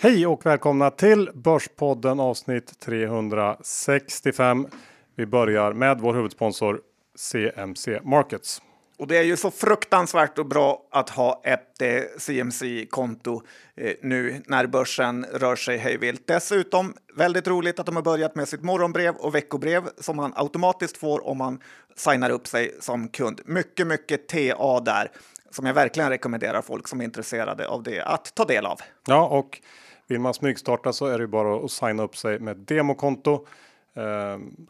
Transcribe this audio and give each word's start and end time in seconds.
Hej 0.00 0.26
och 0.26 0.46
välkomna 0.46 0.90
till 0.90 1.30
Börspodden 1.34 2.20
avsnitt 2.20 2.80
365. 2.80 4.66
Vi 5.14 5.26
börjar 5.26 5.72
med 5.72 6.00
vår 6.00 6.14
huvudsponsor 6.14 6.80
CMC 7.14 8.00
Markets. 8.04 8.62
Och 8.98 9.06
det 9.06 9.16
är 9.16 9.22
ju 9.22 9.36
så 9.36 9.50
fruktansvärt 9.50 10.38
och 10.38 10.46
bra 10.46 10.82
att 10.90 11.10
ha 11.10 11.42
ett 11.44 11.82
eh, 11.82 12.02
CMC-konto 12.18 13.42
eh, 13.76 13.92
nu 14.02 14.42
när 14.46 14.66
börsen 14.66 15.26
rör 15.32 15.56
sig 15.56 15.76
hejvilt. 15.76 16.22
Dessutom 16.26 16.94
väldigt 17.14 17.48
roligt 17.48 17.80
att 17.80 17.86
de 17.86 17.96
har 17.96 18.02
börjat 18.02 18.34
med 18.34 18.48
sitt 18.48 18.62
morgonbrev 18.62 19.14
och 19.14 19.34
veckobrev 19.34 19.82
som 19.98 20.16
man 20.16 20.32
automatiskt 20.36 20.96
får 20.96 21.26
om 21.26 21.38
man 21.38 21.60
signar 21.94 22.30
upp 22.30 22.46
sig 22.46 22.76
som 22.80 23.08
kund. 23.08 23.40
Mycket, 23.44 23.86
mycket 23.86 24.28
TA 24.28 24.80
där 24.80 25.10
som 25.50 25.66
jag 25.66 25.74
verkligen 25.74 26.10
rekommenderar 26.10 26.62
folk 26.62 26.88
som 26.88 27.00
är 27.00 27.04
intresserade 27.04 27.68
av 27.68 27.82
det 27.82 28.00
att 28.00 28.34
ta 28.34 28.44
del 28.44 28.66
av. 28.66 28.80
Ja, 29.06 29.28
och 29.28 29.60
vill 30.06 30.20
man 30.20 30.34
smygstarta 30.34 30.92
så 30.92 31.06
är 31.06 31.18
det 31.18 31.26
bara 31.26 31.64
att 31.64 31.70
signa 31.70 32.02
upp 32.02 32.16
sig 32.16 32.38
med 32.38 32.56
demokonto. 32.56 33.46
Eh, 33.94 34.02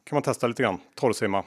kan 0.05 0.17
man 0.17 0.23
testa 0.23 0.47
lite 0.47 0.63
grann, 0.63 0.81
torrsimma. 0.95 1.45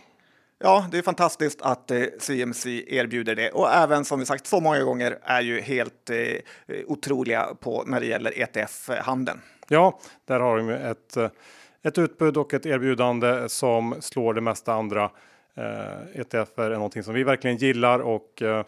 Ja, 0.59 0.87
det 0.91 0.97
är 0.97 1.01
fantastiskt 1.01 1.61
att 1.61 1.91
eh, 1.91 2.03
CMC 2.19 2.83
erbjuder 2.87 3.35
det 3.35 3.51
och 3.51 3.71
även 3.71 4.05
som 4.05 4.19
vi 4.19 4.25
sagt 4.25 4.47
så 4.47 4.59
många 4.59 4.83
gånger 4.83 5.19
är 5.23 5.41
ju 5.41 5.61
helt 5.61 6.09
eh, 6.09 6.75
otroliga 6.87 7.47
på 7.59 7.83
när 7.87 7.99
det 7.99 8.05
gäller 8.05 8.39
ETF-handeln. 8.39 9.41
Ja, 9.67 9.99
där 10.25 10.39
har 10.39 10.57
de 10.57 10.69
ett, 10.69 11.17
eh, 11.17 11.29
ett 11.83 11.97
utbud 11.97 12.37
och 12.37 12.53
ett 12.53 12.65
erbjudande 12.65 13.49
som 13.49 13.95
slår 13.99 14.33
det 14.33 14.41
mesta 14.41 14.73
andra. 14.73 15.11
Eh, 15.55 16.19
ETF 16.21 16.59
är 16.59 16.69
någonting 16.69 17.03
som 17.03 17.13
vi 17.13 17.23
verkligen 17.23 17.57
gillar 17.57 17.99
och 17.99 18.41
eh, 18.41 18.65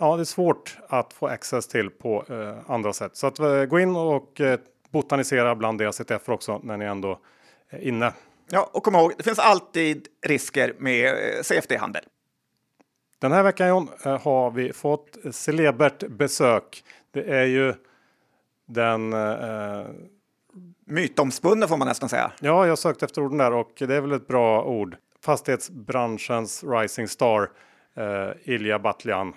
ja, 0.00 0.16
det 0.16 0.22
är 0.22 0.24
svårt 0.24 0.78
att 0.88 1.12
få 1.12 1.26
access 1.26 1.68
till 1.68 1.90
på 1.90 2.24
eh, 2.28 2.70
andra 2.70 2.92
sätt. 2.92 3.16
Så 3.16 3.26
att 3.26 3.38
eh, 3.38 3.64
gå 3.64 3.80
in 3.80 3.96
och 3.96 4.40
eh, 4.40 4.60
botanisera 4.90 5.54
bland 5.54 5.78
deras 5.78 6.00
ETF 6.00 6.28
också 6.28 6.60
när 6.62 6.76
ni 6.76 6.84
ändå 6.84 7.18
är 7.68 7.78
inne. 7.78 8.12
Ja, 8.50 8.70
och 8.72 8.82
kom 8.82 8.94
ihåg, 8.94 9.12
det 9.16 9.22
finns 9.22 9.38
alltid 9.38 10.08
risker 10.26 10.74
med 10.78 11.08
eh, 11.08 11.42
CFD-handel. 11.42 12.04
Den 13.18 13.32
här 13.32 13.42
veckan 13.42 13.68
John, 13.68 13.88
eh, 14.04 14.20
har 14.20 14.50
vi 14.50 14.72
fått 14.72 15.16
celebert 15.30 16.08
besök. 16.08 16.84
Det 17.10 17.22
är 17.22 17.44
ju 17.44 17.74
den 18.66 19.12
eh, 19.12 19.86
Mytomspunnen 20.86 21.68
får 21.68 21.76
man 21.76 21.88
nästan 21.88 22.08
säga. 22.08 22.32
Ja, 22.40 22.66
jag 22.66 22.78
sökte 22.78 23.04
efter 23.04 23.22
orden 23.22 23.38
där 23.38 23.52
och 23.52 23.72
det 23.78 23.94
är 23.94 24.00
väl 24.00 24.12
ett 24.12 24.26
bra 24.26 24.64
ord. 24.64 24.96
Fastighetsbranschens 25.24 26.64
rising 26.64 27.08
star 27.08 27.50
eh, 27.96 28.30
Ilja 28.54 28.78
Batljan. 28.78 29.34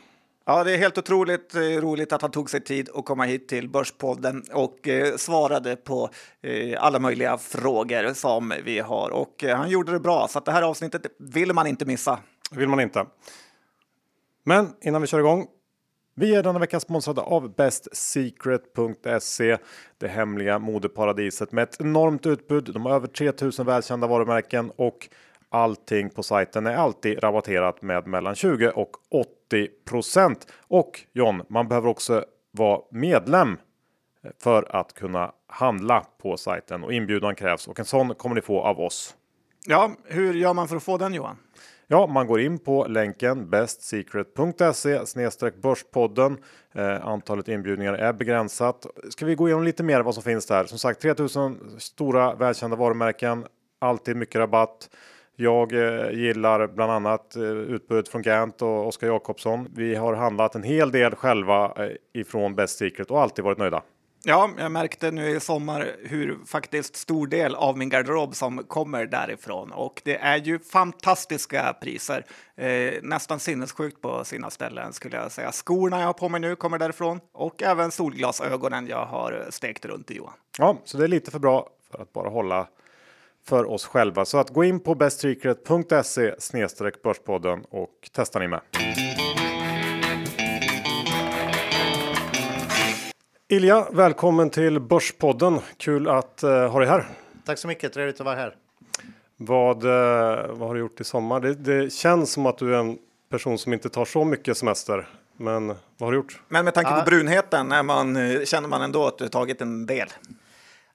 Ja, 0.52 0.64
det 0.64 0.74
är 0.74 0.78
helt 0.78 0.98
otroligt 0.98 1.56
eh, 1.56 1.60
roligt 1.60 2.14
att 2.14 2.22
han 2.22 2.32
tog 2.32 2.50
sig 2.50 2.62
tid 2.62 2.90
att 2.96 3.06
komma 3.06 3.24
hit 3.24 3.48
till 3.48 3.70
Börspodden 3.70 4.44
och 4.54 4.88
eh, 4.88 5.16
svarade 5.16 5.76
på 5.76 6.10
eh, 6.42 6.84
alla 6.84 7.00
möjliga 7.00 7.38
frågor 7.38 8.14
som 8.14 8.54
vi 8.64 8.80
har. 8.80 9.10
Och 9.10 9.44
eh, 9.44 9.58
han 9.58 9.70
gjorde 9.70 9.92
det 9.92 10.00
bra, 10.00 10.28
så 10.28 10.40
att 10.40 10.46
det 10.46 10.52
här 10.52 10.62
avsnittet 10.62 11.02
vill 11.20 11.54
man 11.54 11.68
inte 11.68 11.86
missa. 11.86 12.20
vill 12.52 12.70
man 12.70 12.80
inte. 12.80 13.06
Men 14.44 14.70
innan 14.82 15.02
vi 15.02 15.08
kör 15.08 15.20
igång. 15.20 15.48
Vi 16.16 16.36
är 16.36 16.44
denna 16.44 16.60
vecka 16.60 16.80
sponsrade 16.80 17.22
av 17.22 17.56
bestsecret.se, 17.56 19.58
det 19.98 20.08
hemliga 20.08 20.60
modeparadiset 20.60 21.52
med 21.52 21.64
ett 21.64 21.82
enormt 21.82 22.26
utbud. 22.26 22.70
De 22.74 22.86
har 22.86 22.96
över 22.96 23.08
3000 23.08 23.66
välkända 23.66 24.08
varumärken 24.08 24.72
och 24.76 25.10
allting 25.50 26.10
på 26.10 26.24
sajten 26.24 26.68
är 26.68 26.76
alltid 26.76 27.24
rabatterat 27.24 27.82
med 27.82 28.08
mellan 28.08 28.36
20 28.36 28.70
och 28.70 28.92
80 29.12 29.41
procent. 29.86 30.48
Och 30.68 31.00
John, 31.14 31.42
man 31.50 31.68
behöver 31.68 31.90
också 31.90 32.26
vara 32.52 32.82
medlem 32.92 33.58
för 34.40 34.76
att 34.76 34.94
kunna 34.94 35.32
handla 35.48 36.06
på 36.18 36.38
sajten 36.38 36.84
och 36.84 36.94
inbjudan 36.94 37.36
krävs 37.36 37.68
och 37.68 37.80
en 37.80 37.86
sån 37.86 38.16
kommer 38.16 38.36
ni 38.36 38.42
få 38.42 38.62
av 38.62 38.80
oss. 38.80 39.16
Ja, 39.66 39.92
hur 40.06 40.34
gör 40.34 40.54
man 40.54 40.68
för 40.68 40.76
att 40.76 40.84
få 40.84 40.98
den 40.98 41.14
Johan? 41.14 41.38
Ja, 41.88 42.08
man 42.08 42.28
går 42.28 42.42
in 42.42 42.60
på 42.60 42.88
länken 42.88 43.50
bestsecret.se 43.50 45.52
börspodden. 45.62 46.38
Eh, 46.72 47.08
antalet 47.08 47.48
inbjudningar 47.48 47.94
är 47.94 48.14
begränsat. 48.14 48.86
Ska 49.10 49.26
vi 49.26 49.36
gå 49.36 49.48
igenom 49.48 49.64
lite 49.64 49.84
mer 49.84 50.02
vad 50.02 50.14
som 50.14 50.24
finns 50.24 50.46
där? 50.46 50.66
Som 50.66 50.80
sagt 50.80 51.02
3000 51.02 51.76
stora 51.78 52.36
välkända 52.36 52.76
varumärken, 52.76 53.46
alltid 53.80 54.16
mycket 54.16 54.36
rabatt. 54.36 54.90
Jag 55.42 55.74
eh, 55.74 56.12
gillar 56.12 56.68
bland 56.68 56.92
annat 56.92 57.36
eh, 57.36 57.44
utbudet 57.44 58.10
från 58.10 58.22
Gant 58.22 58.62
och 58.62 58.88
Oskar 58.88 59.08
Jakobsson. 59.08 59.68
Vi 59.76 59.96
har 59.96 60.14
handlat 60.14 60.56
en 60.56 60.64
hel 60.64 60.92
del 60.92 61.16
själva 61.16 61.66
eh, 61.66 61.92
ifrån 62.14 62.56
Best 62.56 62.78
Secret 62.78 63.12
och 63.12 63.22
alltid 63.22 63.46
varit 63.46 63.58
nöjda. 63.58 63.84
Ja, 64.24 64.50
jag 64.58 64.72
märkte 64.72 65.12
nu 65.12 65.30
i 65.30 65.40
sommar 65.40 65.92
hur 66.04 66.38
faktiskt 66.46 66.96
stor 66.96 67.28
del 67.28 67.56
av 67.56 67.78
min 67.78 67.90
garderob 67.90 68.36
som 68.36 68.64
kommer 68.64 69.06
därifrån 69.06 69.72
och 69.72 70.02
det 70.06 70.18
är 70.18 70.38
ju 70.38 70.60
fantastiska 70.60 71.76
priser. 71.82 72.26
Eh, 72.56 72.94
nästan 73.02 73.40
sinnessjukt 73.40 74.02
på 74.02 74.24
sina 74.24 74.50
ställen 74.50 74.94
skulle 74.94 75.18
jag 75.18 75.32
säga. 75.32 75.52
Skorna 75.52 76.00
jag 76.00 76.06
har 76.06 76.14
på 76.14 76.30
mig 76.30 76.40
nu 76.40 76.56
kommer 76.56 76.80
därifrån 76.80 77.20
och 77.34 77.64
även 77.64 77.92
solglasögonen 77.92 78.88
jag 78.88 79.06
har 79.06 79.46
stekt 79.50 79.86
runt 79.86 80.12
i 80.12 80.18
Johan. 80.18 80.34
Ja, 80.58 80.78
så 80.84 80.98
det 80.98 81.04
är 81.04 81.08
lite 81.08 81.32
för 81.32 81.40
bra 81.40 81.70
för 81.92 82.02
att 82.02 82.14
bara 82.14 82.30
hålla 82.30 82.68
för 83.46 83.70
oss 83.70 83.86
själva. 83.86 84.26
Så 84.26 84.38
att 84.38 84.50
gå 84.50 84.64
in 84.64 84.80
på 84.80 84.96
bestsecret.se 84.96 86.36
börspodden 87.04 87.66
och 87.70 88.10
testa 88.12 88.40
ni 88.40 88.48
med. 88.48 88.62
Ilja, 93.52 93.88
välkommen 93.92 94.50
till 94.50 94.80
Börspodden. 94.80 95.60
Kul 95.78 96.10
att 96.10 96.42
uh, 96.44 96.50
ha 96.50 96.80
dig 96.80 96.90
här. 96.90 97.06
Tack 97.46 97.58
så 97.58 97.68
mycket, 97.68 97.94
trevligt 97.94 98.20
att 98.20 98.26
vara 98.26 98.36
här. 98.36 98.56
Vad, 99.38 99.86
uh, 99.86 99.92
vad 100.50 100.68
har 100.68 100.74
du 100.74 100.80
gjort 100.80 101.02
i 101.02 101.04
sommar? 101.04 101.40
Det, 101.40 101.54
det, 101.54 101.94
känns 101.94 102.32
som 102.32 102.46
att 102.46 102.58
du 102.58 102.76
är 102.76 102.80
en 102.80 102.98
person 103.30 103.58
som 103.58 103.74
inte 103.74 103.90
tar 103.90 104.06
så 104.06 104.26
mycket 104.26 104.58
semester. 104.58 105.08
Men 105.38 105.68
vad 105.68 105.78
har 106.00 106.12
du 106.12 106.18
gjort? 106.18 106.42
Men 106.48 106.66
med 106.66 106.74
tanke 106.74 106.92
på 106.92 107.02
brunheten 107.06 107.72
är 107.72 107.84
man, 107.84 108.16
eh, 108.16 108.44
känner 108.44 108.68
man 108.68 108.82
ändå 108.82 109.08
att 109.08 109.18
du 109.18 109.28
tagit 109.28 109.62
en 109.62 109.86
del. 109.86 110.08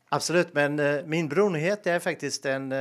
Absolut, 0.08 0.54
men 0.54 0.80
uh, 0.80 1.06
min 1.06 1.28
brunhet 1.28 1.86
är 1.86 1.98
faktiskt 1.98 2.46
en, 2.46 2.62
uh, 2.62 2.78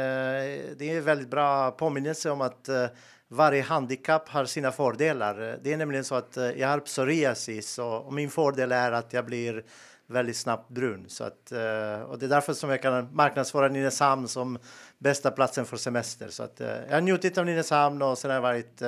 det 0.78 0.90
är 0.90 0.97
en 0.97 1.03
väldigt 1.03 1.30
bra 1.30 1.72
påminnelse 1.72 2.30
om 2.30 2.41
att 2.41 2.69
uh, 2.69 2.86
varje 3.28 3.62
handikapp 3.62 4.30
har 4.30 4.46
sina 4.46 4.72
fördelar. 4.72 5.59
Det 5.63 5.74
är 5.74 5.78
nämligen 5.78 6.03
så 6.03 6.16
att 6.16 6.38
jag 6.56 6.68
har 6.68 6.80
psoriasis 6.80 7.80
och, 7.80 8.06
och 8.06 8.13
min 8.13 8.30
fördel 8.30 8.72
är 8.72 8.91
att 8.91 9.13
jag 9.13 9.25
blir 9.25 9.63
väldigt 10.08 10.38
snabbt 10.38 10.69
brun. 10.69 11.06
Så 11.08 11.24
att, 11.24 11.52
och 12.08 12.19
det 12.19 12.25
är 12.25 12.28
därför 12.28 12.53
som 12.53 12.69
jag 12.69 12.81
kan 12.81 13.16
marknadsföra 13.16 13.68
Nynäshamn 13.68 14.28
som 14.28 14.59
bästa 14.97 15.31
platsen 15.31 15.66
för 15.66 15.78
semester. 15.78 16.30
Så 16.30 16.44
att, 16.44 16.59
jag 16.59 16.94
har 16.94 17.02
njutit 17.02 17.38
av 17.38 17.46
Nynäshamn 17.46 18.02
och 18.02 18.18
sen 18.18 18.31
har 18.31 18.36
jag 18.36 18.42
varit 18.42 18.81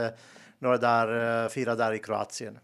några 0.59 0.78
dagar, 0.78 1.50
fyra 1.50 1.75
dagar 1.75 1.94
i 1.94 2.00
Kroatien. 2.00 2.59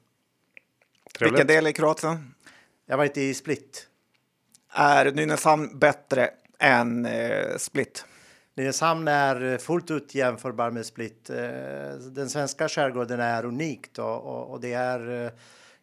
Trevligt. 1.17 1.33
Vilken 1.33 1.47
del 1.47 1.67
i 1.67 1.73
Kroatien? 1.73 2.33
Jag 2.85 2.93
har 2.93 2.97
varit 2.97 3.17
i 3.17 3.33
Split. 3.33 3.87
Är 4.75 5.11
Nynäshamn 5.11 5.79
bättre 5.79 6.29
än 6.59 7.05
eh, 7.05 7.57
Split? 7.57 8.05
Nynäshamn 8.55 9.07
är 9.07 9.57
fullt 9.57 9.91
ut 9.91 10.15
jämförbar 10.15 10.71
med 10.71 10.85
Split. 10.85 11.29
Eh, 11.29 11.37
den 12.11 12.29
svenska 12.29 12.69
skärgården 12.69 13.19
är 13.19 13.45
unikt 13.45 13.99
och, 13.99 14.23
och, 14.23 14.51
och 14.51 14.61
det 14.61 14.73
är. 14.73 15.25
Eh, 15.25 15.31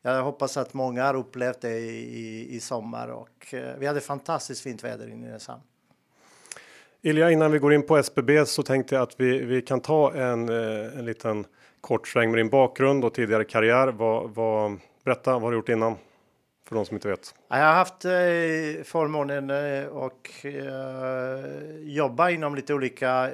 jag 0.03 0.23
hoppas 0.23 0.57
att 0.57 0.75
många 0.75 1.05
har 1.05 1.15
upplevt 1.15 1.61
det 1.61 1.79
i, 1.79 2.57
i 2.57 2.61
sommar 2.61 3.09
och 3.09 3.55
eh, 3.55 3.75
vi 3.79 3.87
hade 3.87 4.01
fantastiskt 4.01 4.63
fint 4.63 4.85
väder 4.85 5.09
i 5.09 5.17
Nynäshamn. 5.17 5.63
Ilja, 7.03 7.31
innan 7.31 7.53
vi 7.53 7.59
går 7.59 7.75
in 7.75 7.87
på 7.87 7.97
SBB 7.97 8.47
så 8.47 8.63
tänkte 8.63 8.95
jag 8.95 9.03
att 9.03 9.15
vi, 9.21 9.39
vi 9.45 9.63
kan 9.63 9.81
ta 9.81 10.15
en, 10.15 10.49
en 10.49 11.05
liten 11.05 11.47
kort 11.81 12.09
sväng 12.09 12.31
med 12.31 12.39
din 12.39 12.49
bakgrund 12.49 13.05
och 13.05 13.15
tidigare 13.15 13.45
karriär. 13.45 13.89
Vad, 13.89 14.31
vad, 14.31 14.79
berätta, 15.05 15.33
vad 15.33 15.43
har 15.43 15.51
du 15.51 15.57
gjort 15.57 15.69
innan? 15.69 15.97
För 16.71 16.77
de 16.77 16.87
som 16.87 16.97
inte 16.97 17.09
vet. 17.09 17.35
Jag 17.49 17.57
har 17.57 17.73
haft 17.73 18.05
eh, 18.05 18.85
förmånen 18.85 19.51
eh, 19.51 19.87
och 19.87 20.45
eh, 20.45 21.77
jobba 21.83 22.31
inom 22.31 22.55
lite 22.55 22.75
olika 22.75 23.31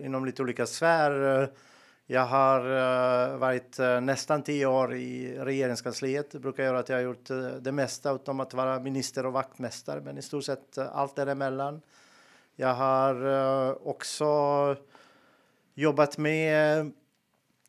inom 0.00 0.26
lite 0.26 0.42
olika 0.42 0.66
sfär. 0.66 1.50
Jag 2.06 2.26
har 2.26 2.60
eh, 2.60 3.36
varit 3.36 3.78
eh, 3.78 4.00
nästan 4.00 4.42
tio 4.42 4.66
år 4.66 4.94
i 4.94 5.38
regeringskansliet. 5.38 6.30
Det 6.30 6.38
brukar 6.38 6.64
göra 6.64 6.78
att 6.78 6.88
jag 6.88 6.96
har 6.96 7.02
gjort 7.02 7.30
eh, 7.30 7.38
det 7.38 7.72
mesta 7.72 8.12
utom 8.12 8.40
att 8.40 8.54
vara 8.54 8.80
minister 8.80 9.26
och 9.26 9.32
vaktmästare, 9.32 10.00
men 10.00 10.18
i 10.18 10.22
stort 10.22 10.44
sett 10.44 10.78
allt 10.78 11.16
däremellan. 11.16 11.80
Jag 12.56 12.74
har 12.74 13.88
också 13.88 14.26
jobbat 15.74 16.18
med 16.18 16.92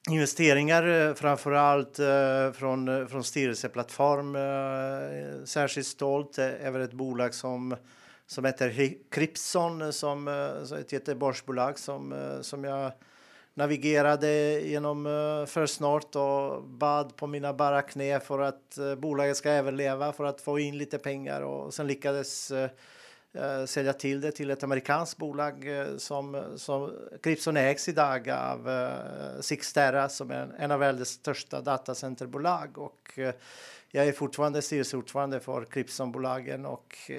investeringar, 0.07 0.87
eh, 0.87 1.13
framför 1.13 1.51
allt 1.51 1.99
eh, 1.99 2.51
från, 2.51 2.87
eh, 2.87 3.07
från 3.07 3.23
styrelseplattform. 3.23 4.37
Särskilt 5.45 5.87
stolt 5.87 6.39
över 6.39 6.79
ett 6.79 6.93
bolag 6.93 7.33
som, 7.33 7.75
som 8.27 8.45
heter 8.45 8.93
Cripson, 9.11 9.93
som, 9.93 10.27
ett 10.79 10.91
Göteborgsbolag 10.91 11.79
som, 11.79 12.37
som 12.41 12.63
jag 12.63 12.91
navigerade 13.53 14.59
genom 14.59 15.03
för 15.03 15.45
First 15.45 15.79
North 15.79 16.17
och 16.17 16.63
bad 16.63 17.15
på 17.15 17.27
mina 17.27 17.53
bara 17.53 17.81
knä 17.81 18.19
för 18.19 18.39
att 18.39 18.77
bolaget 18.97 19.37
ska 19.37 19.49
överleva, 19.49 20.13
för 20.13 20.23
att 20.23 20.41
få 20.41 20.59
in 20.59 20.77
lite 20.77 20.97
pengar 20.97 21.41
och 21.41 21.73
sen 21.73 21.87
lyckades 21.87 22.51
Eh, 23.33 23.65
sälja 23.65 23.93
till 23.93 24.21
det 24.21 24.31
till 24.31 24.49
ett 24.49 24.63
amerikanskt 24.63 25.17
bolag 25.17 25.79
eh, 25.79 25.97
som, 25.97 26.43
som 26.55 26.93
Cripson 27.23 27.57
ägs 27.57 27.89
idag 27.89 28.29
av 28.29 28.69
eh, 28.69 29.41
Sixterra 29.41 30.09
som 30.09 30.31
är 30.31 30.41
en, 30.41 30.51
en 30.51 30.71
av 30.71 30.79
världens 30.79 31.09
största 31.09 31.61
datacenterbolag 31.61 32.77
och 32.77 33.19
jag 33.91 34.07
är 34.07 34.11
fortfarande 34.11 34.61
styrelseordförande 34.61 35.39
för 35.39 35.65
Cripson-bolagen 35.65 36.65
och 36.65 37.11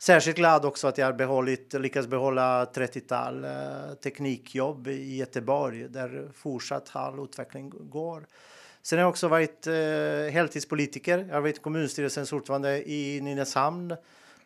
Särskilt 0.00 0.36
glad 0.36 0.64
också 0.64 0.88
att 0.88 0.98
jag 0.98 1.06
har 1.06 1.12
behållit, 1.12 1.72
lyckats 1.72 2.08
behålla 2.08 2.64
30-tal 2.64 3.44
eh, 3.44 3.94
teknikjobb 4.02 4.88
i 4.88 5.16
Göteborg 5.16 5.88
där 5.88 6.28
fortsatt 6.34 6.90
all 6.92 7.24
utveckling 7.24 7.72
går. 7.90 8.26
Sen 8.82 8.98
har 8.98 9.02
jag 9.02 9.10
också 9.10 9.28
varit 9.28 9.66
eh, 9.66 9.74
heltidspolitiker. 10.32 11.18
Jag 11.28 11.34
har 11.34 11.40
varit 11.40 11.62
kommunstyrelsens 11.62 12.32
ordförande 12.32 12.90
i 12.90 13.20
Nynäshamn. 13.20 13.96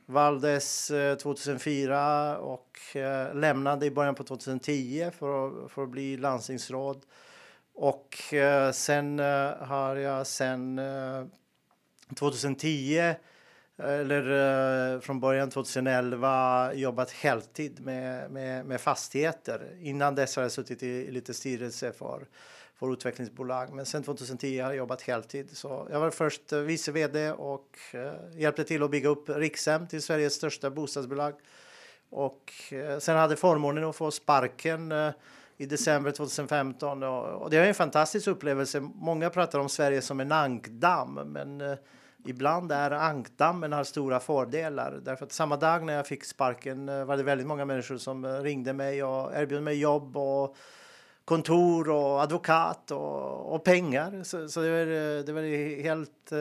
Valdes 0.06 0.90
eh, 0.90 1.16
2004 1.16 2.38
och 2.38 2.96
eh, 2.96 3.34
lämnade 3.34 3.86
i 3.86 3.90
början 3.90 4.14
på 4.14 4.24
2010 4.24 5.10
för 5.18 5.46
att, 5.46 5.72
för 5.72 5.82
att 5.82 5.88
bli 5.88 6.16
landstingsråd. 6.16 7.02
Och 7.74 8.34
eh, 8.34 8.72
sen 8.72 9.18
har 9.60 9.96
jag 9.96 10.26
sen 10.26 10.80
2010 12.16 13.14
eller 13.78 15.00
från 15.00 15.20
början 15.20 15.50
2011 15.50 16.74
jobbat 16.74 17.10
heltid 17.10 17.80
med, 17.80 18.30
med, 18.30 18.66
med 18.66 18.80
fastigheter. 18.80 19.78
Innan 19.80 20.14
dess 20.14 20.36
har 20.36 20.42
jag 20.42 20.52
suttit 20.52 20.82
i, 20.82 20.86
i 20.86 21.10
lite 21.10 21.34
styrelse 21.34 21.92
för, 21.92 22.26
vår 22.82 22.92
utvecklingsbolag. 22.92 23.72
Men 23.72 23.86
sen 23.86 24.02
2010 24.02 24.60
har 24.60 24.68
jag 24.68 24.76
jobbat 24.76 25.02
heltid. 25.02 25.56
Så 25.56 25.88
jag 25.90 26.00
var 26.00 26.10
först 26.10 26.52
eh, 26.52 26.58
vice 26.58 26.92
vd 26.92 27.32
och 27.32 27.78
eh, 27.92 28.40
hjälpte 28.40 28.64
till 28.64 28.82
att 28.82 28.90
bygga 28.90 29.08
upp 29.08 29.28
Rikshem 29.28 29.86
till 29.86 30.02
Sveriges 30.02 30.34
största 30.34 30.70
bostadsbolag. 30.70 31.34
Och 32.10 32.52
eh, 32.70 32.98
sen 32.98 33.16
hade 33.16 33.36
förmånen 33.36 33.84
att 33.84 33.96
få 33.96 34.10
sparken 34.10 34.92
i 35.56 35.66
december 35.66 36.10
2015 36.10 37.02
och, 37.02 37.42
och 37.42 37.50
det 37.50 37.56
är 37.56 37.64
en 37.64 37.74
fantastisk 37.74 38.26
upplevelse. 38.26 38.80
Många 38.80 39.30
pratar 39.30 39.58
om 39.58 39.68
Sverige 39.68 40.02
som 40.02 40.20
en 40.20 40.32
ankdamm, 40.32 41.14
men 41.14 41.76
Ibland 42.24 42.72
är 42.72 42.90
ankdammen 42.90 43.72
har 43.72 43.84
stora 43.84 44.20
fördelar 44.20 45.00
därför 45.02 45.26
att 45.26 45.32
samma 45.32 45.56
dag 45.56 45.84
när 45.84 45.92
jag 45.92 46.06
fick 46.06 46.24
sparken 46.24 47.06
var 47.06 47.16
det 47.16 47.22
väldigt 47.22 47.46
många 47.46 47.64
människor 47.64 47.96
som 47.96 48.26
ringde 48.26 48.72
mig 48.72 49.04
och 49.04 49.34
erbjöd 49.34 49.62
mig 49.62 49.80
jobb 49.80 50.16
och 50.16 50.56
kontor 51.24 51.90
och 51.90 52.22
advokat 52.22 52.90
och, 52.90 53.54
och 53.54 53.64
pengar. 53.64 54.22
Så, 54.24 54.48
så, 54.48 54.60
det, 54.60 54.70
var, 54.70 54.78
eh, 54.78 55.24
det 55.24 55.32
var 55.32 55.82
helt... 55.82 56.32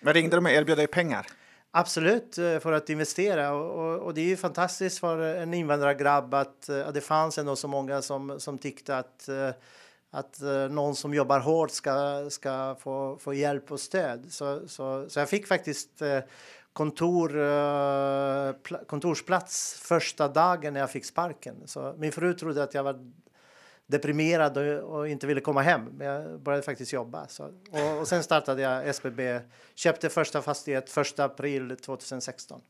Men 0.00 0.14
ringde 0.14 0.36
de 0.36 0.44
och 0.44 0.50
erbjöd 0.50 0.78
dig 0.78 0.86
pengar? 0.86 1.26
Absolut, 1.70 2.34
för 2.34 2.72
att 2.72 2.90
investera. 2.90 3.52
Och, 3.52 3.98
och, 3.98 4.14
det 4.14 4.20
är 4.20 4.24
ju 4.26 4.36
fantastiskt 4.36 4.98
för 4.98 5.18
en 5.18 5.54
invandrargrabb 5.54 6.34
att, 6.34 6.68
att 6.68 6.94
det 6.94 7.00
fanns 7.00 7.38
ändå 7.38 7.56
så 7.56 7.68
många 7.68 8.02
som, 8.02 8.40
som 8.40 8.58
tyckte 8.58 8.98
att 8.98 9.28
att 10.10 10.40
någon 10.70 10.96
som 10.96 11.14
jobbar 11.14 11.40
hårt 11.40 11.70
ska, 11.70 12.26
ska 12.30 12.76
få, 12.80 13.18
få 13.20 13.34
hjälp 13.34 13.72
och 13.72 13.80
stöd. 13.80 14.26
Så, 14.32 14.68
så, 14.68 15.08
så 15.08 15.18
jag 15.18 15.28
fick 15.28 15.46
faktiskt 15.46 16.02
kontor, 16.72 17.32
kontorsplats 18.86 19.80
första 19.80 20.28
dagen 20.28 20.72
när 20.72 20.80
jag 20.80 20.90
fick 20.90 21.04
sparken. 21.04 21.56
Så 21.64 21.94
min 21.98 22.12
fru 22.12 22.34
trodde 22.34 22.62
att 22.62 22.74
jag 22.74 22.82
var 22.82 23.12
deprimerad 23.86 24.58
och, 24.58 24.96
och 24.96 25.08
inte 25.08 25.26
ville 25.26 25.40
komma 25.40 25.62
hem, 25.62 25.84
men 25.98 26.06
jag 26.06 26.40
började 26.40 26.62
faktiskt 26.62 26.92
jobba. 26.92 27.26
Så, 27.28 27.44
och, 27.70 28.00
och 28.00 28.08
sen 28.08 28.22
startade 28.22 28.62
jag 28.62 28.88
SBB, 28.88 29.40
köpte 29.74 30.08
första 30.08 30.42
fastighet 30.42 30.96
1 30.96 31.18
april 31.18 31.76
2016. 31.76 32.60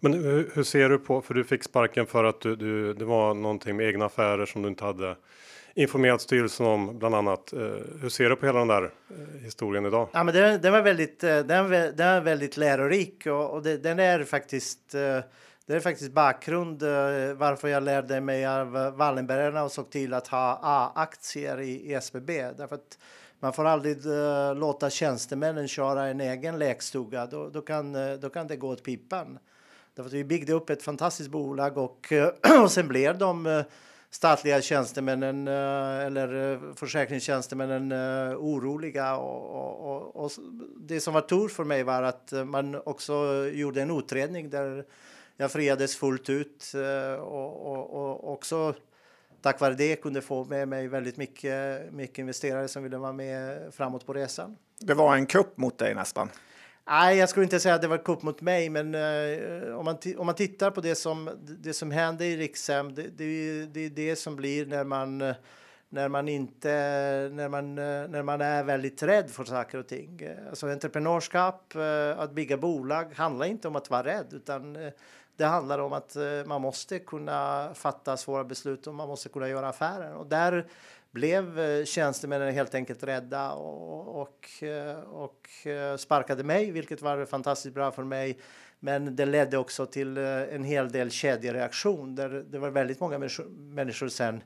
Men 0.00 0.14
hur, 0.14 0.50
hur, 0.54 0.62
ser 0.62 0.88
du 0.88 0.98
på, 0.98 1.20
för 1.20 1.34
du 1.34 1.44
fick 1.44 1.64
sparken 1.64 2.06
för 2.06 2.24
att 2.24 2.40
du, 2.40 2.56
du, 2.56 2.94
det 2.94 3.04
var 3.04 3.34
någonting 3.34 3.76
med 3.76 3.86
egna 3.86 4.04
affärer 4.04 4.46
som 4.46 4.62
du 4.62 4.68
inte 4.68 4.84
hade 4.84 5.16
informerat 5.74 6.20
styrelsen 6.20 6.66
om 6.66 6.98
bland 6.98 7.14
annat. 7.14 7.52
Eh, 7.52 7.60
hur 8.00 8.08
ser 8.08 8.30
du 8.30 8.36
på 8.36 8.46
hela 8.46 8.58
den 8.58 8.68
där 8.68 8.82
eh, 8.82 9.42
historien 9.44 9.86
idag? 9.86 10.08
Ja, 10.12 10.24
men 10.24 10.34
den, 10.34 10.60
den 10.60 10.72
var 10.72 10.82
väldigt, 10.82 11.24
eh, 11.24 11.38
den, 11.38 11.70
den 11.70 12.00
är 12.00 12.20
väldigt 12.20 12.56
lärorik 12.56 13.26
och, 13.26 13.50
och 13.50 13.62
det, 13.62 13.76
den 13.76 13.98
är 13.98 14.24
faktiskt 14.24 14.94
det 15.66 15.74
är 15.74 15.80
faktiskt 15.80 16.12
bakgrund 16.12 16.82
eh, 16.82 16.88
varför 17.34 17.68
jag 17.68 17.82
lärde 17.82 18.20
mig 18.20 18.46
av 18.46 18.76
eh, 18.76 18.90
Wallenbergarna 18.90 19.64
och 19.64 19.72
såg 19.72 19.90
till 19.90 20.14
att 20.14 20.28
ha 20.28 20.60
A-aktier 20.62 21.60
i, 21.60 21.94
SBB. 21.94 22.42
Därför 22.56 22.74
att 22.74 22.98
man 23.40 23.52
får 23.52 23.64
aldrig 23.64 24.06
eh, 24.06 24.54
låta 24.54 24.90
tjänstemännen 24.90 25.68
köra 25.68 26.06
en 26.06 26.20
egen 26.20 26.58
lekstuga. 26.58 27.26
Då, 27.26 27.48
då, 27.48 27.62
kan, 27.62 27.96
då 28.20 28.30
kan 28.30 28.46
det 28.46 28.56
gå 28.56 28.68
åt 28.68 28.82
pipan. 28.82 29.38
Därför 29.94 30.08
att 30.08 30.14
vi 30.14 30.24
byggde 30.24 30.52
upp 30.52 30.70
ett 30.70 30.82
fantastiskt 30.82 31.30
bolag 31.30 31.78
och, 31.78 32.12
och 32.62 32.70
sen 32.70 32.88
blev 32.88 33.18
de 33.18 33.64
statliga 34.10 34.62
tjänstemännen 34.62 35.48
eller 35.48 36.60
försäkringstjänstemännen 36.74 37.92
oroliga. 38.36 39.16
Och, 39.16 39.94
och, 39.94 40.24
och, 40.24 40.32
det 40.76 41.00
som 41.00 41.14
var 41.14 41.20
tur 41.20 41.48
för 41.48 41.64
mig 41.64 41.82
var 41.82 42.02
att 42.02 42.32
man 42.46 42.74
också 42.84 43.44
gjorde 43.52 43.82
en 43.82 43.98
utredning 43.98 44.50
där 44.50 44.84
jag 45.36 45.52
friades 45.52 45.96
fullt 45.96 46.30
ut 46.30 46.72
och, 47.20 47.94
och 47.94 48.32
också 48.32 48.74
tack 49.42 49.60
vare 49.60 49.74
det 49.74 49.96
kunde 49.96 50.20
få 50.20 50.44
med 50.44 50.68
mig 50.68 50.88
väldigt 50.88 51.16
mycket, 51.16 51.92
mycket 51.92 52.18
investerare 52.18 52.68
som 52.68 52.82
ville 52.82 52.98
vara 52.98 53.12
med 53.12 53.58
framåt 53.74 54.06
på 54.06 54.12
resan. 54.12 54.56
Det 54.78 54.94
var 54.94 55.16
en 55.16 55.26
kupp 55.26 55.56
mot 55.56 55.78
dig 55.78 55.94
nästan? 55.94 56.30
Nej, 56.88 57.16
jag 57.16 57.28
skulle 57.28 57.44
inte 57.44 57.60
säga 57.60 57.74
att 57.74 57.82
det 57.82 57.88
var 57.88 57.98
kupp 57.98 58.22
mot 58.22 58.40
mig, 58.40 58.70
men 58.70 58.94
uh, 58.94 59.78
om, 59.78 59.84
man 59.84 59.96
om 60.16 60.26
man 60.26 60.34
tittar 60.34 60.70
på 60.70 60.80
det 60.80 60.94
som, 60.94 61.30
det 61.58 61.72
som 61.72 61.90
händer 61.90 62.24
i 62.24 62.36
Rikshem, 62.36 62.94
det, 62.94 63.02
det, 63.02 63.66
det 63.66 63.80
är 63.80 63.90
det 63.90 64.16
som 64.16 64.36
blir 64.36 64.66
när 64.66 64.84
man, 64.84 65.34
när 65.88 66.08
man 66.08 66.28
inte, 66.28 66.68
när 67.32 67.48
man, 67.48 67.74
när 67.74 68.22
man 68.22 68.40
är 68.40 68.64
väldigt 68.64 69.02
rädd 69.02 69.30
för 69.30 69.44
saker 69.44 69.78
och 69.78 69.86
ting. 69.86 70.20
Alltså 70.48 70.66
entreprenörskap, 70.66 71.72
uh, 71.76 72.18
att 72.18 72.32
bygga 72.32 72.56
bolag 72.56 73.14
handlar 73.14 73.46
inte 73.46 73.68
om 73.68 73.76
att 73.76 73.90
vara 73.90 74.04
rädd, 74.04 74.26
utan 74.30 74.76
uh, 74.76 74.92
det 75.36 75.44
handlar 75.44 75.78
om 75.78 75.92
att 75.92 76.16
eh, 76.16 76.22
man 76.46 76.60
måste 76.60 76.98
kunna 76.98 77.70
fatta 77.74 78.16
svåra 78.16 78.44
beslut 78.44 78.86
och 78.86 78.94
man 78.94 79.08
måste 79.08 79.28
kunna 79.28 79.48
göra 79.48 79.68
affärer. 79.68 80.14
Och 80.14 80.26
där 80.26 80.66
blev 81.10 81.58
eh, 81.58 81.84
tjänstemännen 81.84 82.54
helt 82.54 82.74
enkelt 82.74 83.02
rädda 83.02 83.52
och, 83.52 84.22
och, 84.22 84.62
eh, 84.62 84.98
och 84.98 85.48
sparkade 85.98 86.44
mig, 86.44 86.70
vilket 86.70 87.02
var 87.02 87.24
fantastiskt 87.24 87.74
bra 87.74 87.90
för 87.90 88.04
mig. 88.04 88.38
Men 88.78 89.16
det 89.16 89.26
ledde 89.26 89.58
också 89.58 89.86
till 89.86 90.16
en 90.16 90.64
hel 90.64 90.92
del 90.92 91.10
kedjereaktion 91.10 92.14
där 92.14 92.28
det 92.28 92.58
var 92.58 92.70
väldigt 92.70 93.00
många 93.00 93.18
människor, 93.18 94.08
sen 94.08 94.42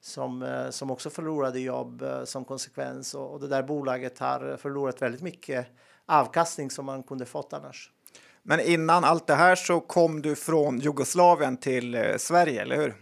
som, 0.00 0.66
som 0.70 0.90
också 0.90 1.10
förlorade 1.10 1.60
jobb 1.60 2.04
som 2.24 2.44
konsekvens 2.44 3.14
och, 3.14 3.32
och 3.32 3.40
det 3.40 3.48
där 3.48 3.62
bolaget 3.62 4.18
har 4.18 4.56
förlorat 4.56 5.02
väldigt 5.02 5.22
mycket 5.22 5.66
avkastning 6.06 6.70
som 6.70 6.86
man 6.86 7.02
kunde 7.02 7.26
fått 7.26 7.52
annars. 7.52 7.90
Men 8.46 8.60
innan 8.60 9.04
allt 9.04 9.26
det 9.26 9.34
här 9.34 9.54
så 9.54 9.80
kom 9.80 10.22
du 10.22 10.36
från 10.36 10.78
Jugoslavien 10.78 11.56
till 11.56 11.94
eh, 11.94 12.16
Sverige, 12.16 12.62
eller 12.62 12.76
hur? 12.76 12.94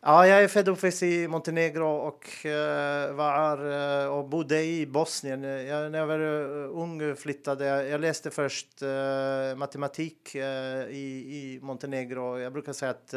Ja, 0.00 0.26
jag 0.26 0.42
är 0.42 0.48
född 0.48 0.68
och 0.68 0.72
uppväxt 0.72 1.02
i 1.02 1.28
Montenegro 1.28 1.86
och 1.86 2.46
eh, 2.46 3.12
var 3.12 3.70
eh, 4.02 4.06
och 4.06 4.28
bodde 4.28 4.62
i 4.62 4.86
Bosnien. 4.86 5.42
Jag, 5.42 5.92
när 5.92 5.98
jag 5.98 6.06
var 6.06 6.18
ung 6.66 7.16
flyttade 7.16 7.64
jag. 7.64 7.88
Jag 7.88 8.00
läste 8.00 8.30
först 8.30 8.68
matematik 9.56 10.34
i, 10.34 10.98
i 10.98 11.58
Montenegro. 11.62 12.38
Jag 12.38 12.52
brukar 12.52 12.72
säga 12.72 12.90
att 12.90 13.14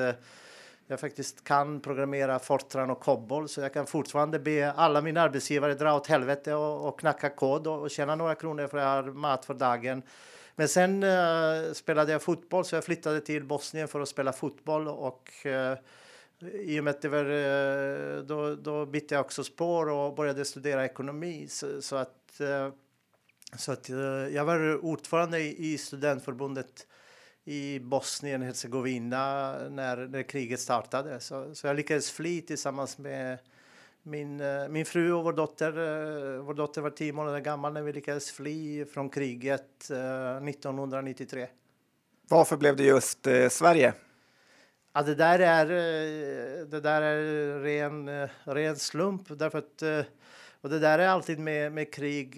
jag 0.87 0.99
faktiskt 0.99 1.43
kan 1.43 1.79
programmera 1.79 2.39
Fortran 2.39 2.89
och 2.89 2.99
Cobol 2.99 3.49
så 3.49 3.61
jag 3.61 3.73
kan 3.73 3.85
fortfarande 3.85 4.39
be 4.39 4.71
alla 4.71 5.01
mina 5.01 5.21
arbetsgivare 5.21 5.73
dra 5.73 5.95
åt 5.95 6.07
helvete 6.07 6.53
och, 6.53 6.87
och 6.87 6.99
knacka 6.99 7.29
kod 7.29 7.67
och, 7.67 7.81
och 7.81 7.91
tjäna 7.91 8.15
några 8.15 8.35
kronor 8.35 8.67
för 8.67 8.77
att 8.77 8.83
jag 8.83 9.03
har 9.03 9.11
mat 9.11 9.45
för 9.45 9.53
dagen. 9.53 10.03
Men 10.55 10.69
sen 10.69 11.03
eh, 11.03 11.73
spelade 11.73 12.11
jag 12.11 12.21
fotboll 12.21 12.65
så 12.65 12.75
jag 12.75 12.83
flyttade 12.83 13.21
till 13.21 13.43
Bosnien 13.43 13.87
för 13.87 13.99
att 13.99 14.09
spela 14.09 14.33
fotboll 14.33 14.87
och 14.87 15.45
eh, 15.45 15.77
i 16.51 16.79
och 16.79 16.83
med 16.83 16.91
att 16.91 17.01
det 17.01 17.09
var, 17.09 17.25
eh, 17.25 18.23
då, 18.23 18.55
då 18.55 18.85
bytte 18.85 19.15
jag 19.15 19.25
också 19.25 19.43
spår 19.43 19.89
och 19.89 20.15
började 20.15 20.45
studera 20.45 20.85
ekonomi. 20.85 21.47
Så, 21.49 21.81
så 21.81 21.95
att, 21.95 22.39
eh, 22.39 22.69
så 23.57 23.71
att 23.71 23.89
eh, 23.89 23.97
jag 24.35 24.45
var 24.45 24.85
ordförande 24.85 25.39
i 25.39 25.73
i 25.73 25.77
studentförbundet 25.77 26.87
i 27.45 27.79
Bosnien 27.79 28.41
Hercegovina 28.41 29.55
när, 29.69 29.97
när 30.07 30.23
kriget 30.23 30.59
startade. 30.59 31.19
Så, 31.19 31.55
så 31.55 31.67
jag 31.67 31.75
lyckades 31.75 32.11
fly 32.11 32.41
tillsammans 32.41 32.97
med 32.97 33.37
min, 34.03 34.41
min 34.69 34.85
fru 34.85 35.13
och 35.13 35.23
vår 35.23 35.33
dotter. 35.33 35.71
Vår 36.37 36.53
dotter 36.53 36.81
var 36.81 36.89
tio 36.89 37.13
månader 37.13 37.39
gammal 37.39 37.73
när 37.73 37.81
vi 37.81 37.93
lyckades 37.93 38.31
fly 38.31 38.85
från 38.85 39.09
kriget 39.09 39.83
1993. 39.83 41.47
Varför 42.29 42.57
blev 42.57 42.75
det 42.75 42.83
just 42.83 43.27
Sverige? 43.49 43.93
Ja, 44.93 45.01
det 45.01 45.15
där 45.15 45.39
är, 45.39 45.65
det 46.65 46.79
där 46.79 47.01
är 47.01 47.59
ren, 47.59 48.27
ren 48.43 48.75
slump 48.75 49.39
därför 49.39 49.57
att 49.57 49.83
och 50.63 50.69
det 50.69 50.79
där 50.79 50.99
är 50.99 51.07
alltid 51.07 51.39
med, 51.39 51.71
med 51.71 51.93
krig. 51.93 52.35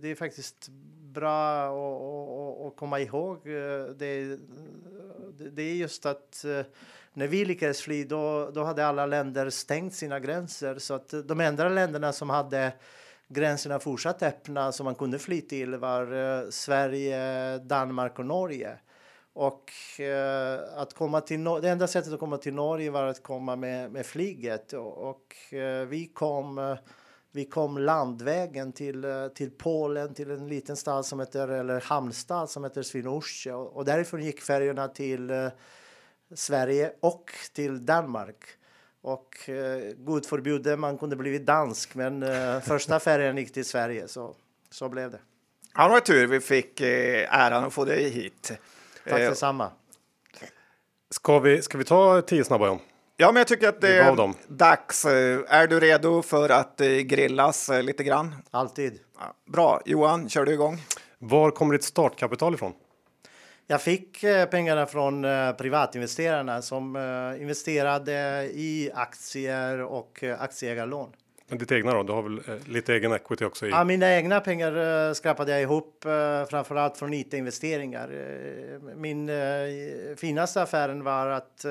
Det 0.00 0.08
är 0.08 0.14
faktiskt 0.14 0.68
bra 1.12 1.68
att, 2.68 2.76
komma 2.76 3.00
ihåg. 3.00 3.44
Det, 3.96 4.38
det 5.38 5.62
är 5.62 5.74
just 5.74 6.06
att 6.06 6.44
när 7.18 7.26
vi 7.26 7.44
lyckades 7.44 7.80
fly 7.80 8.04
då, 8.04 8.50
då 8.54 8.64
hade 8.64 8.86
alla 8.86 9.06
länder 9.06 9.50
stängt 9.50 9.94
sina 9.94 10.20
gränser. 10.20 10.78
Så 10.78 10.94
att 10.94 11.14
de 11.24 11.40
enda 11.40 11.68
länderna 11.68 12.12
som 12.12 12.30
hade 12.30 12.72
gränserna 13.28 13.78
fortsatt 13.78 14.22
öppna 14.22 14.72
som 14.72 14.84
man 14.84 14.94
kunde 14.94 15.18
fly 15.18 15.40
till 15.40 15.76
var 15.76 16.12
eh, 16.12 16.50
Sverige, 16.50 17.58
Danmark 17.58 18.18
och 18.18 18.26
Norge. 18.26 18.78
Och 19.32 19.70
eh, 20.00 20.60
att 20.76 20.94
komma 20.94 21.20
till 21.20 21.40
no 21.40 21.60
det 21.60 21.68
enda 21.68 21.86
sättet 21.86 22.12
att 22.12 22.20
komma 22.20 22.36
till 22.36 22.54
Norge 22.54 22.90
var 22.90 23.06
att 23.06 23.22
komma 23.22 23.56
med, 23.56 23.92
med 23.92 24.06
flyget. 24.06 24.72
Och, 24.72 25.08
och 25.08 25.54
eh, 25.54 25.86
vi 25.86 26.06
kom 26.06 26.58
eh, 26.58 26.76
vi 27.30 27.44
kom 27.44 27.78
landvägen 27.78 28.72
till, 28.72 29.04
eh, 29.04 29.28
till 29.28 29.50
Polen, 29.50 30.14
till 30.14 30.30
en 30.30 30.48
liten 30.48 30.76
stad 30.76 31.06
som 31.06 31.20
heter, 31.20 31.48
eller 31.48 31.80
hamnstad 31.80 32.50
som 32.50 32.64
heter 32.64 32.82
Swinoujscie 32.82 33.52
och, 33.52 33.76
och 33.76 33.84
därifrån 33.84 34.24
gick 34.24 34.40
färjorna 34.40 34.88
till 34.88 35.30
eh, 35.30 35.48
Sverige 36.34 36.92
och 37.00 37.32
till 37.52 37.86
Danmark. 37.86 38.44
Och 39.00 39.48
eh, 39.48 39.92
gud 39.96 40.26
förbjude 40.26 40.76
man 40.76 40.98
kunde 40.98 41.16
blivit 41.16 41.46
dansk, 41.46 41.94
men 41.94 42.22
eh, 42.22 42.60
första 42.60 43.00
färjan 43.00 43.36
gick 43.36 43.52
till 43.52 43.64
Sverige, 43.64 44.08
så, 44.08 44.34
så 44.70 44.88
blev 44.88 45.10
det. 45.10 45.18
Ja, 45.74 45.84
det 45.84 45.90
var 45.90 46.00
tur 46.00 46.26
vi 46.26 46.40
fick 46.40 46.80
eh, 46.80 47.34
äran 47.34 47.64
att 47.64 47.72
få 47.72 47.84
dig 47.84 48.10
hit. 48.10 48.52
Tack 49.04 49.20
eh, 49.20 49.28
detsamma. 49.28 49.70
Ska 51.10 51.38
vi, 51.38 51.62
ska 51.62 51.78
vi 51.78 51.84
ta 51.84 52.22
tio 52.22 52.44
snabba 52.44 52.66
John? 52.66 52.78
Ja, 53.16 53.32
men 53.32 53.40
jag 53.40 53.46
tycker 53.46 53.68
att 53.68 53.80
det 53.80 53.98
är 53.98 54.34
dags. 54.48 55.04
Eh, 55.04 55.40
är 55.48 55.66
du 55.66 55.80
redo 55.80 56.22
för 56.22 56.48
att 56.48 56.80
eh, 56.80 56.88
grillas 56.88 57.70
lite 57.82 58.04
grann? 58.04 58.34
Alltid. 58.50 58.98
Bra. 59.46 59.82
Johan, 59.84 60.28
kör 60.28 60.44
du 60.44 60.52
igång? 60.52 60.82
Var 61.18 61.50
kommer 61.50 61.72
ditt 61.72 61.84
startkapital 61.84 62.54
ifrån? 62.54 62.72
Jag 63.70 63.82
fick 63.82 64.24
eh, 64.24 64.46
pengarna 64.46 64.86
från 64.86 65.24
eh, 65.24 65.52
privatinvesterarna 65.52 66.62
som 66.62 66.96
eh, 66.96 67.42
investerade 67.42 68.12
i 68.54 68.90
aktier 68.94 69.80
och 69.80 70.24
aktieägarlån. 70.38 71.10
Men 71.48 71.58
ditt 71.58 71.72
egna 71.72 71.94
då? 71.94 72.02
Du 72.02 72.12
har 72.12 72.22
väl 72.22 72.40
lite 72.66 72.94
egen 72.94 73.12
equity 73.12 73.44
också? 73.44 73.66
I... 73.66 73.70
Ja, 73.70 73.84
mina 73.84 74.14
egna 74.14 74.40
pengar 74.40 75.14
skrapade 75.14 75.52
jag 75.52 75.62
ihop 75.62 76.04
framförallt 76.50 76.96
från 76.96 77.14
IT-investeringar. 77.14 78.10
Min 78.96 79.30
finaste 80.16 80.62
affären 80.62 81.04
var 81.04 81.28
att 81.28 81.64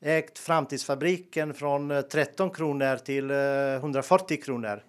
ägt 0.00 0.38
Framtidsfabriken 0.38 1.54
från 1.54 2.02
13 2.10 2.50
kronor 2.50 2.96
till 2.96 3.30
140 3.30 4.42
kronor 4.42 4.82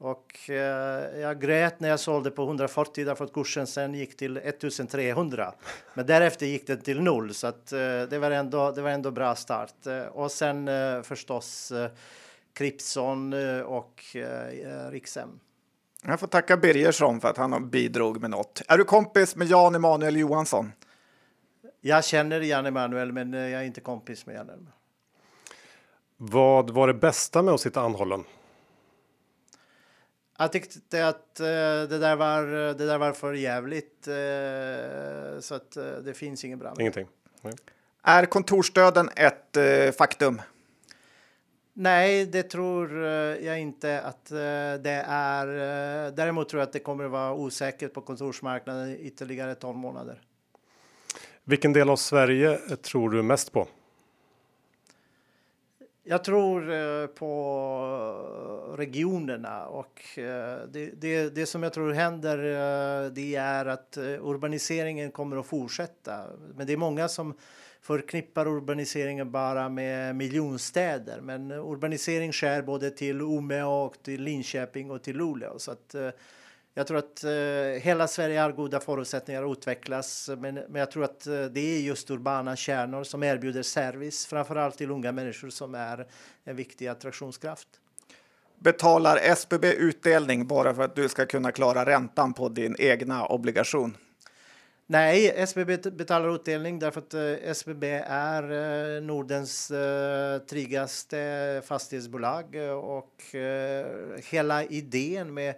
och 0.00 0.50
eh, 0.50 1.20
jag 1.20 1.40
grät 1.40 1.80
när 1.80 1.88
jag 1.88 2.00
sålde 2.00 2.30
på 2.30 2.42
140 2.42 3.04
därför 3.04 3.24
att 3.24 3.32
kursen 3.32 3.66
sen 3.66 3.94
gick 3.94 4.16
till 4.16 4.36
1300. 4.36 5.54
Men 5.94 6.06
därefter 6.06 6.46
gick 6.46 6.66
den 6.66 6.80
till 6.80 7.00
noll 7.00 7.34
så 7.34 7.46
att 7.46 7.72
eh, 7.72 7.78
det 7.78 8.18
var 8.18 8.30
ändå. 8.30 8.70
Det 8.70 8.82
var 8.82 8.90
ändå 8.90 9.10
bra 9.10 9.34
start 9.34 9.86
eh, 9.86 10.02
och 10.02 10.30
sen 10.30 10.70
förstås 11.04 11.72
Kripson 12.52 13.34
och 13.64 14.02
Riksem. 14.90 15.40
Jag 16.02 16.20
får 16.20 16.26
tacka 16.26 16.56
Birgersson 16.56 17.20
för 17.20 17.28
att 17.28 17.36
han 17.36 17.70
bidrog 17.70 18.20
med 18.20 18.30
något. 18.30 18.62
Är 18.68 18.78
du 18.78 18.84
kompis 18.84 19.36
med 19.36 19.48
Jan 19.48 19.74
Emanuel 19.74 20.16
Johansson? 20.16 20.72
Jag 21.80 22.04
känner 22.04 22.40
Jan 22.40 22.66
Emanuel, 22.66 23.12
men 23.12 23.32
jag 23.32 23.52
är 23.52 23.62
inte 23.62 23.80
kompis 23.80 24.26
med 24.26 24.36
Jan. 24.36 24.68
Vad 26.16 26.70
var 26.70 26.86
det 26.86 26.94
bästa 26.94 27.42
med 27.42 27.54
att 27.54 27.60
sitta 27.60 27.80
anhållen? 27.80 28.24
Jag 30.40 30.52
tyckte 30.52 31.06
att 31.06 31.40
uh, 31.40 31.46
det, 31.88 31.98
där 31.98 32.16
var, 32.16 32.42
det 32.74 32.86
där 32.86 32.98
var 32.98 33.12
för 33.12 33.32
jävligt 33.32 34.08
uh, 34.08 35.40
så 35.40 35.54
att 35.54 35.76
uh, 35.76 36.04
det 36.04 36.14
finns 36.14 36.44
ingen 36.44 36.58
bra. 36.58 36.74
Ingenting. 36.78 37.06
Nej. 37.42 37.54
Är 38.02 38.26
kontorsdöden 38.26 39.10
ett 39.16 39.96
faktum? 39.96 40.42
Nej, 41.72 42.26
det 42.26 42.42
tror 42.42 42.96
jag 43.42 43.60
inte 43.60 44.00
att 44.00 44.24
det 44.82 45.04
är. 45.06 45.46
Däremot 46.10 46.48
tror 46.48 46.60
jag 46.60 46.66
att 46.66 46.72
det 46.72 46.78
kommer 46.78 47.04
att 47.04 47.10
vara 47.10 47.32
osäkert 47.32 47.94
på 47.94 48.00
kontorsmarknaden 48.00 48.96
ytterligare 49.00 49.54
12 49.54 49.76
månader. 49.76 50.20
Vilken 51.44 51.72
del 51.72 51.90
av 51.90 51.96
Sverige 51.96 52.56
tror 52.76 53.10
du 53.10 53.22
mest 53.22 53.52
på? 53.52 53.68
Jag 56.10 56.24
tror 56.24 56.72
eh, 56.72 57.06
på 57.06 57.34
regionerna 58.76 59.66
och 59.66 60.18
eh, 60.18 60.58
det, 60.72 60.90
det, 61.00 61.34
det, 61.34 61.46
som 61.46 61.62
jag 61.62 61.72
tror 61.72 61.92
händer 61.92 62.38
eh, 62.38 63.10
det 63.10 63.34
är 63.34 63.66
att 63.66 63.98
urbaniseringen 64.20 65.10
kommer 65.10 65.36
att 65.36 65.46
fortsätta. 65.46 66.24
Men 66.54 66.66
det 66.66 66.72
är 66.72 66.76
många 66.76 67.08
som 67.08 67.34
förknippar 67.80 68.48
urbaniseringen 68.48 69.30
bara 69.30 69.68
med 69.68 70.16
miljonstäder. 70.16 71.20
Men 71.20 71.50
urbanisering 71.50 72.32
sker 72.32 72.62
både 72.62 72.90
till 72.90 73.20
Umeå 73.20 73.84
och 73.84 74.02
till 74.02 74.22
Linköping 74.22 74.90
och 74.90 75.02
till 75.02 75.16
Luleå. 75.16 75.58
Så 75.58 75.72
att, 75.72 75.94
jag 76.74 76.86
tror 76.86 76.98
att 76.98 77.24
eh, 77.24 77.30
hela 77.82 78.08
Sverige 78.08 78.40
har 78.40 78.52
goda 78.52 78.80
förutsättningar 78.80 79.42
att 79.42 79.58
utvecklas, 79.58 80.30
men, 80.38 80.54
men 80.54 80.74
jag 80.74 80.90
tror 80.90 81.04
att 81.04 81.26
eh, 81.26 81.44
det 81.44 81.60
är 81.60 81.80
just 81.80 82.10
urbana 82.10 82.56
kärnor 82.56 83.04
som 83.04 83.22
erbjuder 83.22 83.62
service, 83.62 84.26
framförallt 84.26 84.78
till 84.78 84.90
unga 84.90 85.12
människor 85.12 85.50
som 85.50 85.74
är 85.74 86.06
en 86.44 86.56
viktig 86.56 86.86
attraktionskraft. 86.86 87.68
Betalar 88.58 89.16
SBB 89.16 89.72
utdelning 89.72 90.46
bara 90.46 90.74
för 90.74 90.82
att 90.82 90.96
du 90.96 91.08
ska 91.08 91.26
kunna 91.26 91.52
klara 91.52 91.86
räntan 91.86 92.34
på 92.34 92.48
din 92.48 92.76
egna 92.78 93.26
obligation? 93.26 93.96
Nej, 94.86 95.32
SBB 95.36 95.76
betalar 95.76 96.34
utdelning 96.34 96.78
därför 96.78 97.00
att 97.00 97.14
eh, 97.14 97.50
SBB 97.50 97.84
är 98.06 98.42
eh, 98.96 99.02
Nordens 99.02 99.70
eh, 99.70 100.38
tryggaste 100.38 101.62
fastighetsbolag 101.64 102.54
och 102.82 103.34
eh, 103.34 103.86
hela 104.30 104.64
idén 104.64 105.34
med 105.34 105.54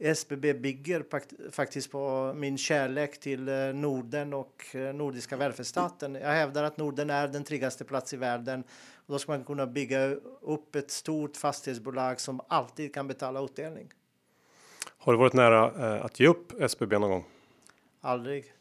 SBB 0.00 0.54
bygger 0.54 1.04
faktiskt 1.50 1.90
på 1.90 2.32
min 2.36 2.58
kärlek 2.58 3.20
till 3.20 3.48
eh, 3.48 3.54
Norden 3.54 4.34
och 4.34 4.66
eh, 4.72 4.94
nordiska 4.94 5.36
välfärdsstaten. 5.36 6.14
Jag 6.14 6.32
hävdar 6.32 6.64
att 6.64 6.76
Norden 6.76 7.10
är 7.10 7.28
den 7.28 7.44
tryggaste 7.44 7.84
plats 7.84 8.14
i 8.14 8.16
världen 8.16 8.64
och 9.06 9.12
då 9.12 9.18
ska 9.18 9.32
man 9.32 9.44
kunna 9.44 9.66
bygga 9.66 10.06
upp 10.40 10.74
ett 10.74 10.90
stort 10.90 11.36
fastighetsbolag 11.36 12.20
som 12.20 12.40
alltid 12.48 12.94
kan 12.94 13.08
betala 13.08 13.44
utdelning. 13.44 13.92
Har 14.98 15.12
du 15.12 15.18
varit 15.18 15.32
nära 15.32 15.96
eh, 15.96 16.04
att 16.04 16.20
ge 16.20 16.26
upp 16.26 16.60
SBB 16.60 16.98
någon 16.98 17.10
gång? 17.10 17.24
Aldrig. 18.00 18.54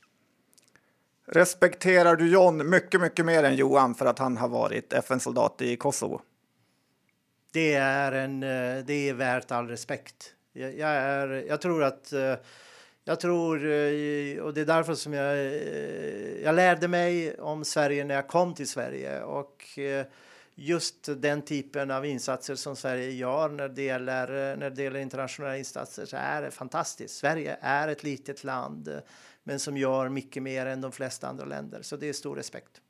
Respekterar 1.25 2.15
du 2.15 2.31
John 2.31 2.69
mycket, 2.69 3.01
mycket 3.01 3.25
mer 3.25 3.43
än 3.43 3.55
Johan 3.55 3.95
för 3.95 4.05
att 4.05 4.19
han 4.19 4.37
har 4.37 4.47
varit 4.47 4.93
FN-soldat 4.93 5.61
i 5.61 5.75
Kosovo? 5.75 6.21
Det 7.51 7.73
är, 7.73 8.11
en, 8.11 8.39
det 8.85 9.09
är 9.09 9.13
värt 9.13 9.51
all 9.51 9.67
respekt. 9.67 10.35
Jag, 10.53 10.77
jag, 10.77 10.89
är, 10.89 11.27
jag 11.47 11.61
tror 11.61 11.83
att 11.83 12.13
eh, 12.13 12.35
jag 13.03 13.19
tror, 13.19 13.55
eh, 13.55 14.39
och 14.39 14.53
det 14.53 14.61
är 14.61 14.65
därför 14.65 14.93
som 14.93 15.13
jag, 15.13 15.37
eh, 15.37 16.43
jag 16.43 16.55
lärde 16.55 16.87
mig 16.87 17.39
om 17.39 17.65
Sverige 17.65 18.03
när 18.03 18.15
jag 18.15 18.27
kom 18.27 18.53
till 18.53 18.67
Sverige 18.67 19.23
och 19.23 19.79
just 20.55 21.09
den 21.17 21.41
typen 21.41 21.91
av 21.91 22.05
insatser 22.05 22.55
som 22.55 22.75
Sverige 22.75 23.11
gör 23.11 23.49
när 23.49 23.69
det 23.69 23.81
gäller, 23.81 24.55
när 24.55 24.69
det 24.69 24.83
gäller 24.83 24.99
internationella 24.99 25.57
insatser 25.57 26.05
så 26.05 26.17
är 26.17 26.41
det 26.41 26.51
fantastiskt. 26.51 27.15
Sverige 27.15 27.57
är 27.61 27.87
ett 27.87 28.03
litet 28.03 28.43
land 28.43 29.01
men 29.43 29.59
som 29.59 29.77
gör 29.77 30.09
mycket 30.09 30.43
mer 30.43 30.65
än 30.65 30.81
de 30.81 30.91
flesta 30.91 31.27
andra 31.27 31.45
länder, 31.45 31.81
så 31.81 31.95
det 31.95 32.09
är 32.09 32.13
stor 32.13 32.35
respekt. 32.35 32.81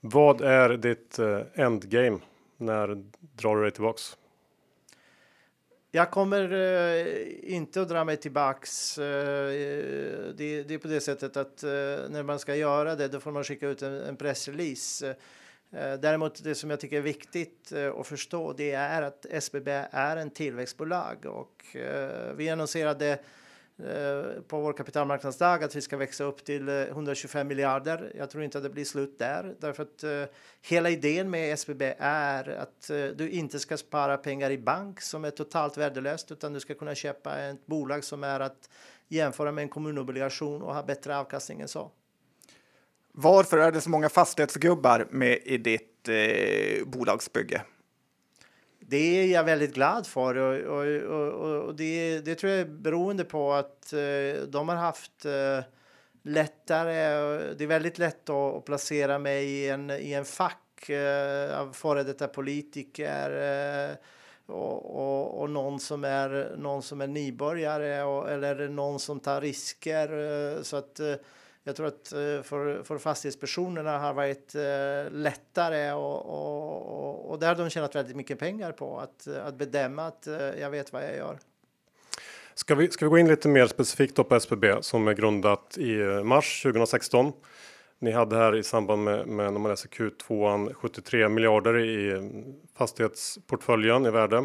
Vad 0.00 0.40
är 0.40 0.68
ditt 0.68 1.18
endgame? 1.54 2.18
När 2.56 3.04
drar 3.20 3.56
du 3.56 3.62
dig 3.62 3.70
tillbaks? 3.70 4.16
Jag 5.96 6.10
kommer 6.10 6.52
eh, 6.52 7.54
inte 7.54 7.82
att 7.82 7.88
dra 7.88 8.04
mig 8.04 8.16
tillbaks. 8.16 8.98
Eh, 8.98 9.48
det, 10.34 10.62
det, 10.62 10.74
är 10.74 10.78
på 10.78 10.88
det 10.88 11.00
sättet 11.00 11.36
att 11.36 11.62
eh, 11.62 11.70
när 12.08 12.22
man 12.22 12.38
ska 12.38 12.54
göra 12.56 12.94
det, 12.94 13.08
då 13.08 13.20
får 13.20 13.32
man 13.32 13.44
skicka 13.44 13.68
ut 13.68 13.82
en, 13.82 13.92
en 13.92 14.16
pressrelease. 14.16 15.08
Eh, 15.72 15.94
däremot 15.94 16.44
det 16.44 16.54
som 16.54 16.70
jag 16.70 16.80
tycker 16.80 16.96
är 16.96 17.00
viktigt 17.00 17.72
eh, 17.72 17.94
att 17.94 18.06
förstå, 18.06 18.52
det 18.52 18.72
är 18.72 19.02
att 19.02 19.26
SBB 19.30 19.68
är 19.90 20.16
en 20.16 20.30
tillväxtbolag 20.30 21.26
och 21.26 21.76
eh, 21.76 22.32
vi 22.36 22.48
annonserade 22.48 23.18
Eh, 23.78 24.42
på 24.48 24.60
vår 24.60 24.72
kapitalmarknadsdag 24.72 25.64
att 25.64 25.76
vi 25.76 25.80
ska 25.80 25.96
växa 25.96 26.24
upp 26.24 26.44
till 26.44 26.68
eh, 26.68 26.74
125 26.74 27.48
miljarder. 27.48 28.12
Jag 28.14 28.30
tror 28.30 28.44
inte 28.44 28.58
att 28.58 28.64
det 28.64 28.70
blir 28.70 28.84
slut 28.84 29.18
där 29.18 29.54
därför 29.60 29.82
att 29.82 30.04
uh, 30.04 30.24
hela 30.62 30.90
idén 30.90 31.30
med 31.30 31.52
SBB 31.52 31.94
är 31.98 32.48
att 32.48 32.90
uh, 32.90 33.06
du 33.06 33.30
inte 33.30 33.58
ska 33.58 33.76
spara 33.76 34.16
pengar 34.16 34.50
i 34.50 34.58
bank 34.58 35.00
som 35.00 35.24
är 35.24 35.30
totalt 35.30 35.78
värdelöst 35.78 36.32
utan 36.32 36.52
du 36.52 36.60
ska 36.60 36.74
kunna 36.74 36.94
köpa 36.94 37.38
ett 37.38 37.66
bolag 37.66 38.04
som 38.04 38.24
är 38.24 38.40
att 38.40 38.70
jämföra 39.08 39.52
med 39.52 39.62
en 39.62 39.68
kommunobligation 39.68 40.62
och 40.62 40.74
ha 40.74 40.82
bättre 40.82 41.18
avkastning 41.18 41.60
än 41.60 41.68
så. 41.68 41.90
Varför 43.12 43.58
är 43.58 43.72
det 43.72 43.80
så 43.80 43.90
många 43.90 44.08
fastighetsgubbar 44.08 45.06
med 45.10 45.38
i 45.44 45.58
ditt 45.58 46.08
eh, 46.08 46.86
bolagsbygge? 46.86 47.62
Det 48.88 48.96
är 48.96 49.26
jag 49.26 49.44
väldigt 49.44 49.74
glad 49.74 50.06
för 50.06 50.36
och, 50.36 50.78
och, 50.78 50.86
och, 51.18 51.64
och 51.64 51.74
det, 51.74 52.20
det, 52.20 52.34
tror 52.34 52.52
jag 52.52 52.60
är 52.60 52.64
beroende 52.64 53.24
på 53.24 53.52
att 53.52 53.92
eh, 53.92 54.42
de 54.48 54.68
har 54.68 54.76
haft 54.76 55.24
eh, 55.24 55.60
lättare. 56.22 56.94
Det 57.54 57.64
är 57.64 57.66
väldigt 57.66 57.98
lätt 57.98 58.30
att, 58.30 58.54
att, 58.54 58.64
placera 58.64 59.18
mig 59.18 59.44
i 59.44 59.68
en, 59.68 59.90
i 59.90 60.12
en 60.12 60.24
fack 60.24 60.88
eh, 60.88 61.60
av 61.60 61.72
före 61.72 62.02
detta 62.02 62.28
politiker 62.28 63.30
eh, 63.30 63.96
och, 64.46 64.96
och, 64.96 65.40
och, 65.40 65.50
någon 65.50 65.80
som 65.80 66.04
är 66.04 66.54
någon 66.58 66.82
som 66.82 67.00
är 67.00 67.06
nybörjare 67.06 68.02
och, 68.02 68.30
eller 68.30 68.68
någon 68.68 69.00
som 69.00 69.20
tar 69.20 69.40
risker 69.40 70.08
eh, 70.56 70.62
så 70.62 70.76
att 70.76 71.00
eh, 71.00 71.14
jag 71.66 71.76
tror 71.76 71.86
att 71.86 72.12
eh, 72.12 72.42
för, 72.42 72.82
för 72.82 72.98
fastighetspersonerna 72.98 73.98
har 73.98 74.14
varit 74.14 74.54
eh, 74.54 75.12
lättare 75.12 75.92
och, 75.92 76.26
och, 76.26 77.30
och 77.30 77.38
där 77.38 77.48
har 77.48 77.54
de 77.54 77.70
tjänat 77.70 77.94
väldigt 77.94 78.16
mycket 78.16 78.38
pengar 78.38 78.72
på 78.72 78.98
att, 78.98 79.26
att 79.26 79.54
bedöma 79.54 80.06
att 80.06 80.26
eh, 80.26 80.36
jag 80.36 80.70
vet 80.70 80.92
vad 80.92 81.04
jag 81.04 81.16
gör. 81.16 81.38
Ska 82.54 82.74
vi, 82.74 82.90
ska 82.90 83.04
vi 83.04 83.10
gå 83.10 83.18
in 83.18 83.28
lite 83.28 83.48
mer 83.48 83.66
specifikt 83.66 84.28
på 84.28 84.34
SBB 84.34 84.66
som 84.80 85.08
är 85.08 85.12
grundat 85.12 85.78
i 85.78 85.96
mars 86.24 86.62
2016? 86.62 87.32
Ni 87.98 88.10
hade 88.10 88.36
här 88.36 88.56
i 88.56 88.62
samband 88.62 89.04
med, 89.04 89.26
med 89.26 89.52
när 89.52 89.60
man 89.60 89.70
läser 89.70 89.88
Q2 89.88 90.72
73 90.74 91.28
miljarder 91.28 91.78
i 91.78 92.10
mm, 92.10 92.44
fastighetsportföljen 92.76 94.06
i 94.06 94.10
värde. 94.10 94.36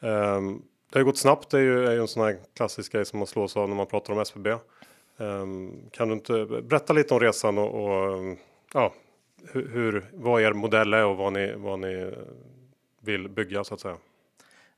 Um, 0.00 0.62
det 0.92 0.98
har 0.98 1.02
gått 1.02 1.18
snabbt. 1.18 1.50
Det 1.50 1.56
är 1.58 1.62
ju, 1.62 1.86
är 1.86 1.92
ju 1.92 2.00
en 2.00 2.08
sån 2.08 2.22
här 2.22 2.38
klassisk 2.56 2.92
grej 2.92 3.04
som 3.04 3.18
man 3.18 3.26
slås 3.26 3.56
av 3.56 3.68
när 3.68 3.76
man 3.76 3.86
pratar 3.86 4.12
om 4.12 4.20
SBB. 4.20 4.48
Ehm, 5.18 5.90
kan 5.90 6.08
du 6.08 6.14
inte 6.14 6.46
berätta 6.62 6.92
lite 6.92 7.14
om 7.14 7.20
resan 7.20 7.58
och, 7.58 7.74
och 7.74 8.36
ja, 8.74 8.94
hur, 9.52 10.10
vad 10.12 10.42
er 10.42 10.52
modell 10.52 10.94
är 10.94 11.04
och 11.04 11.16
vad 11.16 11.32
ni, 11.32 11.52
vad 11.56 11.78
ni 11.78 12.14
vill 13.00 13.28
bygga 13.28 13.64
så 13.64 13.74
att 13.74 13.80
säga? 13.80 13.96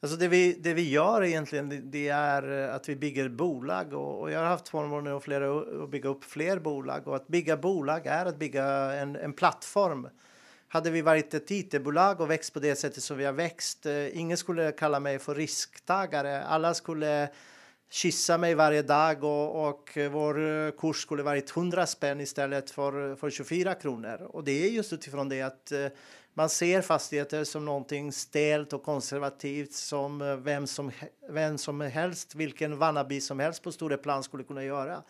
Alltså 0.03 0.17
det, 0.17 0.29
vi, 0.29 0.53
det 0.53 0.75
vi 0.75 0.91
gör 0.91 1.25
egentligen 1.25 1.91
det 1.91 2.09
är 2.09 2.69
eh, 2.69 2.75
att 2.75 2.89
vi 2.89 2.97
bygger 2.97 3.29
bolag 3.29 3.93
och, 3.93 4.21
och 4.21 4.31
jag 4.31 4.39
har 4.39 4.47
haft 4.47 4.69
förmånen 4.69 5.17
att, 5.17 5.25
flera, 5.25 5.61
att 5.83 5.91
bygga 5.91 6.09
upp 6.09 6.25
fler 6.25 6.59
bolag 6.59 7.09
och 7.09 7.17
att 7.17 7.29
bygga 7.29 7.57
bolag 7.57 8.07
är 8.07 8.27
att 8.27 8.39
bygga 8.39 8.65
en, 8.93 9.17
en 9.17 9.33
plattform. 9.33 10.09
Hade 10.69 10.91
vi 10.91 11.03
varit 11.03 11.35
ett 11.35 11.51
IT-bolag 11.51 12.21
och 12.21 12.31
växt 12.31 12.53
på 12.53 12.61
det 12.61 12.77
sättet 12.77 13.03
som 13.03 13.17
vi 13.17 13.25
har 13.25 13.33
växt, 13.33 13.87
eh, 13.87 14.19
ingen 14.19 14.37
skulle 14.37 14.73
kalla 14.73 15.01
mig 15.01 15.19
för 15.19 15.35
risktagare. 15.35 16.43
Alla 16.43 16.75
skulle 16.75 17.29
kyssa 17.91 18.39
mig 18.39 18.55
varje 18.55 18.83
dag 18.83 19.25
och, 19.25 19.69
och 19.69 19.99
vår 20.11 20.49
eh, 20.49 20.71
kurs 20.71 21.03
skulle 21.03 21.23
varit 21.23 21.57
100 21.57 21.87
spänn 21.87 22.21
istället 22.21 22.71
för, 22.71 23.17
för 23.17 23.31
24 23.31 23.75
kronor. 23.75 24.23
Och 24.23 24.45
det 24.45 24.67
är 24.67 24.71
just 24.71 24.93
utifrån 24.93 25.29
det 25.29 25.43
att 25.43 25.73
eh, 25.73 25.87
man 26.35 26.49
ser 26.49 26.83
fastigheter 26.83 27.45
som 27.45 27.65
någonting 27.65 28.13
stelt 28.13 28.73
och 28.73 28.83
konservativt 28.83 29.73
som 29.73 30.23
eh, 30.23 30.37
vem 30.37 30.67
som, 30.67 30.91
vem 31.31 31.59
som 31.59 31.81
helst, 31.81 32.35
vilken 32.35 32.79
vannaby 32.79 33.21
som 33.21 33.41
helst 33.41 33.63
på 33.63 33.73
Stureplan 33.73 34.23
skulle 34.23 34.45
kunna 34.45 34.65
göra. 34.65 35.03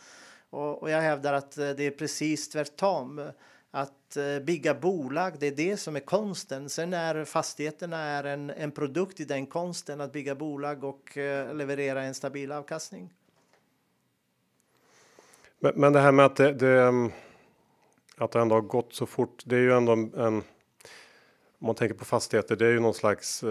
Och, 0.51 0.83
och 0.83 0.91
jag 0.91 1.01
hävdar 1.01 1.33
att 1.33 1.53
det 1.53 1.81
är 1.81 1.91
precis 1.91 2.49
tvärtom. 2.49 3.31
Att 3.71 4.17
eh, 4.17 4.45
bygga 4.45 4.75
bolag, 4.75 5.33
det 5.41 5.47
är 5.47 5.57
det 5.57 5.77
som 5.77 5.97
är 5.97 6.01
konsten. 6.01 6.69
Sen 6.69 6.95
är 6.95 7.25
fastigheterna 7.25 7.99
är 7.99 8.25
en, 8.25 8.51
en 8.51 8.71
produkt 8.71 9.21
i 9.21 9.25
den 9.25 9.47
konsten 9.47 10.01
att 10.01 10.13
bygga 10.13 10.35
bolag 10.35 10.85
och 10.85 11.17
leverera 11.55 12.03
en 12.03 12.15
stabil 12.15 12.53
avkastning. 12.53 13.13
Men, 15.61 15.73
men 15.77 15.93
det 15.93 16.01
här 16.01 16.13
med 16.13 16.27
att 16.27 16.37
det, 16.37 16.53
det, 16.53 17.11
att 18.17 18.33
det 18.33 18.41
ändå 18.41 18.55
har 18.55 18.63
gått 18.63 18.95
så 18.95 19.07
fort. 19.07 19.43
Det 19.47 19.57
är 19.57 19.61
ju 19.61 19.73
ändå 19.73 19.93
en 19.93 20.43
om 21.61 21.67
man 21.67 21.75
tänker 21.75 21.95
på 21.95 22.05
fastigheter, 22.05 22.57
det 22.57 22.67
är 22.67 22.71
ju 22.71 22.81
någon 22.81 22.95
slags. 22.95 23.43
Eh, 23.43 23.49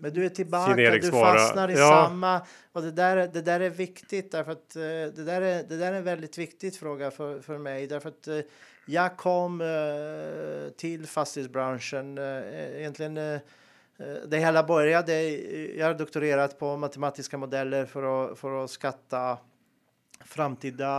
Men 0.00 0.12
du 0.12 0.24
är 0.24 0.28
tillbaka, 0.28 0.74
du 0.74 1.10
fastnar 1.10 1.68
i 1.68 1.72
ja. 1.72 1.88
samma 1.88 2.40
och 2.72 2.82
det 2.82 2.90
där, 2.90 3.16
det 3.32 3.42
där 3.42 3.60
är 3.60 3.70
viktigt 3.70 4.32
därför 4.32 4.52
att 4.52 4.76
eh, 4.76 4.82
det 4.82 5.24
där 5.24 5.40
är, 5.40 5.62
det 5.62 5.76
där 5.76 5.92
är 5.92 5.96
en 5.96 6.04
väldigt 6.04 6.38
viktig 6.38 6.74
fråga 6.74 7.10
för, 7.10 7.40
för 7.40 7.58
mig 7.58 7.86
därför 7.86 8.08
att 8.08 8.28
eh, 8.28 8.38
jag 8.86 9.16
kom 9.16 9.60
eh, 9.60 10.70
till 10.76 11.06
fastighetsbranschen 11.06 12.18
eh, 12.18 12.78
egentligen. 12.78 13.16
Eh, 13.16 13.34
eh 13.34 13.40
det 14.26 14.38
hela 14.38 14.62
började. 14.62 15.22
Jag 15.76 15.86
har 15.86 15.94
doktorerat 15.94 16.58
på 16.58 16.76
matematiska 16.76 17.38
modeller 17.38 17.86
för 17.86 18.24
att, 18.32 18.38
för 18.38 18.64
att 18.64 18.70
skatta 18.70 19.38
framtida 20.24 20.90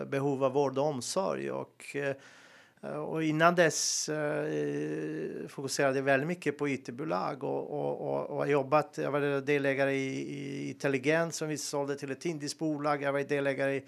eh, 0.00 0.04
behov 0.04 0.44
av 0.44 0.52
vård 0.52 0.78
och 0.78 0.86
omsorg 0.86 1.50
och 1.50 1.96
Eh, 2.82 2.94
och 2.94 3.22
innan 3.22 3.54
dess 3.54 4.08
eh, 4.08 5.48
fokuserade 5.48 5.98
jag 5.98 6.02
väldigt 6.02 6.26
mycket 6.26 6.58
på 6.58 6.68
it-bolag 6.68 7.44
och, 7.44 7.70
och, 7.70 8.00
och, 8.00 8.30
och 8.30 8.36
har 8.36 8.46
jobbat. 8.46 8.98
Jag 9.02 9.10
var 9.10 9.40
delägare 9.40 9.92
i, 9.92 10.34
i 10.34 10.68
Intelligent 10.68 11.34
som 11.34 11.48
vi 11.48 11.58
sålde 11.58 11.96
till 11.96 12.10
ett 12.10 12.24
indiskt 12.24 12.58
bolag. 12.58 13.02
Jag 13.02 13.12
var 13.12 13.20
delägare 13.20 13.74
i, 13.74 13.84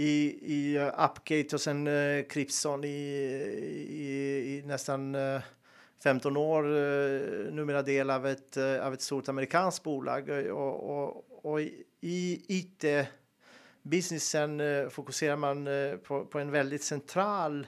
i, 0.00 0.38
i 0.42 0.76
eh, 0.76 0.86
Upgate 0.86 1.48
och 1.56 1.60
sen 1.60 1.86
eh, 1.86 2.24
Cripson 2.24 2.84
i, 2.84 2.88
i, 2.88 4.56
i 4.56 4.62
nästan 4.66 5.14
eh, 5.14 5.40
15 6.02 6.36
år. 6.36 6.64
Eh, 6.64 7.52
numera 7.52 7.82
del 7.82 8.10
av 8.10 8.26
ett, 8.26 8.56
eh, 8.56 8.86
av 8.86 8.94
ett 8.94 9.02
stort 9.02 9.28
amerikanskt 9.28 9.82
bolag 9.82 10.28
och, 10.50 10.90
och, 10.90 11.24
och 11.42 11.60
i 12.00 12.44
it 12.48 12.84
businessen 13.82 14.60
eh, 14.60 14.88
fokuserar 14.88 15.36
man 15.36 15.66
eh, 15.66 15.96
på, 15.96 16.24
på 16.24 16.38
en 16.38 16.50
väldigt 16.50 16.84
central 16.84 17.66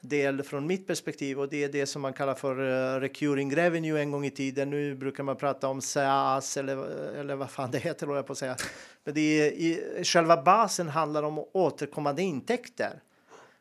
del 0.00 0.42
från 0.42 0.66
mitt 0.66 0.86
perspektiv 0.86 1.40
och 1.40 1.48
det 1.48 1.64
är 1.64 1.68
det 1.68 1.86
som 1.86 2.02
man 2.02 2.12
kallar 2.12 2.34
för 2.34 2.58
eh, 2.96 3.00
recurring 3.00 3.56
revenue 3.56 4.00
en 4.00 4.10
gång 4.10 4.24
i 4.24 4.30
tiden. 4.30 4.70
Nu 4.70 4.94
brukar 4.94 5.22
man 5.22 5.36
prata 5.36 5.68
om 5.68 5.80
SaaS 5.80 6.56
eller, 6.56 6.76
eller 7.16 7.36
vad 7.36 7.50
fan 7.50 7.70
det 7.70 7.78
heter, 7.78 8.14
jag 8.14 8.26
på 8.26 8.32
att 8.32 8.38
säga. 8.38 8.56
Men 9.04 9.14
det 9.14 9.20
är, 9.20 9.50
i, 9.52 10.04
själva 10.04 10.42
basen 10.42 10.88
handlar 10.88 11.22
om 11.22 11.44
återkommande 11.52 12.22
intäkter. 12.22 13.02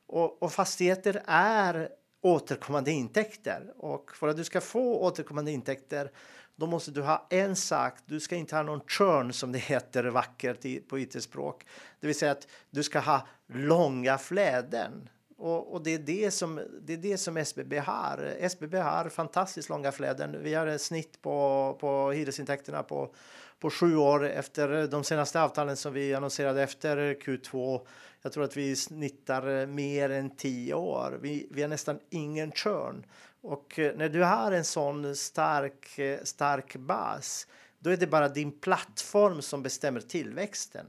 Och, 0.07 0.43
och 0.43 0.51
fastigheter 0.51 1.21
är 1.25 1.89
återkommande 2.21 2.91
intäkter 2.91 3.73
och 3.77 4.11
för 4.15 4.27
att 4.27 4.37
du 4.37 4.43
ska 4.43 4.61
få 4.61 4.99
återkommande 4.99 5.51
intäkter 5.51 6.11
då 6.55 6.67
måste 6.67 6.91
du 6.91 7.01
ha 7.01 7.27
en 7.29 7.55
sak. 7.55 7.93
Du 8.05 8.19
ska 8.19 8.35
inte 8.35 8.55
ha 8.55 8.63
någon 8.63 8.81
churn 8.87 9.33
som 9.33 9.51
det 9.51 9.59
heter 9.59 10.03
vackert 10.03 10.87
på 10.87 10.99
it-språk. 10.99 11.65
Det 11.99 12.07
vill 12.07 12.19
säga 12.19 12.31
att 12.31 12.47
du 12.69 12.83
ska 12.83 12.99
ha 12.99 13.27
långa 13.47 14.17
fläden. 14.17 15.09
Och, 15.41 15.73
och, 15.73 15.83
det, 15.83 15.93
är 15.93 15.99
det, 15.99 16.31
som, 16.31 16.61
det 16.81 16.93
är 16.93 16.97
det 16.97 17.17
som 17.17 17.37
SBB 17.37 17.79
har. 17.79 18.35
SBB 18.39 18.77
har 18.77 19.09
fantastiskt 19.09 19.69
långa 19.69 19.91
flöden. 19.91 20.43
Vi 20.43 20.53
har 20.53 20.67
ett 20.67 20.81
snitt 20.81 21.21
på, 21.21 21.77
på 21.79 22.11
hyresintäkterna 22.11 22.83
på, 22.83 23.13
på 23.59 23.69
sju 23.69 23.95
år 23.95 24.25
efter 24.25 24.87
de 24.87 25.03
senaste 25.03 25.41
avtalen 25.41 25.77
som 25.77 25.93
vi 25.93 26.13
annonserade 26.13 26.63
efter 26.63 26.97
Q2. 27.13 27.81
Jag 28.21 28.31
tror 28.31 28.43
att 28.43 28.57
vi 28.57 28.75
snittar 28.75 29.65
mer 29.65 30.09
än 30.09 30.35
tio 30.35 30.73
år. 30.73 31.19
Vi, 31.21 31.47
vi 31.51 31.61
har 31.61 31.69
nästan 31.69 31.99
ingen 32.09 32.51
churn. 32.51 33.05
Och 33.41 33.79
eh, 33.79 33.95
när 33.97 34.09
du 34.09 34.23
har 34.23 34.51
en 34.51 34.65
sån 34.65 35.15
stark, 35.15 35.99
eh, 35.99 36.19
stark 36.23 36.75
bas, 36.75 37.47
då 37.79 37.89
är 37.89 37.97
det 37.97 38.07
bara 38.07 38.29
din 38.29 38.51
plattform 38.51 39.41
som 39.41 39.63
bestämmer 39.63 40.01
tillväxten. 40.01 40.85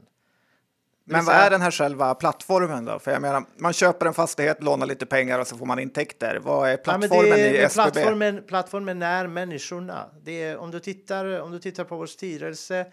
Men 1.11 1.25
vad 1.25 1.35
är 1.35 1.49
den 1.49 1.61
här 1.61 1.71
själva 1.71 2.15
plattformen 2.15 2.85
då? 2.85 2.99
För 2.99 3.11
jag 3.11 3.21
menar, 3.21 3.43
man 3.57 3.73
köper 3.73 4.05
en 4.05 4.13
fastighet, 4.13 4.63
lånar 4.63 4.85
lite 4.85 5.05
pengar 5.05 5.39
och 5.39 5.47
så 5.47 5.57
får 5.57 5.65
man 5.65 5.79
intäkter. 5.79 6.39
Vad 6.43 6.69
är 6.69 6.77
plattformen 6.77 7.29
ja, 7.29 7.37
är, 7.37 7.53
i 7.53 7.57
SBB? 7.57 7.91
Plattformen, 7.91 8.43
plattformen 8.47 9.01
är 9.01 9.27
människorna. 9.27 10.05
Det 10.23 10.43
är, 10.43 10.57
om, 10.57 10.71
du 10.71 10.79
tittar, 10.79 11.41
om 11.41 11.51
du 11.51 11.59
tittar 11.59 11.83
på 11.83 11.97
vår 11.97 12.05
styrelse 12.05 12.85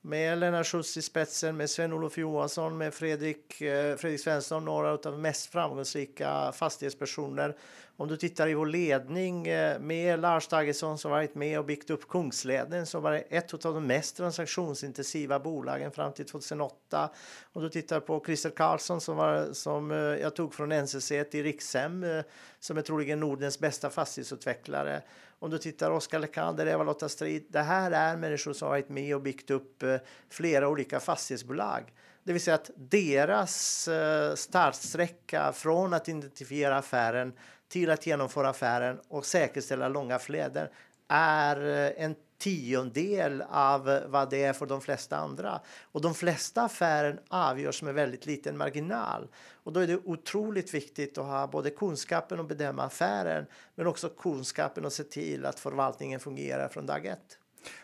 med 0.00 0.38
Lennart 0.38 0.66
Schultz 0.66 0.96
i 0.96 1.02
spetsen, 1.02 1.56
med 1.56 1.70
Sven-Olof 1.70 2.18
Johansson, 2.18 2.78
med 2.78 2.94
Fredrik, 2.94 3.60
eh, 3.60 3.96
Fredrik 3.96 4.20
Svensson, 4.20 4.64
några 4.64 4.90
av 4.90 5.00
de 5.02 5.22
mest 5.22 5.52
framgångsrika 5.52 6.52
fastighetspersoner 6.52 7.56
om 7.96 8.08
du 8.08 8.16
tittar 8.16 8.48
i 8.48 8.54
vår 8.54 8.66
ledning 8.66 9.46
eh, 9.46 9.80
med 9.80 10.20
Lars 10.20 10.48
Dagesson 10.48 10.98
som 10.98 11.10
varit 11.10 11.34
med 11.34 11.58
och 11.58 11.64
byggt 11.64 11.90
upp 11.90 12.08
Kungsleden 12.08 12.86
som 12.86 13.02
var 13.02 13.24
ett 13.28 13.64
av 13.64 13.74
de 13.74 13.86
mest 13.86 14.16
transaktionsintensiva 14.16 15.38
bolagen 15.38 15.90
fram 15.90 16.12
till 16.12 16.26
2008. 16.26 17.10
Om 17.52 17.62
du 17.62 17.68
tittar 17.68 18.00
på 18.00 18.22
Christer 18.26 18.50
Karlsson 18.50 19.00
som, 19.00 19.16
var, 19.16 19.52
som 19.52 19.90
eh, 19.90 19.98
jag 19.98 20.36
tog 20.36 20.54
från 20.54 20.72
NCC 20.72 21.08
till 21.30 21.42
Rikshem 21.42 22.04
eh, 22.04 22.22
som 22.60 22.78
är 22.78 22.82
troligen 22.82 23.20
Nordens 23.20 23.58
bästa 23.58 23.90
fastighetsutvecklare. 23.90 25.02
Om 25.38 25.50
du 25.50 25.58
tittar 25.58 25.90
Oskar 25.90 26.18
Lekander, 26.18 26.66
Eva-Lotta 26.66 27.08
Strid. 27.08 27.46
Det 27.48 27.62
här 27.62 27.90
är 27.90 28.16
människor 28.16 28.52
som 28.52 28.68
varit 28.68 28.88
med 28.88 29.14
och 29.14 29.22
byggt 29.22 29.50
upp 29.50 29.84
flera 30.30 30.68
olika 30.68 31.00
fastighetsbolag. 31.00 31.92
Det 32.22 32.32
vill 32.32 32.42
säga 32.42 32.54
att 32.54 32.70
deras 32.76 33.88
startsträcka 34.34 35.52
från 35.52 35.94
att 35.94 36.08
identifiera 36.08 36.78
affären 36.78 37.32
till 37.74 37.90
att 37.90 38.06
genomföra 38.06 38.48
affären 38.48 39.00
och 39.08 39.26
säkerställa 39.26 39.88
långa 39.88 40.18
flöden. 40.18 40.68
är 41.08 41.86
eh, 41.86 42.04
en 42.04 42.14
tiondel 42.38 43.42
av 43.50 43.90
eh, 43.90 44.00
vad 44.06 44.30
det 44.30 44.44
är 44.44 44.52
för 44.52 44.66
de 44.66 44.80
flesta 44.80 45.16
andra. 45.16 45.60
Och 45.92 46.00
de 46.00 46.14
flesta 46.14 46.62
affärer 46.62 47.20
avgörs 47.28 47.82
med 47.82 47.94
väldigt 47.94 48.26
liten 48.26 48.56
marginal. 48.56 49.28
Och 49.64 49.72
då 49.72 49.80
är 49.80 49.86
det 49.86 49.96
otroligt 50.04 50.74
viktigt 50.74 51.18
att 51.18 51.24
ha 51.24 51.46
både 51.46 51.70
kunskapen 51.70 52.40
att 52.40 52.48
bedöma 52.48 52.82
affären 52.82 53.46
men 53.74 53.86
också 53.86 54.08
kunskapen 54.08 54.86
att 54.86 54.92
se 54.92 55.04
till 55.04 55.46
att 55.46 55.60
förvaltningen 55.60 56.20
fungerar 56.20 56.68
från 56.68 56.86
dag 56.86 57.06
ett. 57.06 57.38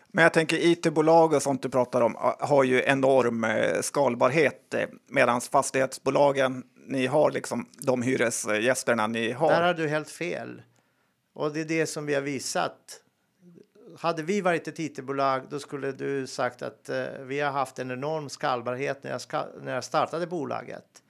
Men 0.07 0.23
jag 0.23 0.33
tänker 0.33 0.57
it-bolag 0.57 1.33
och 1.33 1.41
sånt 1.41 1.61
du 1.61 1.69
pratar 1.69 2.01
om 2.01 2.15
eh, 2.15 2.47
har 2.47 2.63
ju 2.63 2.83
enorm 2.83 3.45
skalbarhet 3.81 4.75
medan 5.07 5.41
fastighetsbolagen, 5.41 6.63
ni 6.85 7.07
har 7.07 7.31
liksom 7.31 7.65
de 7.73 8.01
hyresgästerna 8.01 9.07
ni 9.07 9.31
har. 9.31 9.49
Där 9.49 9.61
har 9.61 9.73
du 9.73 9.87
helt 9.87 10.09
fel. 10.09 10.61
Och 11.33 11.53
det 11.53 11.61
är 11.61 11.65
det 11.65 11.87
som 11.87 12.05
vi 12.05 12.13
har 12.13 12.21
visat. 12.21 13.01
Hade 13.99 14.23
vi 14.23 14.41
varit 14.41 14.67
ett 14.67 14.79
it-bolag 14.79 15.41
då 15.49 15.59
skulle 15.59 15.91
du 15.91 16.27
sagt 16.27 16.61
att 16.61 16.89
eh, 16.89 17.05
vi 17.19 17.39
har 17.39 17.51
haft 17.51 17.79
en 17.79 17.91
enorm 17.91 18.29
skalbarhet 18.29 19.03
när 19.03 19.11
jag, 19.11 19.21
när 19.61 19.73
jag 19.73 19.83
startade 19.83 20.27
bolaget. 20.27 21.03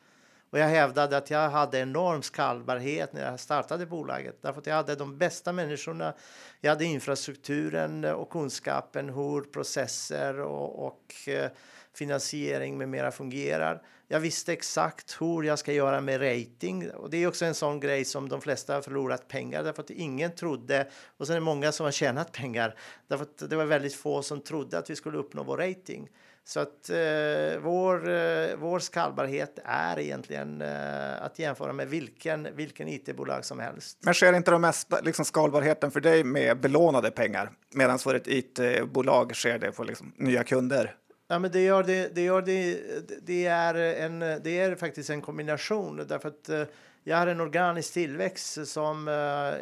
Och 0.50 0.60
jag 0.60 0.68
hävdade 0.68 1.18
att 1.18 1.30
jag 1.30 1.50
hade 1.50 1.80
enorm 1.80 2.22
skalbarhet 2.22 3.14
när 3.14 3.32
jag 3.32 3.40
startade 3.40 3.86
bolaget. 3.86 4.42
Därför 4.42 4.60
att 4.60 4.68
jag 4.68 4.76
hade 4.76 4.96
de 4.96 5.18
bästa 5.18 5.54
människorna. 5.54 6.14
Jag 6.62 6.72
hade 6.72 6.86
infrastrukturen 6.86 8.06
och 8.06 8.30
kunskapen 8.30 9.10
hur 9.10 9.42
processer 9.42 10.40
och, 10.40 10.86
och 10.86 11.28
eh, 11.28 11.52
finansiering 11.94 12.78
med 12.78 12.90
mera 12.90 13.12
fungerar. 13.12 13.82
Jag 14.08 14.20
visste 14.20 14.54
exakt 14.54 15.22
hur 15.22 15.44
jag 15.44 15.60
ska 15.60 15.74
göra 15.74 16.02
med 16.02 16.22
rating 16.22 16.92
och 16.92 17.10
det 17.10 17.18
är 17.18 17.28
också 17.28 17.46
en 17.46 17.54
sån 17.54 17.80
grej 17.80 18.06
som 18.06 18.30
de 18.30 18.42
flesta 18.42 18.74
har 18.74 18.82
förlorat 18.82 19.28
pengar 19.28 19.64
därför 19.64 19.84
att 19.84 19.90
ingen 19.90 20.36
trodde 20.36 20.88
och 21.18 21.28
sen 21.28 21.36
är 21.36 21.40
det 21.40 21.46
många 21.46 21.72
som 21.72 21.84
har 21.84 21.92
tjänat 21.92 22.32
pengar 22.32 22.76
därför 23.08 23.24
att 23.24 23.50
det 23.50 23.56
var 23.56 23.66
väldigt 23.66 23.96
få 23.96 24.22
som 24.22 24.42
trodde 24.42 24.78
att 24.78 24.90
vi 24.90 24.96
skulle 24.96 25.18
uppnå 25.18 25.44
vår 25.44 25.58
rating. 25.58 26.10
Så 26.44 26.60
att 26.60 26.90
eh, 26.90 27.60
vår, 27.62 28.10
eh, 28.10 28.56
vår 28.58 28.80
skalbarhet 28.80 29.60
är 29.66 30.00
egentligen 30.00 30.62
eh, 30.62 31.24
att 31.24 31.40
jämföra 31.40 31.74
med 31.74 31.90
vilken, 31.90 32.48
vilken 32.56 32.88
it-bolag 32.88 33.46
som 33.46 33.60
helst. 33.60 33.98
Men 34.02 34.14
sker 34.14 34.34
inte 34.34 34.52
de 34.52 34.62
mesta 34.62 35.02
liksom 35.02 35.26
skalbarheten 35.26 35.92
för 35.92 36.00
dig 36.00 36.24
med 36.24 36.60
belånade 36.60 37.12
pengar 37.12 37.52
medan 37.74 38.00
för 38.00 38.16
ett 38.16 38.28
it-bolag 38.28 39.36
sker 39.36 39.60
det 39.60 39.72
på 39.72 39.84
liksom 39.84 40.14
nya 40.18 40.44
kunder? 40.44 40.96
Ja, 41.32 41.40
men 41.40 41.52
det 41.52 41.62
gör 41.62 41.84
det. 41.84 42.16
Det, 42.16 42.22
gör 42.22 42.42
det, 42.42 42.80
det, 43.26 43.46
är 43.46 43.76
en, 43.76 44.20
det 44.20 44.60
är 44.60 44.76
faktiskt 44.76 45.10
en 45.10 45.22
kombination 45.22 46.06
därför 46.08 46.30
att 46.30 46.50
eh, 46.50 46.64
jag 47.04 47.18
har 47.18 47.28
en 47.28 47.42
organisk 47.42 47.94
tillväxt 47.94 48.68
som 48.68 49.08
eh, 49.08 49.14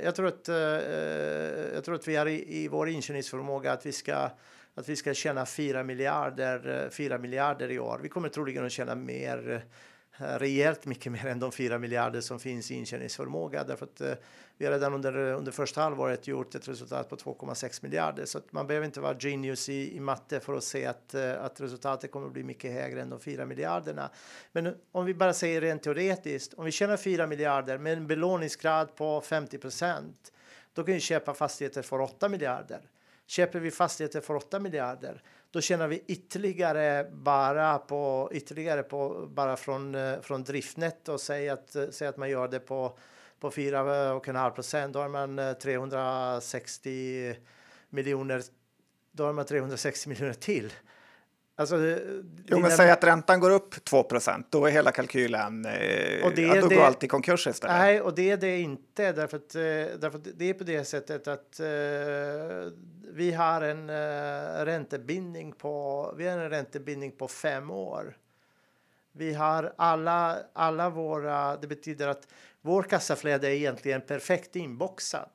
jag 0.04 0.16
tror 0.16 0.28
att 0.28 0.50
eh, 0.50 0.56
jag 1.74 1.84
tror 1.84 1.96
att 1.96 2.08
vi 2.08 2.16
har 2.16 2.26
i, 2.26 2.64
i 2.64 2.68
vår 2.68 2.90
inkörningsförmåga 2.90 3.72
att 3.72 3.86
vi 3.86 3.92
ska 3.92 4.30
att 4.76 4.90
vi 4.90 4.96
ska 4.96 5.14
tjäna 5.14 5.46
4 5.46 5.84
miljarder, 5.84 6.90
4 6.92 7.18
miljarder 7.18 7.72
i 7.72 7.80
år. 7.80 8.00
Vi 8.04 8.10
kommer 8.10 8.30
troligen 8.30 8.66
att 8.66 8.72
tjäna 8.72 8.96
mer 8.96 9.66
Eh, 10.22 10.40
rejält 10.40 10.86
mycket 10.86 11.12
mer 11.12 11.26
än 11.26 11.40
de 11.40 11.52
4 11.52 11.80
miljarder 11.80 12.22
som 12.22 12.40
finns 12.40 12.72
i 12.72 12.76
intjäningsförmåga 12.76 13.64
därför 13.64 13.86
att 13.86 14.02
eh, 14.02 14.14
vi 14.58 14.66
har 14.66 14.72
redan 14.72 14.94
under, 14.94 15.18
under 15.18 15.52
första 15.52 15.82
halvåret 15.82 16.28
gjort 16.28 16.56
ett 16.56 16.68
resultat 16.68 17.10
på 17.10 17.16
2,6 17.16 17.84
miljarder 17.84 18.26
så 18.26 18.38
att 18.38 18.52
man 18.52 18.68
behöver 18.68 18.86
inte 18.86 19.00
vara 19.00 19.18
genius 19.20 19.70
i, 19.70 19.96
i 19.96 20.00
matte 20.00 20.40
för 20.40 20.54
att 20.54 20.64
se 20.64 20.86
att, 20.86 21.14
eh, 21.14 21.44
att 21.44 21.62
resultatet 21.62 22.12
kommer 22.12 22.28
att 22.28 22.34
bli 22.34 22.44
mycket 22.44 22.72
högre 22.72 23.02
än 23.02 23.10
de 23.10 23.20
4 23.20 23.46
miljarderna. 23.46 24.10
Men 24.52 24.76
om 24.92 25.06
vi 25.06 25.14
bara 25.14 25.34
säger 25.34 25.62
rent 25.62 25.84
teoretiskt, 25.84 26.54
om 26.54 26.66
vi 26.66 26.72
tjänar 26.72 26.98
4 26.98 27.28
miljarder 27.28 27.78
med 27.78 27.94
en 27.94 28.08
belåningsgrad 28.08 28.96
på 28.96 29.22
50 29.22 29.58
procent, 29.58 30.34
då 30.74 30.84
kan 30.84 30.94
vi 30.94 31.00
köpa 31.00 31.34
fastigheter 31.34 31.82
för 31.82 32.02
8 32.02 32.30
miljarder. 32.30 32.82
Köper 33.28 33.60
vi 33.60 33.72
fastigheter 33.72 34.22
för 34.22 34.36
8 34.36 34.60
miljarder 34.60 35.24
då 35.52 35.62
tjänar 35.62 35.88
vi 35.88 36.04
ytterligare 36.08 37.10
bara 37.12 37.78
på 37.78 38.30
ytterligare 38.34 38.84
på 38.84 39.28
bara 39.32 39.58
från 39.58 39.96
eh, 39.96 40.22
från 40.22 40.44
driftnet 40.44 41.10
och 41.10 41.22
säg 41.22 41.50
att 41.50 41.76
eh, 41.76 41.86
säg 41.92 42.08
att 42.08 42.18
man 42.18 42.30
gör 42.30 42.48
det 42.48 42.60
på 42.60 42.98
på 43.40 43.52
4,5 43.52 44.50
procent. 44.50 44.94
Då 44.94 45.00
har 45.00 45.10
man 45.10 45.40
eh, 45.40 45.54
360 45.54 47.36
miljoner. 47.90 48.42
Då 49.12 49.26
har 49.26 49.34
man 49.34 49.46
360 49.46 50.10
miljoner 50.10 50.34
till. 50.34 50.74
Alltså, 51.60 51.76
jo, 52.46 52.60
men 52.60 52.72
säg 52.72 52.92
att 52.92 53.04
räntan 53.04 53.40
går 53.40 53.52
upp 53.52 53.76
2% 53.76 54.44
då 54.50 54.66
är 54.66 54.72
hela 54.72 54.92
kalkylen, 54.92 55.66
och 56.24 56.32
det, 56.36 56.42
ja, 56.42 56.62
då 56.62 56.68
det, 56.68 56.76
går 56.76 56.84
allt 56.84 57.04
i 57.04 57.08
konkurs 57.08 57.48
istället. 57.48 57.78
Nej, 57.78 58.02
och 58.02 58.16
det 58.16 58.32
är 58.32 58.38
det 58.38 58.60
inte, 58.60 59.12
därför 59.12 59.38
att, 59.38 59.50
därför 60.02 60.18
att 60.18 60.28
det 60.36 60.50
är 60.50 60.54
på 60.54 60.64
det 60.64 60.86
sättet 60.86 61.28
att 61.28 61.60
uh, 61.60 61.68
vi 63.14 63.32
har 63.32 63.62
en 63.62 63.90
uh, 63.90 64.66
räntebindning 64.66 65.52
på, 65.52 66.14
vi 66.18 66.28
har 66.28 66.38
en 66.38 66.50
räntebindning 66.50 67.12
på 67.12 67.28
fem 67.28 67.72
år. 67.72 68.18
Vi 69.12 69.34
har 69.34 69.74
alla, 69.78 70.38
alla 70.54 70.90
våra, 70.90 71.58
det 71.58 71.68
betyder 71.68 72.08
att 72.08 72.28
vår 72.62 72.84
kassaflöde 72.84 73.48
är 73.48 73.52
egentligen 73.52 74.02
perfekt 74.02 74.56
inboxad. 74.56 75.30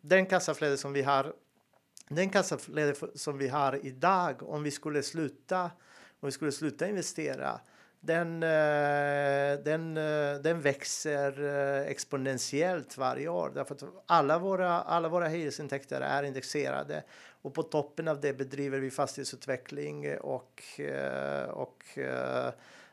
Den 0.00 0.26
kassaflöde 0.26 0.76
som 0.76 0.92
vi 0.92 1.02
har 1.02 1.32
den 2.08 2.30
kassaflöde 2.30 2.94
som 3.14 3.38
vi 3.38 3.48
har 3.48 3.86
idag, 3.86 4.42
om 4.42 4.62
vi 4.62 4.70
skulle 4.70 5.02
sluta, 5.02 5.62
om 6.20 6.26
vi 6.26 6.32
skulle 6.32 6.52
sluta 6.52 6.88
investera, 6.88 7.60
den, 8.06 8.42
eh, 8.42 9.58
den, 9.64 9.96
eh, 9.96 10.40
den 10.42 10.60
växer 10.60 11.44
eh, 11.44 11.90
exponentiellt 11.90 12.98
varje 12.98 13.28
år. 13.28 13.52
Därför 13.54 13.74
att 13.74 13.84
alla 14.06 14.38
våra, 14.38 14.82
alla 14.82 15.08
våra 15.08 15.28
hyresintäkter 15.28 16.00
är 16.00 16.22
indexerade 16.22 17.02
och 17.42 17.54
på 17.54 17.62
toppen 17.62 18.08
av 18.08 18.20
det 18.20 18.32
bedriver 18.32 18.78
vi 18.78 18.90
fastighetsutveckling 18.90 20.18
och, 20.18 20.62
och 21.50 21.84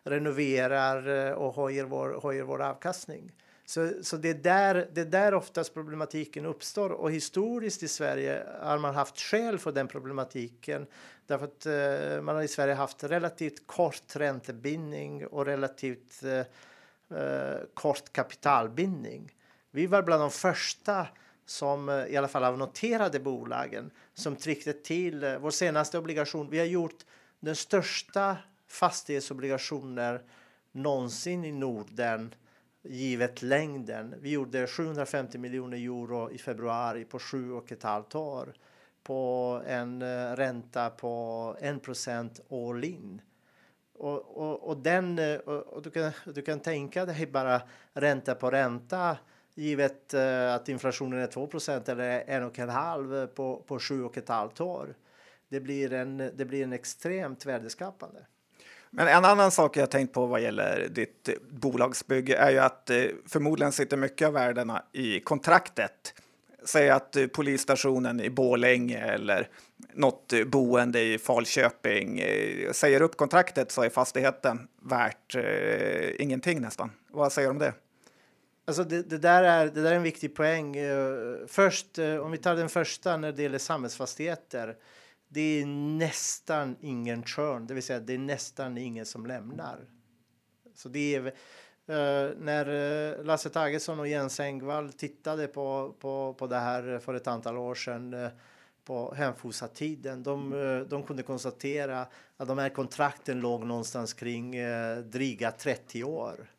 renoverar 0.03 1.33
och 1.33 1.55
höjer 1.55 1.83
vår, 1.83 2.19
höjer 2.23 2.43
vår 2.43 2.61
avkastning. 2.61 3.31
Så, 3.65 3.91
så 4.01 4.17
det, 4.17 4.29
är 4.29 4.33
där, 4.33 4.89
det 4.93 5.01
är 5.01 5.05
där 5.05 5.33
oftast 5.33 5.73
problematiken 5.73 6.45
uppstår 6.45 6.89
och 6.89 7.11
historiskt 7.11 7.83
i 7.83 7.87
Sverige 7.87 8.43
har 8.61 8.77
man 8.77 8.95
haft 8.95 9.19
skäl 9.19 9.59
för 9.59 9.71
den 9.71 9.87
problematiken 9.87 10.87
därför 11.27 11.45
att 11.45 11.65
eh, 11.65 12.21
man 12.21 12.35
har 12.35 12.43
i 12.43 12.47
Sverige 12.47 12.73
haft 12.73 13.03
relativt 13.03 13.67
kort 13.67 14.15
räntebindning 14.15 15.27
och 15.27 15.45
relativt 15.45 16.23
eh, 16.23 17.19
eh, 17.19 17.59
kort 17.73 18.13
kapitalbindning. 18.13 19.31
Vi 19.71 19.87
var 19.87 20.01
bland 20.01 20.21
de 20.21 20.31
första 20.31 21.07
som 21.45 21.89
eh, 21.89 22.05
i 22.05 22.17
alla 22.17 22.27
fall 22.27 22.43
av 22.43 22.57
noterade 22.57 23.19
bolagen 23.19 23.91
som 24.13 24.35
tryckte 24.35 24.73
till 24.73 25.23
eh, 25.23 25.37
vår 25.37 25.51
senaste 25.51 25.97
obligation. 25.97 26.49
Vi 26.49 26.59
har 26.59 26.65
gjort 26.65 27.05
den 27.39 27.55
största 27.55 28.37
fastighetsobligationer 28.67 30.21
någonsin 30.71 31.45
i 31.45 31.51
Norden 31.51 32.35
givet 32.83 33.41
längden. 33.41 34.15
Vi 34.19 34.31
gjorde 34.31 34.67
750 34.67 35.37
miljoner 35.37 35.77
euro 35.77 36.31
i 36.31 36.37
februari 36.37 37.05
på 37.05 37.19
sju 37.19 37.51
och 37.51 37.71
ett 37.71 37.83
halvt 37.83 38.15
år 38.15 38.53
på 39.03 39.61
en 39.67 40.01
eh, 40.01 40.35
ränta 40.35 40.89
på 40.89 41.55
1 41.59 41.83
procent 41.83 42.41
all 42.51 42.83
in. 42.83 43.21
Och, 43.93 44.37
och, 44.37 44.67
och, 44.69 44.77
den, 44.77 45.19
eh, 45.19 45.35
och 45.35 45.81
du, 45.81 45.89
kan, 45.89 46.11
du 46.25 46.41
kan 46.41 46.59
tänka 46.59 47.05
dig 47.05 47.27
bara 47.27 47.61
ränta 47.93 48.35
på 48.35 48.51
ränta 48.51 49.17
givet 49.55 50.13
eh, 50.13 50.53
att 50.53 50.69
inflationen 50.69 51.19
är 51.19 51.27
2 51.27 51.49
eller 51.91 52.23
en 52.27 52.43
och 52.43 52.59
en 52.59 52.69
halv 52.69 53.27
på, 53.27 53.63
på 53.67 53.79
sju 53.79 54.03
och 54.03 54.17
ett 54.17 54.29
halvt 54.29 54.61
år. 54.61 54.95
Det 55.49 55.59
blir 55.59 55.93
en, 55.93 56.17
det 56.17 56.45
blir 56.45 56.63
en 56.63 56.73
extremt 56.73 57.45
värdeskapande. 57.45 58.25
Men 58.95 59.07
en 59.07 59.25
annan 59.25 59.51
sak 59.51 59.77
jag 59.77 59.91
tänkt 59.91 60.13
på 60.13 60.25
vad 60.25 60.41
gäller 60.41 60.87
ditt 60.91 61.29
eh, 61.29 61.35
bolagsbygge 61.49 62.35
är 62.35 62.51
ju 62.51 62.59
att 62.59 62.89
eh, 62.89 63.03
förmodligen 63.27 63.71
sitter 63.71 63.97
mycket 63.97 64.27
av 64.27 64.33
värdena 64.33 64.83
i 64.91 65.19
kontraktet. 65.19 66.13
Säg 66.65 66.89
att 66.89 67.15
eh, 67.15 67.27
polisstationen 67.27 68.21
i 68.21 68.29
Bålänge 68.29 68.99
eller 68.99 69.49
något 69.93 70.33
boende 70.47 71.01
i 71.01 71.17
Falköping 71.17 72.23
säger 72.71 73.01
upp 73.01 73.17
kontraktet 73.17 73.71
så 73.71 73.81
är 73.81 73.89
fastigheten 73.89 74.67
värt 74.81 75.35
eh, 75.35 76.21
ingenting 76.21 76.61
nästan. 76.61 76.91
Vad 77.11 77.31
säger 77.31 77.47
du 77.47 77.51
om 77.51 77.59
det? 77.59 77.73
Alltså 78.65 78.83
det, 78.83 79.01
det, 79.01 79.17
där 79.17 79.43
är, 79.43 79.65
det 79.65 79.81
där 79.81 79.91
är 79.91 79.95
en 79.95 80.03
viktig 80.03 80.35
poäng. 80.35 80.77
Först, 81.47 81.99
om 82.21 82.31
vi 82.31 82.37
tar 82.37 82.55
den 82.55 82.69
första 82.69 83.17
när 83.17 83.31
det 83.31 83.43
gäller 83.43 83.57
samhällsfastigheter 83.57 84.75
det 85.33 85.61
är 85.61 85.65
nästan 85.97 86.75
ingen 86.81 87.23
churn, 87.23 87.67
det 87.67 87.73
vill 87.73 87.83
säga 87.83 87.99
det 87.99 88.13
är 88.13 88.17
nästan 88.17 88.77
ingen 88.77 89.05
som 89.05 89.25
lämnar. 89.25 89.79
Så 90.75 90.89
det 90.89 91.15
är 91.15 91.33
Uh, 91.89 92.37
när 92.37 92.69
uh, 92.69 93.25
Lasse 93.25 93.49
Tagesson 93.49 93.99
och 93.99 94.07
Jens 94.07 94.39
Engvall 94.39 94.93
tittade 94.93 95.47
på, 95.47 95.95
på, 95.99 96.33
på 96.33 96.47
det 96.47 96.59
här 96.59 96.99
för 96.99 97.13
ett 97.13 97.27
antal 97.27 97.57
år 97.57 97.75
sedan 97.75 98.13
uh, 98.13 98.29
på 98.85 99.13
hemfosa-tiden, 99.13 100.23
de, 100.23 100.85
de 100.89 101.03
kunde 101.03 101.23
konstatera 101.23 102.07
att 102.37 102.47
de 102.47 102.57
här 102.57 102.69
kontrakten 102.69 103.39
låg 103.39 103.65
någonstans 103.65 104.13
kring 104.13 104.55
dryga 105.03 105.51
30 105.51 106.03
år. 106.03 106.52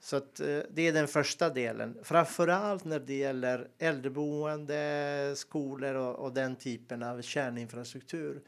Så 0.00 0.16
att, 0.16 0.40
eh, 0.40 0.60
det 0.70 0.88
är 0.88 0.92
den 0.92 1.08
första 1.08 1.50
delen. 1.50 1.98
Framförallt 2.02 2.84
när 2.84 3.00
det 3.00 3.14
gäller 3.14 3.68
äldreboende, 3.78 5.32
skolor 5.36 5.94
och, 5.94 6.14
och 6.18 6.32
den 6.32 6.56
typen 6.56 7.02
av 7.02 7.22
kärninfrastruktur. 7.22 8.42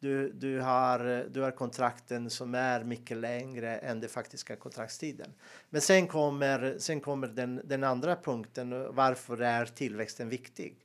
Du, 0.00 0.32
du, 0.32 0.60
har, 0.60 1.06
eh, 1.06 1.20
du 1.20 1.40
har 1.40 1.50
kontrakten 1.50 2.30
som 2.30 2.54
är 2.54 2.84
mycket 2.84 3.16
längre 3.16 3.76
än 3.76 4.00
den 4.00 4.10
faktiska 4.10 4.56
kontraktstiden. 4.56 5.32
Men 5.70 5.80
sen 5.80 6.06
kommer, 6.06 6.76
sen 6.78 7.00
kommer 7.00 7.26
den, 7.26 7.60
den 7.64 7.84
andra 7.84 8.16
punkten. 8.16 8.94
Varför 8.94 9.42
är 9.42 9.66
tillväxten 9.66 10.28
viktig? 10.28 10.76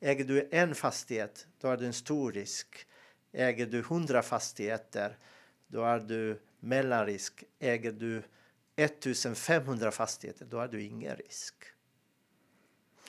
Äger 0.00 0.24
du 0.24 0.48
en 0.50 0.74
fastighet, 0.74 1.46
då 1.60 1.68
har 1.68 1.76
du 1.76 1.86
en 1.86 1.92
stor 1.92 2.32
risk. 2.32 2.86
Äger 3.32 3.66
du 3.66 3.82
hundra 3.82 4.22
fastigheter, 4.22 5.16
då 5.66 5.82
har 5.82 5.98
du 5.98 6.40
mellanrisk. 6.60 7.44
Äger 7.58 7.92
du 7.92 8.22
1500 8.84 9.90
fastigheter, 9.90 10.44
då 10.44 10.58
har 10.58 10.68
du 10.68 10.82
ingen 10.82 11.16
risk. 11.16 11.54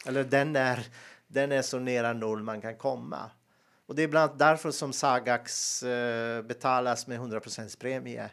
Eller 0.05 0.23
den 0.23 0.55
är, 0.55 0.87
den 1.27 1.51
är 1.51 1.61
så 1.61 1.79
nära 1.79 2.13
noll 2.13 2.43
man 2.43 2.61
kan 2.61 2.77
komma. 2.77 3.31
Och 3.85 3.95
det 3.95 4.03
är 4.03 4.07
bland 4.07 4.29
annat 4.29 4.39
därför 4.39 4.71
som 4.71 4.93
Sagax 4.93 5.83
eh, 5.83 6.41
betalas 6.41 7.07
med 7.07 7.15
100 7.15 7.41
premie. 7.79 8.29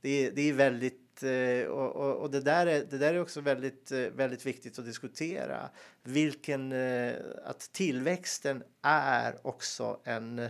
Det 0.00 0.26
är, 0.26 0.30
det 0.30 0.42
är 0.42 0.52
väldigt 0.52 1.22
eh, 1.22 1.70
och, 1.70 1.96
och, 1.96 2.16
och, 2.16 2.30
det, 2.30 2.40
där 2.40 2.66
är, 2.66 2.84
det 2.90 2.98
där 2.98 3.14
är 3.14 3.20
också 3.20 3.40
väldigt, 3.40 3.92
eh, 3.92 3.98
väldigt 3.98 4.46
viktigt 4.46 4.78
att 4.78 4.84
diskutera. 4.84 5.70
Vilken, 6.02 6.72
eh, 6.72 7.14
att 7.44 7.60
tillväxten 7.60 8.62
är 8.82 9.46
också 9.46 10.00
en 10.04 10.48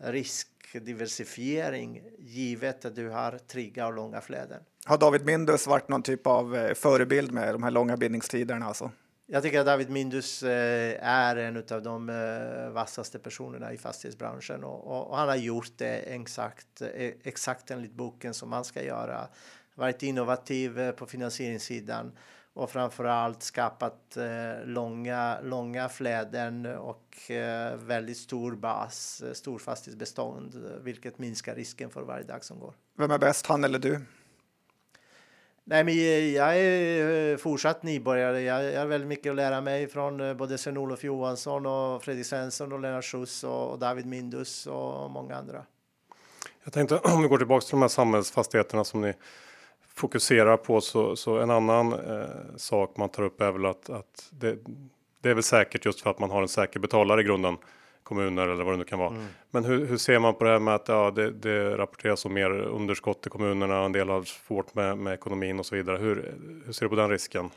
riskdiversifiering 0.00 2.02
givet 2.18 2.84
att 2.84 2.96
du 2.96 3.08
har 3.08 3.38
trygga 3.38 3.86
och 3.86 3.92
långa 3.92 4.20
flöden. 4.20 4.62
Har 4.84 4.98
David 4.98 5.24
Mindus 5.24 5.66
varit 5.66 5.88
någon 5.88 6.02
typ 6.02 6.26
av 6.26 6.56
eh, 6.56 6.74
förebild 6.74 7.32
med 7.32 7.54
de 7.54 7.62
här 7.62 7.70
långa 7.70 7.96
bindningstiderna? 7.96 8.66
Alltså? 8.66 8.90
Jag 9.26 9.42
tycker 9.42 9.60
att 9.60 9.66
David 9.66 9.90
Mindus 9.90 10.42
eh, 10.42 11.08
är 11.08 11.36
en 11.36 11.56
av 11.56 11.82
de 11.82 12.08
eh, 12.08 12.70
vassaste 12.70 13.18
personerna 13.18 13.72
i 13.72 13.78
fastighetsbranschen 13.78 14.64
och, 14.64 15.10
och 15.10 15.16
han 15.16 15.28
har 15.28 15.36
gjort 15.36 15.72
det 15.76 15.96
exakt, 15.96 16.82
exakt 17.22 17.70
enligt 17.70 17.92
boken 17.92 18.34
som 18.34 18.50
man 18.50 18.64
ska 18.64 18.82
göra. 18.82 19.28
Varit 19.74 20.02
innovativ 20.02 20.92
på 20.92 21.06
finansieringssidan 21.06 22.12
och 22.60 22.70
framförallt 22.70 23.42
skapat 23.42 24.16
eh, 24.16 24.66
långa, 24.66 25.40
långa 25.42 25.88
fläden 25.88 26.66
och 26.66 27.30
eh, 27.30 27.76
väldigt 27.76 28.16
stor 28.16 28.52
bas, 28.52 29.22
stor 29.32 29.58
fastighetsbestånd, 29.58 30.70
vilket 30.82 31.18
minskar 31.18 31.54
risken 31.54 31.90
för 31.90 32.02
varje 32.02 32.24
dag 32.24 32.44
som 32.44 32.60
går. 32.60 32.74
Vem 32.98 33.10
är 33.10 33.18
bäst, 33.18 33.46
han 33.46 33.64
eller 33.64 33.78
du? 33.78 34.00
Nej, 35.64 35.84
men 35.84 35.96
jag 36.32 36.58
är 36.58 37.36
fortsatt 37.36 37.82
nybörjare. 37.82 38.40
Jag 38.40 38.80
har 38.80 38.86
väldigt 38.86 39.08
mycket 39.08 39.30
att 39.30 39.36
lära 39.36 39.60
mig 39.60 39.88
från 39.88 40.36
både 40.36 40.58
Sven-Olof 40.58 41.04
Johansson 41.04 41.66
och 41.66 42.02
Fredrik 42.02 42.26
Svensson 42.26 42.72
och 42.72 42.80
Lennart 42.80 43.04
Schuss 43.04 43.44
och 43.44 43.78
David 43.78 44.06
Mindus 44.06 44.66
och 44.66 45.10
många 45.10 45.36
andra. 45.36 45.64
Jag 46.64 46.72
tänkte 46.72 46.98
om 47.04 47.22
vi 47.22 47.28
går 47.28 47.38
tillbaka 47.38 47.64
till 47.64 47.70
de 47.70 47.82
här 47.82 47.88
samhällsfastigheterna 47.88 48.84
som 48.84 49.00
ni 49.00 49.14
fokuserar 50.00 50.56
på 50.56 50.80
så, 50.80 51.16
så 51.16 51.38
en 51.38 51.50
annan 51.50 51.92
eh, 51.92 52.56
sak 52.56 52.96
man 52.96 53.08
tar 53.08 53.22
upp 53.22 53.40
är 53.40 53.52
väl 53.52 53.66
att, 53.66 53.90
att 53.90 54.28
det, 54.30 54.58
det, 55.22 55.30
är 55.30 55.34
väl 55.34 55.42
säkert 55.42 55.84
just 55.84 56.00
för 56.00 56.10
att 56.10 56.18
man 56.18 56.30
har 56.30 56.42
en 56.42 56.48
säker 56.48 56.80
betalare 56.80 57.20
i 57.20 57.24
grunden 57.24 57.56
kommuner 58.02 58.48
eller 58.48 58.64
vad 58.64 58.74
det 58.74 58.78
nu 58.78 58.84
kan 58.84 58.98
vara. 58.98 59.10
Mm. 59.10 59.26
Men 59.50 59.64
hur, 59.64 59.86
hur, 59.86 59.96
ser 59.96 60.18
man 60.18 60.34
på 60.34 60.44
det 60.44 60.50
här 60.50 60.58
med 60.58 60.74
att 60.74 60.88
ja, 60.88 61.10
det, 61.10 61.30
det 61.30 61.76
rapporteras 61.76 62.24
om 62.24 62.34
mer 62.34 62.50
underskott 62.50 63.26
i 63.26 63.30
kommunerna, 63.30 63.84
en 63.84 63.92
del 63.92 64.08
har 64.08 64.22
svårt 64.22 64.74
med, 64.74 64.98
med 64.98 65.14
ekonomin 65.14 65.58
och 65.58 65.66
så 65.66 65.76
vidare. 65.76 65.98
Hur, 65.98 66.34
hur 66.66 66.72
ser 66.72 66.86
du 66.86 66.88
på 66.88 66.96
den 66.96 67.10
risken? 67.10 67.50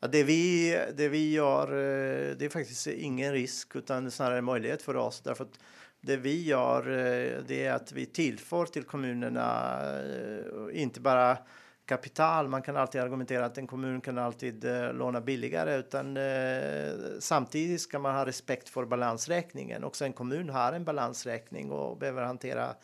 Ja, 0.00 0.08
det, 0.08 0.24
vi, 0.24 0.78
det 0.96 1.08
vi 1.08 1.32
gör, 1.32 1.68
eh, 1.68 2.36
det 2.36 2.44
är 2.44 2.48
faktiskt 2.48 2.86
ingen 2.86 3.32
risk 3.32 3.76
utan 3.76 4.10
snarare 4.10 4.38
en 4.38 4.44
möjlighet 4.44 4.82
för 4.82 4.96
oss. 4.96 5.20
Därför 5.20 5.44
att 5.44 5.58
det 6.00 6.16
vi 6.16 6.44
gör, 6.44 6.90
eh, 6.90 7.42
det 7.46 7.64
är 7.64 7.72
att 7.72 7.92
vi 7.92 8.06
tillför 8.06 8.66
till 8.66 8.82
kommunerna, 8.82 9.78
eh, 10.72 10.82
inte 10.82 11.00
bara 11.00 11.38
kapital. 11.92 12.48
Man 12.48 12.62
kan 12.62 12.76
alltid 12.76 13.00
argumentera 13.00 13.44
att 13.44 13.58
en 13.58 13.66
kommun 13.66 14.00
kan 14.00 14.18
alltid 14.18 14.64
eh, 14.64 14.92
låna 14.92 15.20
billigare 15.20 15.76
utan 15.76 16.16
eh, 16.16 16.92
samtidigt 17.20 17.80
ska 17.80 17.98
man 17.98 18.14
ha 18.14 18.26
respekt 18.26 18.68
för 18.68 18.84
balansräkningen. 18.84 19.84
Också 19.84 20.04
en 20.04 20.12
kommun 20.12 20.50
har 20.50 20.72
en 20.72 20.84
balansräkning 20.84 21.70
och 21.70 21.98
behöver 21.98 22.22
hantera 22.22 22.74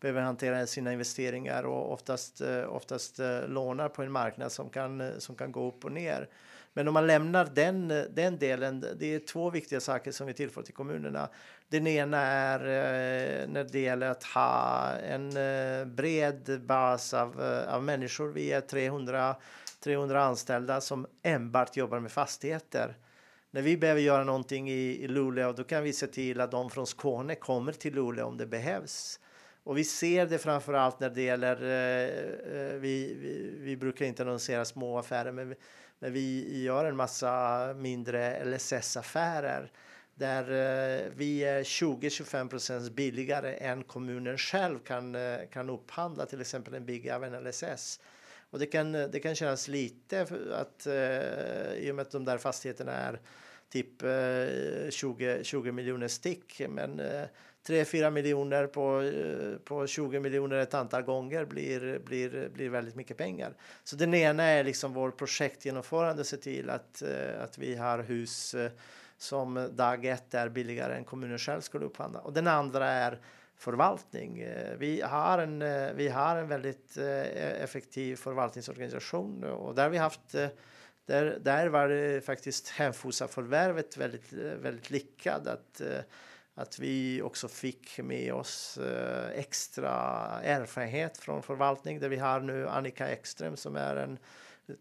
behöver 0.00 0.20
hantera 0.20 0.66
sina 0.66 0.92
investeringar 0.92 1.62
och 1.62 1.92
oftast, 1.92 2.40
eh, 2.40 2.74
oftast 2.74 3.18
eh, 3.18 3.48
lånar 3.48 3.88
på 3.88 4.02
en 4.02 4.12
marknad 4.12 4.52
som 4.52 4.70
kan, 4.70 5.00
eh, 5.00 5.18
som 5.18 5.34
kan 5.34 5.52
gå 5.52 5.68
upp 5.68 5.84
och 5.84 5.92
ner. 5.92 6.28
Men 6.72 6.88
om 6.88 6.94
man 6.94 7.06
lämnar 7.06 7.48
den, 7.54 7.90
eh, 7.90 8.04
den 8.14 8.38
delen, 8.38 8.84
det 8.98 9.14
är 9.14 9.18
två 9.18 9.50
viktiga 9.50 9.80
saker 9.80 10.12
som 10.12 10.26
vi 10.26 10.34
tillför 10.34 10.62
till 10.62 10.74
kommunerna. 10.74 11.28
Den 11.68 11.86
ena 11.86 12.18
är 12.18 12.60
eh, 12.60 13.48
när 13.48 13.64
det 13.64 13.80
gäller 13.80 14.10
att 14.10 14.24
ha 14.24 14.90
en 14.90 15.36
eh, 15.36 15.84
bred 15.84 16.60
bas 16.66 17.14
av, 17.14 17.42
eh, 17.42 17.74
av 17.74 17.82
människor. 17.82 18.28
Vi 18.28 18.52
är 18.52 18.60
300, 18.60 19.36
300 19.80 20.24
anställda 20.24 20.80
som 20.80 21.06
enbart 21.22 21.76
jobbar 21.76 22.00
med 22.00 22.12
fastigheter. 22.12 22.96
När 23.50 23.62
vi 23.62 23.76
behöver 23.76 24.00
göra 24.00 24.24
någonting 24.24 24.70
i, 24.70 25.04
i 25.04 25.08
Luleå, 25.08 25.52
då 25.52 25.64
kan 25.64 25.82
vi 25.82 25.92
se 25.92 26.06
till 26.06 26.40
att 26.40 26.50
de 26.50 26.70
från 26.70 26.86
Skåne 26.86 27.34
kommer 27.34 27.72
till 27.72 27.94
Luleå 27.94 28.26
om 28.26 28.36
det 28.36 28.46
behövs. 28.46 29.20
Och 29.64 29.78
vi 29.78 29.84
ser 29.84 30.26
det 30.26 30.38
framför 30.38 30.72
allt 30.72 31.00
när 31.00 31.10
det 31.10 31.22
gäller, 31.22 31.62
eh, 31.62 32.60
eh, 32.60 32.74
vi, 32.74 33.16
vi, 33.20 33.56
vi, 33.60 33.76
brukar 33.76 34.04
inte 34.04 34.22
annonsera 34.22 34.64
små 34.64 34.98
affärer, 34.98 35.32
men 35.32 35.54
men 35.98 36.12
vi 36.12 36.62
gör 36.62 36.84
en 36.84 36.96
massa 36.96 37.74
mindre 37.76 38.44
LSS-affärer 38.44 39.70
där 40.18 40.42
eh, 40.42 41.12
vi 41.16 41.44
är 41.44 41.62
20-25 41.62 42.48
procent 42.48 42.92
billigare 42.92 43.54
än 43.54 43.82
kommunen 43.82 44.38
själv 44.38 44.78
kan, 44.78 45.14
eh, 45.14 45.38
kan 45.52 45.70
upphandla 45.70 46.26
till 46.26 46.40
exempel 46.40 46.74
en 46.74 46.86
bygge 46.86 47.16
av 47.16 47.24
en 47.24 47.44
LSS. 47.44 48.00
Och 48.50 48.58
det 48.58 48.66
kan, 48.66 48.92
det 48.92 49.20
kan 49.22 49.34
kännas 49.34 49.68
lite 49.68 50.26
att 50.52 50.86
eh, 50.86 51.72
i 51.74 51.90
och 51.90 51.94
med 51.94 52.02
att 52.02 52.10
de 52.10 52.24
där 52.24 52.38
fastigheterna 52.38 52.92
är 52.92 53.20
typ 53.68 54.02
20, 54.92 55.44
20 55.44 55.72
miljoner 55.72 56.08
stick 56.08 56.62
men 56.68 57.00
3-4 57.66 58.10
miljoner 58.10 58.66
på, 58.66 59.12
på 59.64 59.86
20 59.86 60.20
miljoner 60.20 60.56
ett 60.56 60.74
antal 60.74 61.02
gånger 61.02 61.44
blir, 61.44 61.98
blir, 61.98 62.48
blir 62.48 62.68
väldigt 62.68 62.94
mycket 62.94 63.16
pengar. 63.16 63.54
Så 63.84 63.96
den 63.96 64.14
ena 64.14 64.42
är 64.42 64.64
liksom 64.64 64.92
vår 64.92 65.10
projektgenomförande, 65.10 66.24
se 66.24 66.36
till 66.36 66.70
att, 66.70 67.02
att 67.40 67.58
vi 67.58 67.74
har 67.74 67.98
hus 67.98 68.54
som 69.18 69.68
dag 69.72 70.04
ett 70.04 70.34
är 70.34 70.48
billigare 70.48 70.96
än 70.96 71.04
kommunen 71.04 71.38
själv 71.38 71.60
skulle 71.60 71.84
upphandla. 71.84 72.20
Och 72.20 72.32
den 72.32 72.46
andra 72.46 72.88
är 72.88 73.20
förvaltning. 73.56 74.40
Eh, 74.40 74.76
vi 74.78 75.00
har 75.00 75.38
en, 75.38 75.62
eh, 75.62 75.92
vi 75.94 76.08
har 76.08 76.36
en 76.36 76.48
väldigt 76.48 76.96
eh, 76.96 77.62
effektiv 77.62 78.16
förvaltningsorganisation 78.16 79.44
och 79.44 79.74
där 79.74 79.88
vi 79.88 79.98
haft 79.98 80.34
där, 81.06 81.38
där 81.40 81.68
var 81.68 81.88
det 81.88 82.24
faktiskt 82.24 82.68
Hemfosa-förvärvet 82.68 83.96
väldigt, 83.96 84.32
väldigt 84.32 84.90
lyckat. 84.90 85.46
Att, 85.46 85.82
att 86.54 86.78
vi 86.78 87.22
också 87.22 87.48
fick 87.48 87.98
med 87.98 88.34
oss 88.34 88.78
extra 89.34 89.92
erfarenhet 90.42 91.18
från 91.18 91.42
förvaltning 91.42 92.00
där 92.00 92.08
vi 92.08 92.16
har 92.16 92.40
nu 92.40 92.68
Annika 92.68 93.08
Ekström 93.08 93.56
som 93.56 93.76
är 93.76 93.96
en 93.96 94.18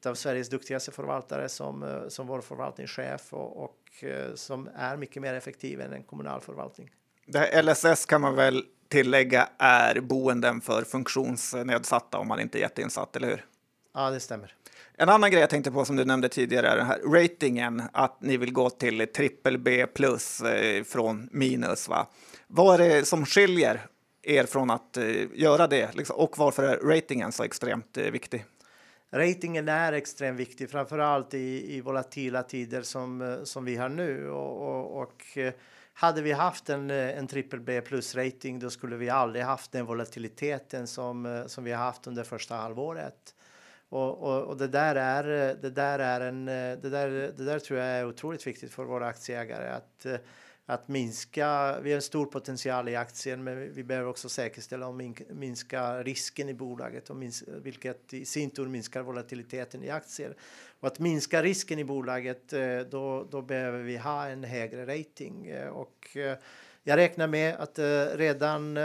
av 0.06 0.16
Sveriges 0.16 0.50
duktigaste 0.50 0.92
förvaltare 0.92 1.50
som, 1.50 1.84
eh, 1.84 2.08
som 2.08 2.28
vår 2.28 2.42
förvaltningschef 2.42 3.34
och, 3.34 3.64
och 3.64 4.04
eh, 4.04 4.34
som 4.36 4.70
är 4.76 4.98
mycket 4.98 5.22
mer 5.22 5.34
effektiv 5.34 5.82
än 5.82 5.94
en 5.94 6.04
kommunal 6.04 6.42
förvaltning. 6.42 6.92
Det 7.26 7.40
här 7.40 7.64
LSS 7.64 8.06
kan 8.06 8.22
man 8.22 8.36
väl 8.36 8.64
tillägga 8.88 9.50
är 9.58 10.00
boenden 10.00 10.62
för 10.62 10.84
funktionsnedsatta 10.84 12.18
om 12.18 12.28
man 12.28 12.40
inte 12.40 12.58
är 12.58 12.62
jätteinsatt, 12.62 13.16
eller 13.16 13.28
hur? 13.28 13.46
Ja, 13.94 14.10
det 14.10 14.20
stämmer. 14.20 14.56
En 14.98 15.10
annan 15.10 15.32
grej 15.32 15.42
jag 15.42 15.50
tänkte 15.50 15.72
på 15.72 15.86
som 15.86 15.96
du 15.96 16.06
nämnde 16.06 16.30
tidigare 16.30 16.68
är 16.68 16.78
den 16.78 16.86
här 16.86 17.00
ratingen, 17.00 17.84
att 17.94 18.22
ni 18.22 18.38
vill 18.38 18.54
gå 18.54 18.70
till 18.70 19.08
trippel 19.16 19.58
B 19.58 19.88
plus 19.88 20.42
eh, 20.42 20.84
från 20.84 21.30
minus. 21.32 21.88
Va? 21.90 22.08
Vad 22.48 22.82
är 22.82 22.90
det 22.90 23.06
som 23.06 23.26
skiljer 23.26 23.88
er 24.24 24.44
från 24.44 24.72
att 24.72 24.98
göra 25.34 25.68
det 25.68 25.96
liksom? 25.96 26.16
och 26.16 26.38
varför 26.38 26.64
är 26.64 26.78
ratingen 26.78 27.32
så 27.32 27.44
extremt 27.44 27.98
viktig? 27.98 28.46
Ratingen 29.16 29.70
är 29.70 29.94
extremt 29.94 30.40
viktig, 30.40 30.70
framför 30.70 31.00
allt 31.00 31.34
i, 31.34 31.76
i 31.76 31.82
volatila 31.82 32.44
tider 32.44 32.82
som, 32.82 33.22
eh, 33.22 33.44
som 33.44 33.66
vi 33.66 33.76
har 33.76 33.90
nu. 33.90 34.30
Och, 34.30 34.62
och, 34.62 35.02
och 35.02 35.38
eh, 35.38 35.54
hade 35.94 36.22
vi 36.22 36.32
haft 36.32 36.70
en, 36.70 36.92
eh, 36.92 37.18
en 37.18 37.28
triple 37.28 37.60
B 37.60 37.82
plus 37.82 38.16
rating 38.16 38.60
då 38.60 38.70
skulle 38.70 38.96
vi 38.96 39.10
aldrig 39.10 39.46
haft 39.46 39.72
den 39.72 39.86
volatiliteten 39.86 40.88
som, 40.88 41.44
som 41.48 41.64
vi 41.64 41.72
har 41.72 41.84
haft 41.84 42.08
under 42.08 42.24
första 42.24 42.56
halvåret. 42.56 43.36
Och, 43.90 44.24
och, 44.24 44.44
och, 44.44 44.58
det 44.58 44.68
där 44.68 44.96
är, 44.96 45.24
det 45.62 45.70
där 45.70 46.00
är 46.00 46.22
en, 46.22 46.46
det 46.46 46.90
där, 46.90 47.10
det 47.10 47.46
där 47.46 47.60
tror 47.60 47.80
jag 47.80 47.88
är 47.88 48.08
otroligt 48.08 48.48
viktigt 48.48 48.72
för 48.72 48.84
våra 48.84 49.08
aktieägare 49.08 49.70
att 49.70 50.06
att 50.66 50.88
minska. 50.88 51.80
Vi 51.80 51.90
har 51.90 51.96
en 51.96 52.02
stor 52.02 52.26
potential 52.26 52.90
i 52.90 52.96
aktien, 52.96 53.44
men 53.44 53.74
vi 53.74 53.84
behöver 53.84 54.10
också 54.10 54.30
säkerställa 54.30 54.88
och 54.88 54.96
minska 55.30 56.04
risken 56.04 56.50
i 56.50 56.54
bolaget 56.54 57.10
och 57.10 57.16
minska, 57.16 57.52
vilket 57.52 58.14
i 58.14 58.26
sin 58.26 58.50
tur 58.50 58.68
minskar 58.68 59.02
volatiliteten 59.02 59.84
i 59.84 59.90
aktier. 59.90 60.36
Och 60.80 60.88
att 60.88 61.00
minska 61.00 61.44
risken 61.44 61.80
i 61.80 61.84
bolaget, 61.84 62.54
eh, 62.54 62.80
då, 62.80 63.28
då 63.32 63.42
behöver 63.42 63.80
vi 63.80 63.98
ha 63.98 64.28
en 64.28 64.44
högre 64.44 65.00
rating 65.00 65.48
eh, 65.48 65.68
och 65.68 66.18
eh, 66.18 66.38
jag 66.84 66.98
räknar 66.98 67.28
med 67.28 67.56
att 67.56 67.80
redan, 68.20 68.78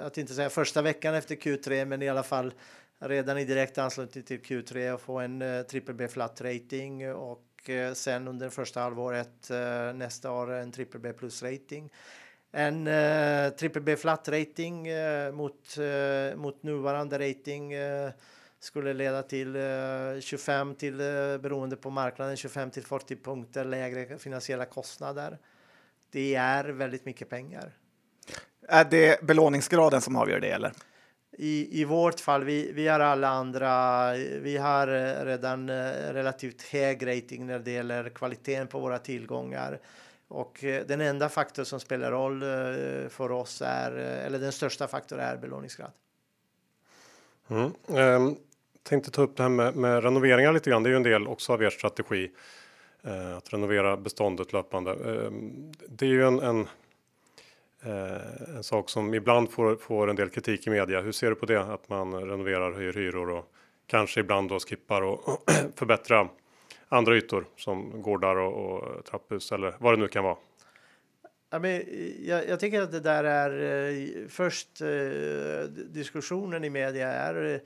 att 0.00 0.18
inte 0.18 0.34
säga 0.34 0.50
första 0.50 0.82
veckan 0.82 1.14
efter 1.14 1.34
Q3, 1.34 1.84
men 1.84 2.02
i 2.02 2.08
alla 2.08 2.22
fall 2.22 2.54
redan 2.98 3.38
i 3.38 3.44
direkt 3.44 3.78
anslutning 3.78 4.24
till 4.24 4.40
Q3 4.40 4.92
och 4.92 5.00
få 5.00 5.18
en 5.18 5.64
triple 5.70 5.94
B 5.94 6.08
flat 6.08 6.40
rating 6.40 7.12
och 7.12 7.47
och 7.68 7.96
sen 7.96 8.28
under 8.28 8.50
första 8.50 8.80
halvåret 8.80 9.50
eh, 9.50 9.92
nästa 9.94 10.32
år 10.32 10.52
en 10.52 10.72
triple 10.72 11.00
B 11.00 11.12
plus 11.12 11.42
rating. 11.42 11.90
En 12.52 12.86
eh, 12.86 13.50
triple 13.50 13.80
B 13.80 13.96
flat 13.96 14.28
rating 14.28 14.88
mot, 15.32 15.76
mot 16.36 16.62
nuvarande 16.62 17.18
rating 17.18 17.72
skulle 18.60 18.92
leda 18.92 19.22
till 19.22 19.56
25 20.20 20.74
till, 20.74 20.96
beroende 21.42 21.76
på 21.76 21.90
marknaden, 21.90 22.36
25 22.36 22.70
till 22.70 22.84
40 22.84 23.16
punkter 23.16 23.64
lägre 23.64 24.18
finansiella 24.18 24.64
kostnader. 24.64 25.38
Det 26.10 26.34
är 26.34 26.64
väldigt 26.64 27.04
mycket 27.04 27.28
pengar. 27.28 27.72
Är 28.68 28.84
det 28.84 29.22
belåningsgraden 29.22 30.00
som 30.00 30.16
avgör 30.16 30.40
det 30.40 30.50
eller? 30.50 30.72
I, 31.38 31.80
i 31.80 31.84
vårt 31.84 32.20
fall, 32.20 32.44
vi, 32.44 32.72
vi 32.72 32.88
har 32.88 33.00
alla 33.00 33.28
andra, 33.28 34.12
vi 34.14 34.56
har 34.56 34.88
eh, 34.88 35.24
redan 35.24 35.68
eh, 35.68 35.74
relativt 36.12 36.62
hög 36.62 37.06
rating 37.06 37.46
när 37.46 37.58
det 37.58 37.70
gäller 37.70 38.08
kvaliteten 38.08 38.66
på 38.66 38.78
våra 38.78 38.98
tillgångar. 38.98 39.78
Och 40.28 40.64
eh, 40.64 40.86
den 40.86 41.00
enda 41.00 41.28
faktor 41.28 41.64
som 41.64 41.80
spelar 41.80 42.10
roll 42.10 42.40
för 43.10 43.30
oss 43.30 43.62
är, 43.66 43.92
eller 43.92 44.38
den 44.38 44.52
största 44.52 44.88
faktorn 44.88 45.20
är 45.20 45.36
belåningsgrad. 45.36 45.90
Mm. 47.48 47.72
Eh, 47.88 48.36
tänkte 48.82 49.10
ta 49.10 49.22
upp 49.22 49.36
det 49.36 49.42
här 49.42 49.50
med, 49.50 49.76
med, 49.76 50.04
renoveringar 50.04 50.52
lite 50.52 50.70
grann. 50.70 50.82
Det 50.82 50.88
är 50.88 50.90
ju 50.90 50.96
en 50.96 51.02
del 51.02 51.28
också 51.28 51.52
av 51.52 51.62
er 51.62 51.70
strategi. 51.70 52.30
Eh, 53.02 53.36
att 53.36 53.52
renovera 53.52 53.96
beståndet 53.96 54.52
löpande. 54.52 54.90
Eh, 54.90 55.30
det 55.88 56.04
är 56.04 56.10
ju 56.10 56.26
en, 56.26 56.40
en 56.40 56.68
Eh, 57.82 58.56
en 58.56 58.62
sak 58.62 58.90
som 58.90 59.14
ibland 59.14 59.50
får, 59.50 59.76
får 59.76 60.10
en 60.10 60.16
del 60.16 60.28
kritik 60.28 60.66
i 60.66 60.70
media. 60.70 61.00
Hur 61.00 61.12
ser 61.12 61.28
du 61.30 61.34
på 61.34 61.46
det? 61.46 61.62
Att 61.62 61.88
man 61.88 62.14
renoverar, 62.14 62.72
höjer 62.72 62.92
hyror 62.92 63.30
och 63.30 63.52
kanske 63.86 64.20
ibland 64.20 64.48
då 64.48 64.58
skippar 64.58 65.02
och 65.02 65.50
förbättra 65.74 66.28
andra 66.88 67.16
ytor 67.16 67.46
som 67.56 68.02
gårdar 68.02 68.36
och, 68.36 68.72
och 68.72 69.04
trapphus 69.04 69.52
eller 69.52 69.74
vad 69.78 69.92
det 69.92 70.00
nu 70.00 70.08
kan 70.08 70.24
vara. 70.24 70.36
Ja, 71.50 71.58
men 71.58 71.82
jag, 72.20 72.48
jag 72.48 72.60
tycker 72.60 72.82
att 72.82 72.92
det 72.92 73.00
där 73.00 73.24
är 73.24 73.90
eh, 73.90 74.28
först 74.28 74.80
eh, 74.80 75.68
diskussionen 75.70 76.64
i 76.64 76.70
media 76.70 77.08
är 77.08 77.54
eh, 77.54 77.60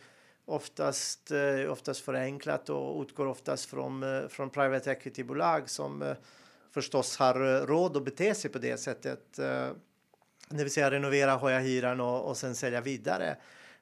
oftast, 0.44 1.30
eh, 1.30 1.72
oftast 1.72 2.00
förenklat 2.00 2.70
och 2.70 3.02
utgår 3.02 3.26
oftast 3.26 3.70
från, 3.70 4.02
eh, 4.02 4.28
från 4.28 4.50
private 4.50 4.92
equity 4.92 5.24
bolag 5.24 5.70
som 5.70 6.02
eh, 6.02 6.16
förstås 6.74 7.16
har 7.16 7.34
eh, 7.34 7.66
råd 7.66 7.96
att 7.96 8.04
bete 8.04 8.34
sig 8.34 8.50
på 8.50 8.58
det 8.58 8.76
sättet 8.76 9.38
eh, 9.38 9.68
det 10.48 10.62
vill 10.62 10.72
säga 10.72 10.90
renovera, 10.90 11.36
höja 11.36 11.58
hyran 11.58 12.00
och, 12.00 12.28
och 12.28 12.36
sen 12.36 12.54
sälja 12.54 12.80
vidare. 12.80 13.36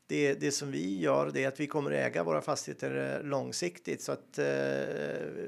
Det, 0.07 0.35
det 0.35 0.51
som 0.51 0.71
vi 0.71 1.01
gör 1.01 1.31
det 1.35 1.45
är 1.45 1.49
att 1.49 1.61
vi 1.61 1.67
kommer 1.67 1.91
äga 1.91 2.23
våra 2.23 2.43
fastigheter 2.43 3.17
eh, 3.17 3.27
långsiktigt 3.27 4.03
så 4.03 4.13
att 4.13 4.39
eh, 4.39 4.45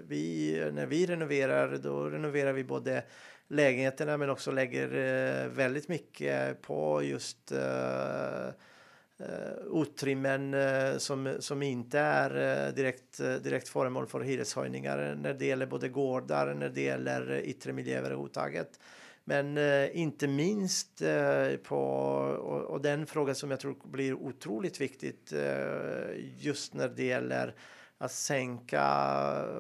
vi 0.07 0.70
när 0.72 0.87
vi 0.87 1.07
renoverar 1.07 1.77
då 1.77 2.11
renoverar 2.11 2.53
vi 2.53 2.64
både 2.64 3.03
lägenheterna 3.48 4.16
men 4.16 4.31
också 4.31 4.51
lägger 4.51 4.87
eh, 4.94 5.48
väldigt 5.48 5.88
mycket 5.88 6.62
på 6.62 7.03
just 7.03 7.53
eh, 7.53 8.46
eh 9.18 9.83
utrymmen 9.83 10.55
eh, 10.55 10.96
som, 10.98 11.37
som 11.40 11.62
inte 11.62 11.98
är 11.98 12.72
direkt, 12.72 13.18
direkt 13.18 13.68
föremål 13.68 14.07
för 14.07 14.20
hyreshöjningar 14.20 15.14
när 15.14 15.35
det 15.35 15.46
gäller 15.46 15.66
både 15.66 15.88
gårdar, 15.88 16.55
när 16.55 16.68
det 16.68 16.83
gäller 16.83 17.40
yttre 17.44 17.72
miljö 17.72 17.98
överhuvudtaget. 17.98 18.81
Men 19.25 19.59
eh, 19.59 19.97
inte 19.97 20.29
minst 20.29 21.03
eh, 21.03 21.57
på, 21.63 21.77
och, 21.77 22.61
och, 22.61 22.81
den 22.81 23.07
fråga 23.07 23.35
som 23.35 23.51
jag 23.51 23.61
tror 23.61 23.77
blir 23.85 24.15
otroligt 24.15 24.81
viktigt 24.81 25.33
eh, 25.33 26.39
just 26.39 26.75
när 26.75 26.89
det 26.89 27.05
gäller 27.05 27.55
att 27.99 28.13
sänka 28.13 28.85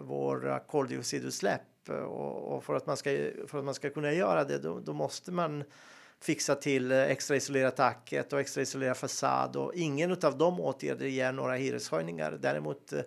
våra 0.00 0.58
koldioxidutsläpp. 0.58 1.88
Eh, 1.88 1.94
och, 1.94 2.56
och, 2.56 2.64
för, 2.64 2.74
att 2.74 2.86
man 2.86 2.96
ska, 2.96 3.10
för 3.46 3.58
att 3.58 3.64
man 3.64 3.74
ska 3.74 3.90
kunna 3.90 4.12
göra 4.12 4.44
det 4.44 4.58
då, 4.58 4.80
då 4.80 4.92
måste 4.92 5.32
man 5.32 5.64
fixa 6.20 6.54
till 6.54 6.92
eh, 6.92 7.02
extra 7.02 7.36
isolera 7.36 7.70
taket 7.70 8.32
och 8.32 8.40
extra 8.40 8.62
isolera 8.62 8.94
fasad 8.94 9.56
och 9.56 9.74
ingen 9.74 10.12
av 10.22 10.38
de 10.38 10.60
åtgärder 10.60 11.06
ger 11.06 11.32
några 11.32 11.54
hyreshöjningar. 11.54 12.38
Däremot 12.40 12.92
eh, 12.92 13.00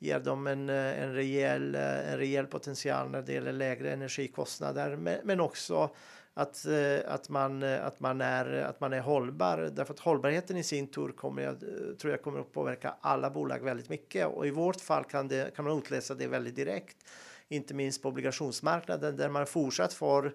ger 0.00 0.20
dem 0.20 0.46
en, 0.46 0.68
eh, 0.68 1.02
en, 1.02 1.14
rejäl, 1.14 1.74
eh, 1.74 2.12
en 2.12 2.18
rejäl 2.18 2.46
potential 2.46 3.10
när 3.10 3.22
det 3.22 3.32
gäller 3.32 3.52
lägre 3.52 3.92
energikostnader 3.92 4.96
men, 5.24 5.40
också 5.40 5.90
att, 6.34 6.66
eh, 6.66 7.12
att, 7.12 7.28
man, 7.28 7.62
att, 7.62 8.00
man 8.00 8.20
är, 8.20 8.52
att 8.54 8.80
man 8.80 8.92
är 8.92 9.00
hållbar. 9.00 9.70
Därför 9.72 9.94
att 9.94 10.00
hållbarheten 10.00 10.56
i 10.56 10.62
sin 10.62 10.86
tur 10.86 11.08
kommer 11.08 11.42
jag, 11.42 11.60
tror 11.98 12.10
jag 12.10 12.22
kommer 12.22 12.40
att 12.40 12.52
påverka 12.52 12.94
alla 13.00 13.30
bolag 13.30 13.58
väldigt 13.58 13.88
mycket 13.88 14.26
och 14.26 14.46
i 14.46 14.50
vårt 14.50 14.80
fall 14.80 15.04
kan, 15.04 15.28
det, 15.28 15.56
kan 15.56 15.64
man 15.64 15.78
utläsa 15.78 16.14
det 16.14 16.26
väldigt 16.26 16.56
direkt. 16.56 16.96
Inte 17.48 17.74
minst 17.74 18.02
på 18.02 18.08
obligationsmarknaden 18.08 19.16
där 19.16 19.28
man 19.28 19.46
fortsatt 19.46 19.92
får 19.92 20.34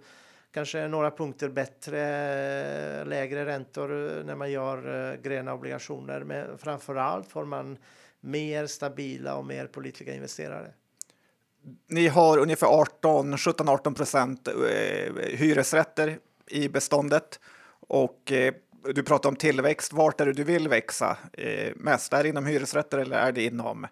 kanske 0.52 0.88
några 0.88 1.12
punkter 1.12 1.50
bättre 1.50 3.06
lägre 3.06 3.46
räntor 3.46 4.24
när 4.24 4.36
man 4.36 4.52
gör 4.52 5.16
gröna 5.16 5.54
obligationer. 5.54 6.24
Men 6.24 6.58
framför 6.58 6.96
allt 6.96 7.28
får 7.28 7.46
man 7.46 7.78
mer 8.26 8.68
stabila 8.68 9.36
och 9.36 9.46
mer 9.46 9.68
pålitliga 9.68 10.16
investerare. 10.16 10.72
Ni 11.88 12.08
har 12.08 12.38
ungefär 12.38 12.68
18, 12.68 13.36
17-18 13.36 13.96
procent 13.96 14.48
eh, 14.48 14.54
hyresrätter 15.30 16.20
i 16.48 16.70
beståndet 16.70 17.40
och 17.88 18.32
eh, 18.32 18.54
du 18.94 19.04
pratar 19.04 19.30
om 19.30 19.36
tillväxt. 19.36 19.94
Vart 19.94 20.22
är 20.22 20.26
det 20.26 20.34
du 20.34 20.44
vill 20.44 20.68
växa 20.68 21.18
eh, 21.34 21.74
mest? 21.76 22.14
Är 22.14 22.24
det 22.24 22.30
inom 22.30 22.46
hyresrätter 22.46 22.98
eller 22.98 23.18
är 23.18 23.32
det 23.32 23.44
inom 23.44 23.88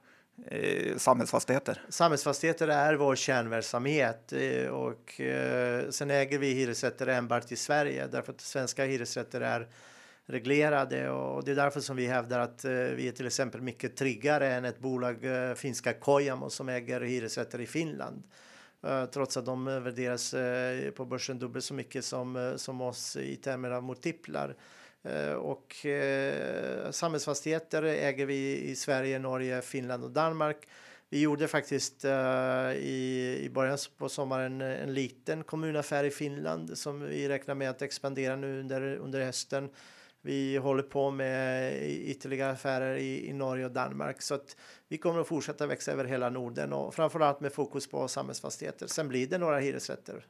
samhällsfastigheter? 0.98 1.82
Samhällsfastigheter 1.90 2.68
är 2.68 2.94
vår 2.94 3.16
kärnverksamhet 3.16 4.34
och 4.72 5.22
sen 5.90 6.12
äger 6.12 6.38
vi 6.38 6.54
hyresrätter 6.54 7.08
enbart 7.08 7.52
i 7.52 7.56
Sverige 7.56 8.08
därför 8.08 8.34
att 8.34 8.42
svenska 8.42 8.86
hyresrätter 8.86 9.42
är 9.42 9.68
reglerade 10.26 11.10
och 11.10 11.44
det 11.44 11.52
är 11.52 11.56
därför 11.56 11.80
som 11.80 11.96
vi 11.96 12.08
hävdar 12.08 12.40
att 12.40 12.66
eh, 12.66 12.72
vi 12.72 13.08
är 13.08 13.12
till 13.12 13.28
exempel 13.28 13.62
mycket 13.62 13.98
tryggare 13.98 14.54
än 14.54 14.66
ett 14.66 14.80
bolag, 14.80 15.26
eh, 15.26 15.54
finska 15.54 15.94
Kojamo, 15.94 16.50
som 16.50 16.70
äger 16.70 17.02
hyresrätter 17.02 17.62
i 17.62 17.66
Finland. 17.66 18.24
Eh, 18.84 19.06
trots 19.06 19.38
att 19.38 19.46
de 19.46 19.66
värderas 19.66 20.34
eh, 20.34 20.92
på 20.92 21.06
börsen 21.06 21.40
dubbelt 21.40 21.66
så 21.66 21.74
mycket 21.74 22.06
som, 22.06 22.36
eh, 22.36 22.56
som 22.56 22.82
oss 22.82 23.16
i 23.16 23.36
termer 23.36 23.72
av 23.72 23.84
multiplar. 23.84 24.56
och 25.38 25.86
samhällsfastigheter 26.92 27.84
äger 27.84 28.26
vi 28.26 28.62
i 28.64 28.76
Sverige, 28.76 29.20
Norge, 29.20 29.62
Finland 29.62 30.04
och 30.04 30.12
Danmark. 30.12 30.58
Vi 31.10 31.22
gjorde 31.22 31.48
faktiskt 31.48 32.06
i, 32.76 33.40
i 33.42 33.50
början 33.54 33.78
på 33.98 34.10
sommaren 34.10 34.62
en 34.62 34.94
liten 34.94 35.44
kommunaffär 35.44 36.04
i 36.04 36.12
Finland 36.12 36.78
som 36.78 37.02
vi 37.02 37.30
räknar 37.30 37.56
med 37.56 37.70
att 37.70 37.82
expandera 37.82 38.36
nu 38.36 38.60
under, 38.60 38.96
under 38.96 39.26
hösten. 39.26 39.70
Vi 40.26 40.58
håller 40.58 40.84
på 40.84 41.12
med 41.12 41.74
ytterligare 41.90 42.52
affärer 42.52 42.96
i, 42.96 43.30
i 43.30 43.34
Norge 43.34 43.66
och 43.66 43.72
Danmark 43.72 44.22
så 44.22 44.36
att 44.36 44.56
vi 44.88 44.98
kommer 44.98 45.22
att 45.22 45.28
fortsätta 45.28 45.68
växa 45.68 45.92
över 45.92 46.06
hela 46.06 46.30
Norden 46.30 46.74
och 46.74 46.96
framförallt 46.96 47.40
med 47.40 47.54
fokus 47.54 47.88
på 47.88 48.08
samhällsfastigheter. 48.08 48.88
Sen 48.88 49.08
blir 49.08 49.28
det 49.28 49.38
några 49.38 49.60
hyresrätter. 49.60 50.26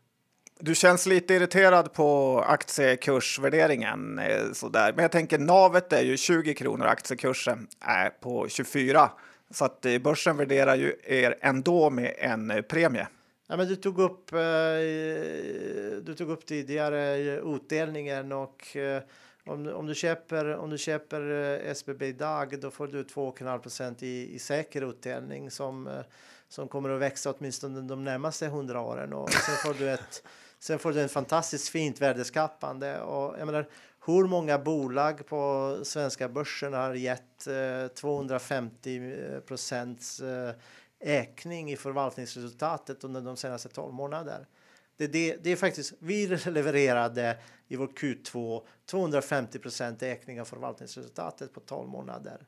Du 0.60 0.76
känns 0.76 1.06
lite 1.06 1.34
irriterad 1.34 1.94
på 1.94 2.40
aktiekursvärderingen 2.48 4.20
eh, 4.20 4.52
sådär. 4.54 4.94
Men 4.94 5.02
jag 5.02 5.12
tänker 5.12 5.40
navet 5.40 5.94
är 5.94 6.02
ju 6.02 6.18
20 6.18 6.54
kronor, 6.54 6.86
aktiekursen 6.86 7.68
är 7.80 8.10
på 8.10 8.48
24. 8.48 9.12
Så 9.52 9.66
att 9.66 9.86
eh, 9.86 9.98
börsen 9.98 10.38
värderar 10.38 10.76
ju 10.76 10.96
er 11.04 11.36
ändå 11.42 11.90
med 11.90 12.16
en 12.18 12.52
eh, 12.52 12.62
premie. 12.62 13.08
Ja, 13.48 13.58
men 13.58 13.68
du, 13.68 13.76
tog 13.76 14.00
upp, 14.00 14.32
du 16.02 16.16
tog 16.18 16.30
upp 16.30 16.46
tidigare 16.46 17.18
utdelningen 17.56 18.32
och 18.32 18.78
om, 19.46 19.68
om, 19.68 19.86
du 19.86 19.96
köper, 19.96 20.56
om 20.56 20.70
du 20.70 20.78
köper 20.78 21.22
eh, 21.32 21.72
SBB 21.72 22.08
idag 22.08 22.60
då 22.60 22.72
får 22.72 22.88
du 22.88 23.04
2,5 23.04 24.04
i, 24.04 24.36
i 24.36 24.40
säker 24.40 24.90
utdelning 24.90 25.52
som, 25.52 25.88
eh, 25.88 26.02
som 26.48 26.68
kommer 26.68 26.90
att 26.90 27.02
växa 27.02 27.32
åtminstone 27.32 27.82
de 27.82 28.04
närmaste 28.04 28.48
hundra 28.48 28.82
åren. 28.82 29.14
Och 29.14 29.32
sen 29.32 29.56
får 29.56 29.80
du 29.80 29.90
ett 29.92 30.24
Sen 30.64 30.80
får 30.80 30.92
du 30.92 31.02
en 31.02 31.10
fantastiskt 31.10 31.70
fint 31.70 32.02
värdeskapande. 32.02 33.02
Och 33.02 33.40
jag 33.40 33.46
menar, 33.46 33.70
hur 34.06 34.28
många 34.28 34.60
bolag 34.60 35.28
på 35.28 35.78
svenska 35.84 36.30
börsen 36.30 36.74
har 36.74 36.94
gett 36.94 37.48
eh, 37.48 37.88
250 37.88 39.14
eh, 39.14 39.40
procents 39.40 40.20
eh, 40.20 40.56
ökning 41.00 41.72
i 41.72 41.78
förvaltningsresultatet 41.78 43.04
under 43.04 43.22
de 43.22 43.38
senaste 43.38 43.70
12 43.70 43.94
månaderna? 43.94 44.46
Det, 44.98 45.08
det, 45.08 45.38
det 45.44 45.52
är 45.52 45.56
faktiskt, 45.56 45.94
vi 46.00 46.28
levererade 46.46 47.38
i 47.68 47.76
vår 47.76 47.88
Q2 47.88 48.62
250 48.86 49.60
procent 49.60 50.04
ökning 50.04 50.42
av 50.42 50.46
förvaltningsresultatet 50.46 51.54
på 51.54 51.60
12 51.60 51.90
månader. 51.90 52.48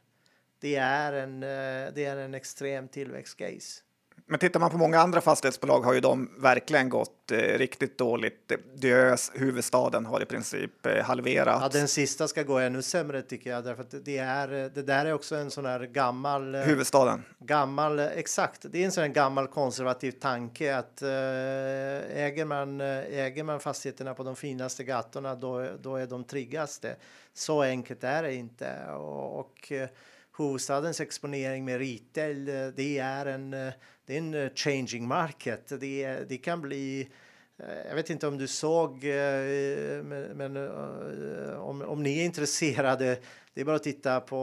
Det 0.60 0.76
är 0.76 1.14
en, 1.14 1.44
eh, 1.44 1.94
det 1.94 2.06
är 2.06 2.18
en 2.18 2.34
extrem 2.34 2.88
tillväxtcase. 2.88 3.82
Men 4.28 4.40
tittar 4.40 4.60
man 4.60 4.70
på 4.70 4.78
många 4.78 5.00
andra 5.00 5.22
fastighetsbolag 5.22 5.82
har 5.82 5.94
ju 5.94 6.00
de 6.00 6.30
verkligen 6.38 6.90
gått 6.90 7.32
eh, 7.32 7.38
riktigt 7.38 7.98
dåligt. 7.98 8.52
Diös, 8.76 9.32
huvudstaden, 9.34 10.06
har 10.06 10.22
i 10.22 10.26
princip 10.26 10.86
eh, 10.86 11.04
halverats. 11.04 11.62
Ja, 11.62 11.80
den 11.80 11.88
sista 11.88 12.28
ska 12.28 12.44
gå 12.44 12.60
ännu 12.60 12.82
sämre 12.82 13.22
tycker 13.22 13.50
jag, 13.50 13.64
därför 13.64 13.82
att 13.82 14.06
det 14.06 14.18
är. 14.18 14.48
Det 14.48 14.82
där 14.82 15.06
är 15.06 15.14
också 15.14 15.36
en 15.36 15.52
sån 15.52 15.66
här 15.66 15.80
gammal. 15.80 16.56
Eh, 16.56 16.62
huvudstaden. 16.62 17.24
Gammal, 17.40 18.00
exakt. 18.00 18.66
Det 18.72 18.82
är 18.82 18.86
en 18.86 18.92
sån 18.92 19.02
här 19.02 19.10
gammal 19.10 19.48
konservativ 19.48 20.12
tanke 20.12 20.76
att 20.76 21.02
eh, 21.02 21.10
äger 22.18 22.46
man 22.46 22.82
äger 22.82 23.44
man 23.44 23.60
fastigheterna 23.60 24.14
på 24.14 24.24
de 24.24 24.36
finaste 24.36 24.84
gatorna, 24.84 25.36
då, 25.36 25.68
då 25.82 25.96
är 25.96 26.08
de 26.08 26.24
tryggaste. 26.24 26.96
Så 27.34 27.62
enkelt 27.62 28.04
är 28.04 28.24
det 28.24 28.34
inte 28.34 28.86
och, 28.98 29.40
och 29.40 29.72
huvudstadens 30.38 31.02
exponering 31.02 31.66
med 31.66 31.80
retail, 31.80 32.46
det 32.76 32.98
är 32.98 33.26
en 33.26 33.72
det 34.06 34.14
är 34.14 34.18
en 34.18 34.34
eh, 34.34 34.50
changing 34.56 35.08
market. 35.08 35.72
Det, 35.80 36.30
det 36.30 36.38
kan 36.38 36.62
bli 36.62 37.10
eh, 37.58 37.88
jag 37.88 37.96
vet 37.96 38.10
inte 38.10 38.28
om 38.28 38.38
du 38.38 38.48
såg, 38.48 39.04
eh, 39.04 40.04
men, 40.34 40.58
om, 41.58 41.82
om 41.82 42.04
ni 42.04 42.20
är 42.20 42.26
intresserade, 42.26 43.18
det 43.54 43.62
är 43.62 43.66
bara 43.66 43.76
att 43.76 43.84
titta 43.84 44.20
på 44.20 44.38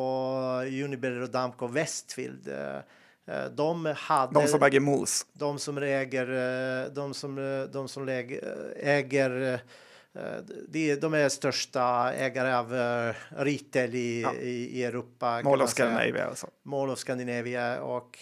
Unibail 0.84 1.22
och 1.22 1.30
Damco 1.30 1.66
Westfield. 1.66 2.50
De 3.50 3.86
hade... 3.96 4.40
De 4.40 4.46
som 4.46 4.62
äger 4.62 4.80
Mos. 4.80 5.26
De 5.32 5.58
som 5.58 5.78
äger, 5.78 6.88
de 6.90 7.14
som, 7.14 7.66
de 7.72 7.88
som 7.88 8.08
äger 8.76 9.60
de, 10.68 10.94
de 10.94 11.14
är 11.14 11.28
största 11.28 12.12
ägare 12.12 12.54
av 12.54 12.72
retail 13.28 13.94
i, 13.94 14.22
ja. 14.22 14.34
i, 14.34 14.84
Europa. 14.84 15.40
Mall 15.44 15.62
of 15.62 15.70
Scandinavia. 15.70 16.26
Alltså. 16.26 16.46
Mall 16.62 16.90
of 16.90 16.98
Scandinavia 16.98 17.82
och 17.82 18.18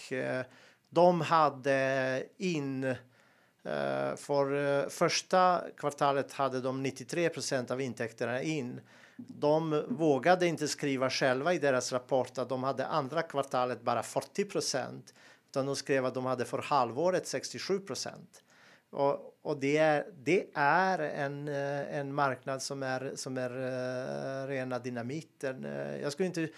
de 0.91 1.21
hade 1.21 2.23
in 2.37 2.85
eh, 2.85 4.17
för 4.17 4.79
eh, 4.83 4.89
första 4.89 5.63
kvartalet 5.77 6.33
hade 6.33 6.61
de 6.61 6.87
93% 6.87 7.73
av 7.73 7.81
intäkterna 7.81 8.43
in. 8.43 8.81
De 9.17 9.85
vågade 9.89 10.47
inte 10.47 10.69
skriva 10.69 11.11
själva 11.11 11.55
i 11.55 11.59
deras 11.59 11.93
rapport 11.93 12.39
att 12.39 12.49
de 12.49 12.63
hade 12.63 12.87
andra 12.87 13.23
kvartalet 13.23 13.83
bara 13.83 14.03
40 14.03 14.47
utan 15.51 15.67
de 15.67 15.77
skrev 15.77 16.07
att 16.07 16.15
de 16.15 16.27
hade 16.27 16.45
för 16.45 16.59
halvåret 16.59 17.27
67 17.27 17.81
och, 18.91 19.39
och 19.43 19.61
det 19.61 19.77
är, 19.77 20.07
det 20.25 20.47
är 20.55 20.99
en, 20.99 21.49
eh, 21.49 21.99
en 21.99 22.15
marknad 22.15 22.63
som 22.63 22.83
är, 22.83 23.13
som 23.15 23.39
är 23.39 23.51
uh, 23.51 24.49
rena 24.49 24.79
dynamiten. 24.79 25.67
Jag 26.03 26.13
skulle 26.13 26.27
inte 26.27 26.49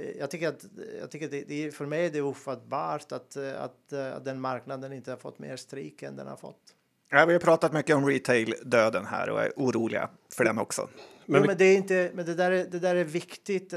Eh, 0.00 0.18
jag 0.18 0.30
tycker 0.30 0.48
att, 0.48 0.64
jag 1.00 1.10
tycker 1.10 1.26
att 1.26 1.48
det, 1.48 1.74
för 1.74 1.86
mig 1.86 2.06
är 2.06 2.10
det 2.10 2.22
ofattbart 2.22 3.12
att, 3.12 3.36
eh, 3.36 3.62
att, 3.62 3.92
eh, 3.92 4.16
att 4.16 4.24
den 4.24 4.40
marknaden 4.40 4.92
inte 4.92 5.10
har 5.10 5.18
fått 5.18 5.38
mer 5.38 5.56
stryk 5.56 6.02
än 6.02 6.16
den 6.16 6.26
har 6.26 6.36
fått. 6.36 6.74
Ja, 7.10 7.26
vi 7.26 7.32
har 7.32 7.40
pratat 7.40 7.72
mycket 7.72 7.96
om 7.96 8.06
retail-döden 8.06 9.06
här 9.06 9.30
och 9.30 9.42
är 9.42 9.52
oroliga 9.56 10.08
för 10.32 10.44
den 10.44 10.58
också. 10.58 10.88
Men, 11.26 11.40
jo, 11.40 11.46
men 11.46 11.56
det, 11.56 11.64
är 11.64 11.76
inte, 11.76 12.10
men 12.14 12.26
det, 12.26 12.34
där 12.34 12.50
är, 12.50 12.64
det 12.64 12.78
där 12.78 12.96
är 12.96 13.04
viktigt. 13.04 13.74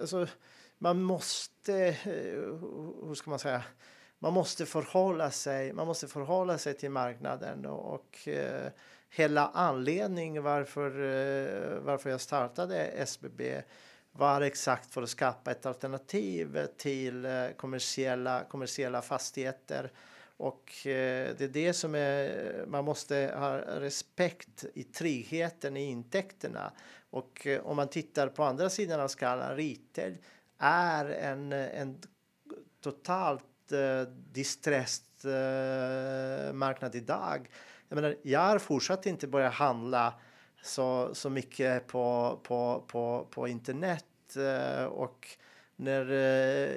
Alltså, 0.00 0.26
man 0.78 1.02
måste, 1.02 1.96
hur 2.02 3.14
ska 3.14 3.30
man 3.30 3.38
säga, 3.38 3.62
man 4.22 4.32
måste 4.32 4.66
förhålla 4.66 5.30
sig, 5.30 5.72
man 5.72 5.86
måste 5.86 6.08
förhålla 6.08 6.58
sig 6.58 6.74
till 6.74 6.90
marknaden 6.90 7.66
och, 7.66 7.94
och 7.94 8.28
eh, 8.28 8.70
hela 9.10 9.48
anledningen 9.48 10.42
varför, 10.42 10.90
eh, 10.90 11.80
varför 11.80 12.10
jag 12.10 12.20
startade 12.20 12.76
SBB 12.84 13.62
var 14.12 14.40
exakt 14.40 14.94
för 14.94 15.02
att 15.02 15.08
skapa 15.08 15.50
ett 15.50 15.66
alternativ 15.66 16.66
till 16.76 17.24
eh, 17.24 17.48
kommersiella, 17.56 18.44
kommersiella 18.44 19.02
fastigheter. 19.02 19.92
Och 20.36 20.86
eh, 20.86 21.34
det 21.38 21.40
är 21.40 21.48
det 21.48 21.72
som 21.72 21.94
är, 21.94 22.64
man 22.66 22.84
måste 22.84 23.34
ha 23.36 23.58
respekt 23.58 24.64
i 24.74 24.84
tryggheten 24.84 25.76
i 25.76 25.84
intäkterna. 25.84 26.72
Och 27.10 27.46
eh, 27.46 27.66
om 27.66 27.76
man 27.76 27.88
tittar 27.88 28.28
på 28.28 28.44
andra 28.44 28.70
sidan 28.70 29.00
av 29.00 29.08
skalan, 29.08 29.56
retail 29.56 30.16
är 30.58 31.04
en, 31.04 31.52
en 31.52 31.98
totalt 32.80 33.44
Eh, 33.72 34.02
distressed 34.32 35.24
eh, 35.24 36.52
marknad 36.52 36.94
idag. 36.94 37.50
Jag 37.88 37.96
menar, 37.96 38.16
jag 38.22 38.40
har 38.40 38.58
fortsatt 38.58 39.06
inte 39.06 39.26
börjat 39.26 39.54
handla 39.54 40.14
så, 40.62 41.10
så 41.14 41.30
mycket 41.30 41.86
på, 41.86 42.38
på, 42.42 42.84
på, 42.86 43.26
på 43.30 43.48
internet 43.48 44.36
eh, 44.36 44.84
och 44.84 45.28
när 45.76 46.06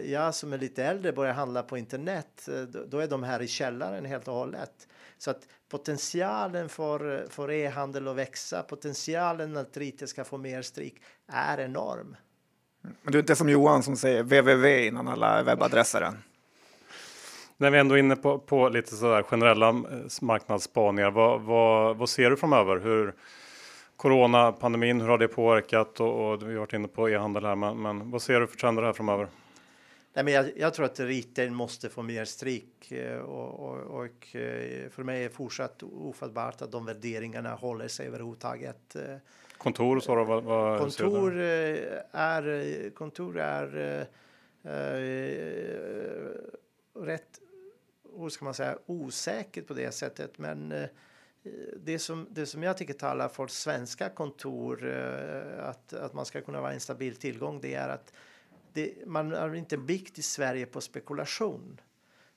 jag 0.06 0.36
som 0.36 0.54
är 0.54 0.58
lite 0.58 0.84
äldre 0.84 1.12
börjar 1.12 1.34
handla 1.34 1.64
på 1.64 1.78
internet 1.78 2.50
då 2.88 3.00
är 3.00 3.08
de 3.08 3.24
här 3.24 3.42
i 3.42 3.48
källaren 3.48 4.06
helt 4.06 4.28
och 4.28 4.34
hållet. 4.34 4.88
Så 5.18 5.32
att 5.32 5.48
potentialen 5.70 6.70
för, 6.70 7.28
för 7.30 7.52
e-handel 7.52 8.08
att 8.08 8.16
växa, 8.16 8.64
potentialen 8.64 9.58
att 9.58 9.78
Rite 9.78 10.08
ska 10.08 10.24
få 10.24 10.38
mer 10.38 10.62
stryk 10.62 11.02
är 11.28 11.60
enorm. 11.60 12.16
Men 12.82 13.12
du 13.12 13.18
är 13.18 13.22
inte 13.22 13.36
som 13.36 13.50
Johan 13.50 13.84
som 13.84 13.98
säger 13.98 14.24
www 14.24 14.88
innan 14.88 15.08
alla 15.08 15.44
webbadresser 15.44 16.02
än? 16.02 16.18
När 17.58 17.72
vi 17.72 17.78
ändå 17.78 17.96
är 17.96 18.00
inne 18.00 18.16
på, 18.16 18.40
på 18.40 18.70
lite 18.70 18.96
sådär 18.96 19.24
generella 19.24 19.84
marknadsspaningar, 20.22 21.12
vad, 21.12 21.42
vad, 21.42 21.98
vad 21.98 22.10
ser 22.10 22.30
du 22.30 22.38
framöver? 22.38 22.80
Hur, 22.80 23.14
Coronapandemin, 23.96 25.02
hur 25.02 25.08
har 25.08 25.18
det 25.18 25.28
påverkat? 25.28 26.00
Och, 26.00 26.32
och 26.32 26.42
vi 26.42 26.54
har 26.54 26.60
varit 26.60 26.74
inne 26.74 26.88
på 26.88 27.10
e-handel 27.10 27.46
här, 27.46 27.56
men, 27.56 27.82
men 27.82 28.12
vad 28.12 28.22
ser 28.22 28.40
du 28.40 28.48
för 28.48 28.58
trender 28.58 28.84
här 28.84 28.94
framöver? 28.94 29.28
Nej, 30.14 30.26
men 30.26 30.34
jag, 30.34 30.52
jag 30.58 30.74
tror 30.74 30.86
att 30.86 31.00
retail 31.00 31.52
måste 31.52 31.90
få 31.90 32.02
mer 32.02 32.26
stryk 32.26 32.92
eh, 32.92 33.18
och, 33.18 33.70
och, 33.70 34.02
och, 34.02 34.36
eh, 34.36 34.90
för 34.90 35.04
mig 35.04 35.24
är 35.24 35.30
fortsatt 35.30 35.84
ofattbart 35.84 36.62
att 36.62 36.72
de 36.72 36.86
värderingarna 36.86 37.56
håller 37.56 37.88
sig 37.88 38.08
överhuvudtaget. 38.08 38.96
Eh. 38.96 39.16
Kontor 39.58 40.00
så 40.00 40.16
då, 40.16 40.24
vad, 40.24 40.44
vad 40.44 40.80
kontor 40.80 41.38
är 41.38 42.90
kontor 42.90 43.40
är 43.40 44.08
äh, 44.64 44.72
rätt, 47.02 47.40
hur 48.18 48.30
ska 48.30 48.46
man 48.46 48.54
säga, 48.54 48.78
osäkert 48.86 49.68
på 49.68 49.74
det 49.74 49.92
sättet, 49.92 50.38
men 50.38 50.72
eh, 50.72 50.90
det 51.78 52.00
som, 52.00 52.28
det 52.32 52.46
som 52.46 52.64
jag 52.64 52.78
tycker 52.78 52.94
talar 52.94 53.30
för 53.30 53.48
svenska 53.48 54.10
kontor, 54.10 54.88
eh, 54.88 55.66
att, 55.70 55.94
att 55.94 56.14
man 56.14 56.26
ska 56.26 56.42
kunna 56.42 56.62
vara 56.62 56.74
en 56.74 56.80
stabil 56.80 57.16
tillgång, 57.16 57.62
det 57.62 57.74
är 57.74 57.90
att 57.90 58.14
det, 58.74 58.94
man 59.06 59.32
har 59.32 59.56
inte 59.56 59.78
byggt 59.78 60.20
i 60.20 60.22
Sverige 60.22 60.66
på 60.66 60.82
spekulation. 60.82 61.82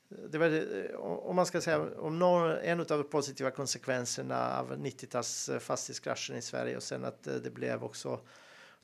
Det 0.09 0.39
var, 0.39 0.47
eh, 0.47 0.97
om 1.01 1.37
man 1.37 1.47
ska 1.47 1.61
säga 1.61 1.89
om 1.99 2.19
någon, 2.19 2.51
en 2.51 2.81
av 2.81 2.87
de 2.87 3.05
positiva 3.05 3.51
konsekvenserna 3.51 4.59
av 4.59 4.73
90-tals 4.73 5.51
fastighetskraschen 5.61 6.37
i 6.37 6.43
Sverige 6.43 6.77
och 6.77 6.83
sen 6.83 7.05
att 7.05 7.23
det 7.23 7.55
blev 7.55 7.85
också 7.85 8.21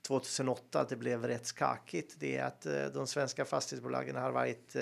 2008 0.02 0.80
att 0.80 0.88
det 0.88 0.96
blev 0.96 1.24
rätt 1.24 1.46
skakigt. 1.46 2.14
Det 2.18 2.36
är 2.36 2.44
att 2.44 2.66
de 2.94 3.06
svenska 3.06 3.44
fastighetsbolagen 3.44 4.16
har 4.16 4.32
varit 4.32 4.76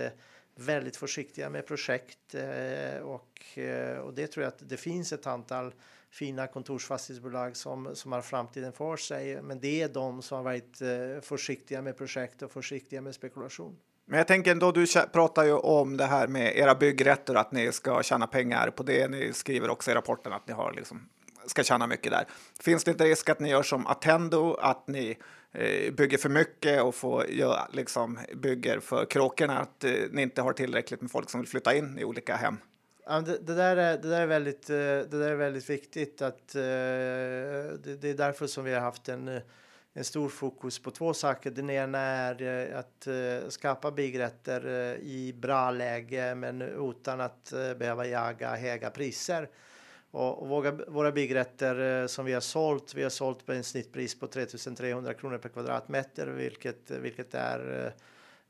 väldigt 0.60 0.96
försiktiga 0.96 1.50
med 1.50 1.66
projekt 1.66 2.34
eh, 2.34 3.02
och, 3.02 3.58
eh, 3.58 3.98
och 3.98 4.14
det 4.14 4.26
tror 4.26 4.44
jag 4.44 4.48
att 4.48 4.68
det 4.68 4.76
finns 4.76 5.12
ett 5.12 5.26
antal 5.26 5.74
fina 6.10 6.46
kontorsfastighetsbolag 6.46 7.56
som, 7.56 7.90
som 7.94 8.12
har 8.12 8.22
framtiden 8.22 8.72
för 8.72 8.96
sig. 8.96 9.42
Men 9.42 9.60
det 9.60 9.82
är 9.82 9.88
de 9.88 10.22
som 10.22 10.36
har 10.36 10.44
varit 10.44 10.80
eh, 10.82 11.20
försiktiga 11.22 11.82
med 11.82 11.96
projekt 11.96 12.42
och 12.42 12.52
försiktiga 12.52 13.00
med 13.00 13.14
spekulation. 13.14 13.76
Men 14.04 14.18
jag 14.18 14.26
tänker 14.26 14.50
ändå, 14.50 14.72
du 14.72 14.86
pratar 15.12 15.44
ju 15.44 15.52
om 15.52 15.96
det 15.96 16.06
här 16.06 16.26
med 16.26 16.56
era 16.56 16.74
byggrätter, 16.74 17.34
att 17.34 17.52
ni 17.52 17.72
ska 17.72 18.02
tjäna 18.02 18.26
pengar 18.26 18.70
på 18.70 18.82
det. 18.82 19.08
Ni 19.08 19.32
skriver 19.32 19.70
också 19.70 19.90
i 19.90 19.94
rapporten 19.94 20.32
att 20.32 20.48
ni 20.48 20.54
har 20.54 20.72
liksom, 20.72 21.08
ska 21.46 21.62
tjäna 21.62 21.86
mycket 21.86 22.12
där. 22.12 22.24
Finns 22.60 22.84
det 22.84 22.90
inte 22.90 23.04
risk 23.04 23.28
att 23.28 23.40
ni 23.40 23.50
gör 23.50 23.62
som 23.62 23.86
Attendo, 23.86 24.54
att 24.54 24.88
ni 24.88 25.18
Eh, 25.52 25.92
bygger 25.92 26.18
för 26.18 26.28
mycket 26.28 26.82
och 26.82 26.94
får, 26.94 27.30
ja, 27.30 27.68
liksom, 27.72 28.18
bygger 28.34 28.80
för 28.80 29.04
kråkorna, 29.04 29.58
att 29.58 29.84
eh, 29.84 29.92
ni 30.10 30.22
inte 30.22 30.42
har 30.42 30.52
tillräckligt 30.52 31.00
med 31.00 31.10
folk 31.10 31.30
som 31.30 31.40
vill 31.40 31.48
flytta 31.48 31.74
in 31.74 31.98
i 31.98 32.04
olika 32.04 32.36
hem? 32.36 32.56
Ja, 33.06 33.20
det, 33.20 33.38
det, 33.38 33.54
där 33.54 33.76
är, 33.76 33.98
det, 33.98 34.08
där 34.08 34.20
är 34.20 34.26
väldigt, 34.26 34.70
eh, 34.70 34.76
det 34.76 35.18
där 35.18 35.30
är 35.30 35.36
väldigt 35.36 35.70
viktigt. 35.70 36.22
Att, 36.22 36.54
eh, 36.54 36.60
det, 36.62 37.98
det 38.00 38.10
är 38.10 38.14
därför 38.14 38.46
som 38.46 38.64
vi 38.64 38.74
har 38.74 38.80
haft 38.80 39.08
en, 39.08 39.28
eh, 39.28 39.42
en 39.92 40.04
stor 40.04 40.28
fokus 40.28 40.78
på 40.78 40.90
två 40.90 41.14
saker. 41.14 41.50
Den 41.50 41.70
ena 41.70 41.98
är 41.98 42.74
att 42.74 43.08
skapa 43.52 43.90
byggrätter 43.90 44.96
i 45.02 45.32
bra 45.32 45.70
läge 45.70 46.34
men 46.34 46.62
utan 46.62 47.20
att 47.20 47.52
behöva 47.78 48.06
jaga 48.06 48.56
höga 48.56 48.90
priser. 48.90 49.48
Och, 50.10 50.42
och 50.42 50.48
våra, 50.48 50.72
våra 50.72 51.12
byggrätter 51.12 52.02
eh, 52.02 52.06
som 52.06 52.24
vi 52.24 52.32
har 52.32 52.40
sålt, 52.40 52.94
vi 52.94 53.02
har 53.02 53.10
sålt 53.10 53.46
på 53.46 53.52
en 53.52 53.64
snittpris 53.64 54.18
på 54.20 54.26
3300 54.26 55.14
kronor 55.14 55.38
per 55.38 55.48
kvadratmeter, 55.48 56.26
vilket, 56.26 56.90
vilket 56.90 57.34
är 57.34 57.92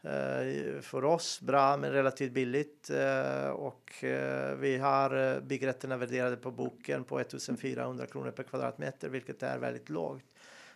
eh, 0.03 0.13
eh 0.13 0.81
för 0.81 1.05
oss 1.05 1.41
bra 1.41 1.77
men 1.77 1.93
relativt 1.93 2.33
billigt 2.33 2.91
eh, 2.91 3.51
och 3.51 4.05
eh, 4.05 4.55
vi 4.55 4.79
har 4.79 5.41
byggrätterna 5.41 5.97
värderade 5.97 6.37
på 6.37 6.51
boken 6.51 7.05
på 7.05 7.21
1400 7.21 8.07
kronor 8.07 8.31
per 8.31 8.43
kvadratmeter 8.43 9.09
vilket 9.09 9.43
är 9.43 9.59
väldigt 9.59 9.89
lågt. 9.89 10.25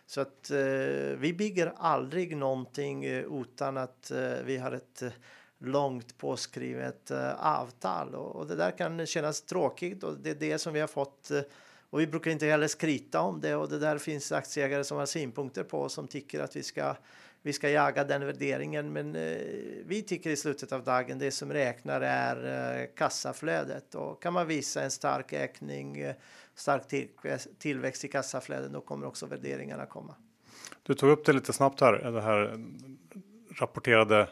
Så 0.07 0.21
att 0.21 0.51
vi 1.17 1.35
bygger 1.37 1.73
aldrig 1.77 2.37
någonting 2.37 3.05
utan 3.05 3.77
att 3.77 4.11
vi 4.43 4.57
har 4.57 4.71
ett 4.71 5.03
långt 5.65 6.17
påskrivet 6.17 7.11
eh, 7.11 7.45
avtal 7.45 8.15
och, 8.15 8.47
det 8.47 8.55
där 8.55 8.71
kan 8.71 9.05
kännas 9.05 9.41
tråkigt 9.41 10.03
och 10.03 10.17
det 10.17 10.29
är 10.29 10.35
det 10.35 10.59
som 10.59 10.73
vi 10.73 10.79
har 10.79 10.87
fått 10.87 11.31
eh, 11.31 11.41
och 11.89 11.99
vi 11.99 12.07
brukar 12.07 12.31
inte 12.31 12.45
heller 12.45 12.67
skryta 12.67 13.21
om 13.21 13.41
det 13.41 13.55
och 13.55 13.69
det 13.69 13.79
där 13.79 13.97
finns 13.97 14.31
aktieägare 14.31 14.83
som 14.83 14.97
har 14.97 15.05
synpunkter 15.05 15.63
på 15.63 15.89
som 15.89 16.07
tycker 16.07 16.39
att 16.39 16.55
vi 16.55 16.63
ska 16.63 16.95
vi 17.45 17.53
ska 17.53 17.69
jaga 17.69 18.03
den 18.03 18.25
värderingen. 18.25 18.93
Men 18.93 19.15
eh, 19.15 19.37
vi 19.85 20.03
tycker 20.07 20.29
i 20.29 20.35
slutet 20.35 20.71
av 20.71 20.83
dagen 20.83 21.19
det 21.19 21.31
som 21.31 21.53
räknar 21.53 22.01
är 22.01 22.37
eh, 22.81 22.87
kassaflödet 22.95 23.95
och 23.95 24.21
kan 24.21 24.33
man 24.33 24.47
visa 24.47 24.83
en 24.83 24.91
stark 24.91 25.33
ökning, 25.33 25.97
eh, 25.97 26.15
stark 26.55 26.83
tillväxt 27.57 28.05
i 28.05 28.07
kassaflödet, 28.07 28.73
då 28.73 28.81
kommer 28.81 29.07
också 29.07 29.25
värderingarna 29.25 29.85
komma. 29.85 30.15
Du 30.83 30.93
tog 30.93 31.09
upp 31.09 31.25
det 31.25 31.33
lite 31.33 31.53
snabbt 31.53 31.81
här, 31.81 32.11
det 32.11 32.21
här 32.21 32.65
rapporterade 33.59 34.29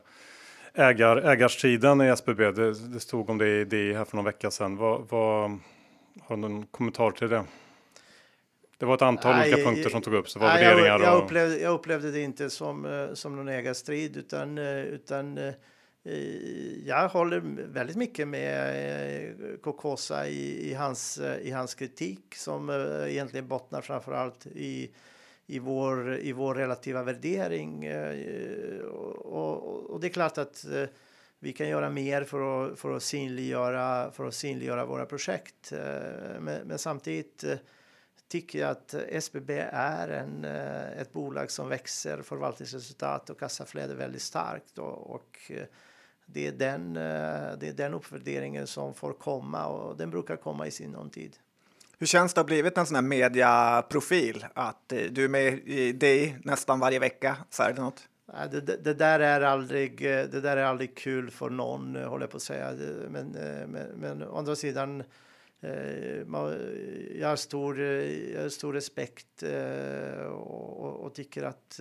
ägar, 0.74 1.18
ägarsidan 1.18 2.02
i 2.02 2.08
SBB. 2.08 2.52
Det, 2.52 2.74
det 2.74 3.00
stod 3.00 3.30
om 3.30 3.38
det 3.38 3.62
i 3.62 3.66
DI 3.66 3.94
här 3.94 4.06
för 4.06 4.16
någon 4.16 4.26
vecka 4.26 4.52
sedan. 4.52 4.78
Vad, 4.78 5.08
vad, 5.10 5.60
har 6.22 6.36
du 6.36 6.38
någon 6.38 6.66
kommentar 6.66 7.12
till 7.12 7.30
det? 7.30 7.44
Det 8.78 8.86
var 8.86 8.96
ett 8.96 9.02
antal 9.02 9.36
nej, 9.36 9.54
olika 9.54 9.70
punkter 9.70 9.90
som 9.90 10.02
tog 10.02 10.14
upp. 10.14 10.30
Så 10.30 10.40
var 10.40 10.48
nej, 10.48 10.66
värderingar 10.66 10.90
jag, 10.90 11.02
jag, 11.02 11.24
upplevde, 11.24 11.58
jag 11.58 11.74
upplevde 11.74 12.12
det 12.12 12.20
inte 12.20 12.50
som, 12.50 12.86
eh, 12.86 13.14
som 13.14 13.36
någon 13.36 13.48
ägarstrid 13.48 14.18
utan, 14.18 14.58
eh, 14.58 14.84
utan 14.84 15.38
eh, 15.38 15.54
jag 16.86 17.10
håller 17.10 17.40
väldigt 17.74 17.96
mycket 17.96 18.28
med 18.28 19.62
Kokosa 19.62 20.28
i, 20.28 20.72
i, 20.72 20.74
hans, 20.74 21.22
i 21.42 21.52
hans 21.52 21.76
kritik 21.76 22.36
som 22.36 22.70
egentligen 23.08 23.48
bottnar 23.48 23.82
framför 23.82 24.12
allt 24.12 24.48
i, 24.48 24.90
i, 25.48 25.60
vår, 25.60 26.18
i 26.18 26.32
vår 26.32 26.56
relativa 26.56 27.04
värdering. 27.04 27.86
Eh, 27.86 28.80
och, 28.80 29.64
och, 29.66 29.90
och 29.90 30.00
det 30.00 30.08
är 30.08 30.12
klart 30.12 30.38
att 30.38 30.66
eh, 30.66 30.86
vi 31.40 31.54
kan 31.54 31.70
göra 31.70 31.90
mer 31.90 32.24
för 32.24 32.66
att, 32.66 32.80
för 32.80 32.96
att, 32.96 33.04
synliggöra, 33.04 34.12
för 34.12 34.26
att 34.26 34.34
synliggöra 34.34 34.86
våra 34.86 35.06
projekt. 35.06 35.72
Eh, 35.72 36.40
men, 36.40 36.68
men 36.68 36.78
samtidigt 36.78 37.44
tycker 38.28 38.60
jag 38.60 38.70
att 38.70 38.94
SBB 38.94 39.50
är 39.72 40.08
en, 40.08 40.46
ett 41.00 41.14
bolag 41.14 41.52
som 41.52 41.70
växer 41.70 42.22
förvaltningsresultat 42.22 43.30
och 43.30 43.40
kassaflöde 43.40 43.96
väldigt 43.96 44.22
starkt. 44.22 44.78
Och, 44.78 45.16
och 45.16 45.52
det, 46.26 46.48
är 46.48 46.52
den, 46.52 46.94
det 46.94 47.68
är 47.68 47.74
den 47.74 47.94
uppvärderingen 47.94 48.68
som 48.68 48.94
får 48.94 49.14
komma 49.14 49.66
och 49.66 49.98
den 49.98 50.10
brukar 50.10 50.36
komma 50.36 50.68
i 50.68 50.72
sinom 50.72 51.10
tid. 51.10 51.38
Hur 52.04 52.08
känns 52.08 52.34
det 52.34 52.42
att 52.42 52.44
ha 52.44 52.48
blivit 52.48 52.78
en 52.78 52.86
sån 52.86 52.96
här 52.96 53.02
mediaprofil? 53.02 54.46
Att 54.54 54.92
eh, 54.92 55.02
du 55.12 55.24
är 55.24 55.28
med 55.28 55.60
i 55.68 55.92
dig 55.92 56.38
nästan 56.44 56.80
varje 56.80 57.00
vecka? 57.00 57.38
Så 57.50 57.64
är 57.64 57.74
det 57.74 57.82
något? 57.82 58.10
Det, 58.52 58.62
det, 58.62 58.78
det, 58.78 58.94
där 58.94 59.20
är 59.20 59.42
aldrig, 59.42 60.06
eh, 60.06 60.26
det 60.26 60.42
där 60.42 60.58
är 60.58 60.64
aldrig 60.64 60.98
kul 60.98 61.32
för 61.32 61.50
någon, 61.50 61.96
eh, 61.96 62.10
håller 62.10 62.24
jag 62.24 62.32
på 62.32 62.38
att 62.38 62.44
säga. 62.44 62.74
Men, 63.10 63.28
men, 63.68 63.88
men 63.96 64.24
å 64.24 64.38
andra 64.38 64.56
sidan 64.56 65.04
Eh, 65.62 66.18
jag 67.20 67.28
har 67.28 67.36
stor, 67.36 67.82
jag 67.82 68.42
har 68.42 68.50
stor 68.50 68.74
respekt 68.74 69.44
eh, 69.44 70.26
och, 70.26 71.06
och 71.06 71.14
tycker 71.14 71.44
att, 71.44 71.80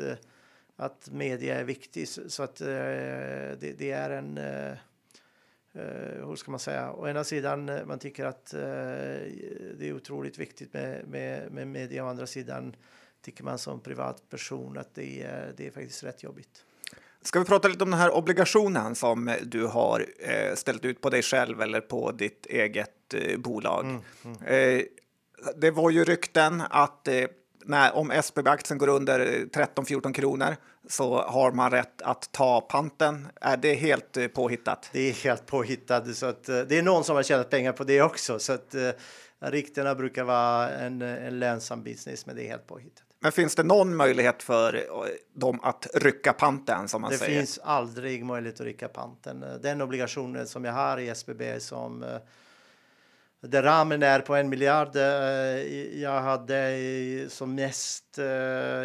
att 0.76 1.08
media 1.10 1.60
är 1.60 1.64
viktigt. 1.64 2.18
Så 2.28 2.42
att 2.42 2.56
det, 2.56 3.74
det 3.78 3.90
är 3.90 4.10
en 4.10 4.40
hur 5.72 6.36
ska 6.36 6.50
man 6.50 6.60
säga? 6.60 6.92
Å 6.92 7.08
ena 7.08 7.24
sidan 7.24 7.70
man 7.86 7.98
tycker 7.98 8.24
att 8.24 8.46
det 8.46 9.88
är 9.88 9.92
otroligt 9.92 10.38
viktigt 10.38 10.72
med, 10.72 11.06
med, 11.08 11.52
med 11.52 11.68
media. 11.68 12.04
Å 12.04 12.08
andra 12.08 12.26
sidan 12.26 12.76
tycker 13.22 13.44
man 13.44 13.58
som 13.58 13.80
privatperson 13.80 14.78
att 14.78 14.94
det 14.94 15.22
är, 15.22 15.54
det 15.56 15.66
är 15.66 15.70
faktiskt 15.70 16.04
rätt 16.04 16.22
jobbigt. 16.22 16.64
Ska 17.22 17.38
vi 17.38 17.44
prata 17.44 17.68
lite 17.68 17.84
om 17.84 17.90
den 17.90 18.00
här 18.00 18.14
obligationen 18.14 18.94
som 18.94 19.36
du 19.42 19.66
har 19.66 20.06
eh, 20.18 20.54
ställt 20.54 20.84
ut 20.84 21.00
på 21.00 21.10
dig 21.10 21.22
själv 21.22 21.60
eller 21.60 21.80
på 21.80 22.12
ditt 22.12 22.46
eget 22.46 23.14
eh, 23.14 23.38
bolag? 23.38 23.84
Mm, 23.84 24.02
mm. 24.24 24.42
Eh, 24.42 24.84
det 25.56 25.70
var 25.70 25.90
ju 25.90 26.04
rykten 26.04 26.62
att 26.70 27.08
eh, 27.08 27.24
när, 27.64 27.96
om 27.96 28.10
SBB-aktien 28.10 28.78
går 28.78 28.88
under 28.88 29.18
13-14 29.26 30.12
kronor 30.12 30.56
så 30.88 31.22
har 31.22 31.52
man 31.52 31.70
rätt 31.70 32.02
att 32.02 32.32
ta 32.32 32.60
panten. 32.60 33.28
Är 33.40 33.56
det 33.56 33.74
helt 33.74 34.16
eh, 34.16 34.26
påhittat? 34.26 34.90
Det 34.92 35.00
är 35.00 35.12
helt 35.12 35.46
påhittat. 35.46 36.16
Så 36.16 36.26
att, 36.26 36.48
eh, 36.48 36.60
det 36.60 36.78
är 36.78 36.82
någon 36.82 37.04
som 37.04 37.16
har 37.16 37.22
tjänat 37.22 37.50
pengar 37.50 37.72
på 37.72 37.84
det 37.84 38.02
också. 38.02 38.38
Så 38.38 38.52
att, 38.52 38.74
ryktena 39.40 39.94
brukar 39.94 40.24
vara 40.24 40.70
en, 40.70 41.02
en 41.02 41.38
lönsam 41.38 41.82
business, 41.82 42.26
men 42.26 42.36
det 42.36 42.44
är 42.44 42.48
helt 42.48 42.66
påhittat. 42.66 43.04
Men 43.22 43.32
finns 43.32 43.54
det 43.54 43.62
någon 43.62 43.96
möjlighet 43.96 44.42
för 44.42 44.74
eh, 44.74 44.82
dem 45.34 45.60
att 45.62 45.86
rycka 45.94 46.32
panten 46.32 46.88
som 46.88 47.02
man 47.02 47.10
det 47.10 47.18
säger? 47.18 47.32
Det 47.32 47.38
finns 47.38 47.58
aldrig 47.58 48.24
möjlighet 48.24 48.60
att 48.60 48.66
rycka 48.66 48.88
panten. 48.88 49.44
Den 49.62 49.82
obligationen 49.82 50.46
som 50.46 50.64
jag 50.64 50.72
har 50.72 50.98
i 50.98 51.08
SBB 51.08 51.60
som 51.60 52.02
eh, 52.02 52.08
där 53.48 53.62
ramen 53.62 54.02
är 54.02 54.20
på 54.20 54.34
en 54.34 54.48
miljard. 54.48 54.96
Eh, 54.96 55.02
jag 56.00 56.20
hade 56.20 57.26
som 57.28 57.54
mest 57.54 58.18
eh, 58.18 58.82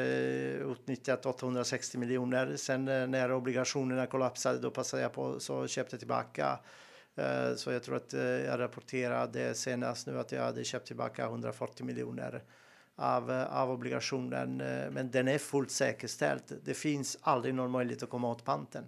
utnyttjat 0.72 1.26
860 1.26 1.98
miljoner. 1.98 2.56
Sen 2.56 2.88
eh, 2.88 3.08
när 3.08 3.32
obligationerna 3.32 4.08
kollapsade 4.08 4.60
då 4.60 4.72
passade 4.72 5.04
jag 5.04 5.14
på 5.14 5.40
så 5.40 5.68
köpte 5.68 5.98
tillbaka. 5.98 6.60
Så 7.56 7.72
jag 7.72 7.84
tror 7.84 7.96
att 7.96 8.14
jag 8.46 8.60
rapporterade 8.60 9.54
senast 9.54 10.08
nu 10.08 10.20
att 10.20 10.32
jag 10.32 10.44
hade 10.44 10.64
köpt 10.64 10.88
tillbaka 10.88 11.26
140 11.26 11.86
miljoner 11.86 12.44
av, 12.96 13.32
av 13.50 13.72
obligationen, 13.72 14.58
men 14.92 15.12
den 15.12 15.28
är 15.28 15.38
fullt 15.38 15.72
säkerställd. 15.72 16.42
Det 16.64 16.74
finns 16.74 17.18
aldrig 17.22 17.54
någon 17.56 17.72
möjlighet 17.72 18.04
att 18.04 18.10
komma 18.10 18.32
åt 18.32 18.46
panten. 18.46 18.84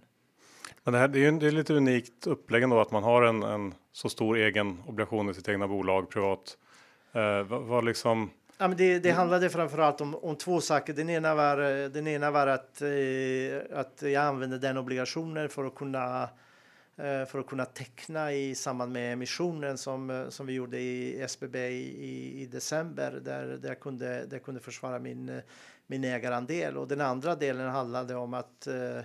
Men 0.90 0.94
det, 0.94 1.00
här, 1.00 1.08
det 1.08 1.20
är 1.20 1.32
ju 1.32 1.40
det 1.40 1.48
är 1.48 1.52
lite 1.52 1.74
unikt 1.74 2.28
upplägg 2.28 2.64
ändå 2.64 2.80
att 2.80 2.92
man 2.92 3.04
har 3.04 3.22
en, 3.22 3.44
en 3.44 3.74
så 3.92 4.10
stor 4.10 4.38
egen 4.38 4.78
obligation 4.88 5.30
i 5.30 5.34
sitt 5.34 5.50
egna 5.50 5.68
bolag 5.68 6.10
privat. 6.10 6.58
Eh, 7.14 7.44
vad, 7.44 7.62
vad 7.62 7.86
liksom? 7.86 8.30
Ja, 8.58 8.68
men 8.68 8.78
det, 8.78 9.00
det 9.00 9.12
handlade 9.12 9.50
framförallt 9.50 10.02
om, 10.02 10.16
om 10.16 10.36
två 10.36 10.62
saker. 10.62 10.94
Den 10.94 11.10
ena 11.10 11.36
var, 11.36 11.58
eh, 11.58 11.90
den 11.90 12.08
ena 12.08 12.32
var 12.32 12.48
att, 12.48 12.82
eh, 12.82 13.80
att 13.80 14.02
jag 14.02 14.16
använde 14.16 14.58
den 14.58 14.78
obligationen 14.78 15.50
för 15.50 15.66
att 15.66 15.76
kunna 15.76 16.30
Eh, 16.98 17.26
för 17.26 17.40
att 17.40 17.48
kunna 17.48 17.66
teckna 17.66 18.34
i 18.34 18.56
samband 18.56 18.92
med 18.92 19.14
emissionen 19.14 19.78
som, 19.78 20.10
eh, 20.10 20.30
som 20.30 20.46
vi 20.46 20.54
gjorde 20.54 20.80
i 20.80 21.22
SBB 21.22 21.56
i, 21.70 22.42
i 22.42 22.46
december 22.46 23.20
där, 23.24 23.46
där, 23.46 23.70
jag 23.70 23.80
kunde, 23.80 24.06
där 24.06 24.36
jag 24.38 24.44
kunde 24.44 24.60
försvara 24.62 25.00
min, 25.00 25.30
eh, 25.30 25.42
min 25.88 26.04
ägarandel. 26.04 26.78
Och 26.78 26.88
den 26.88 27.02
andra 27.02 27.36
delen 27.36 27.70
handlade 27.70 28.16
om 28.16 28.34
att 28.34 28.68
eh, 28.68 29.02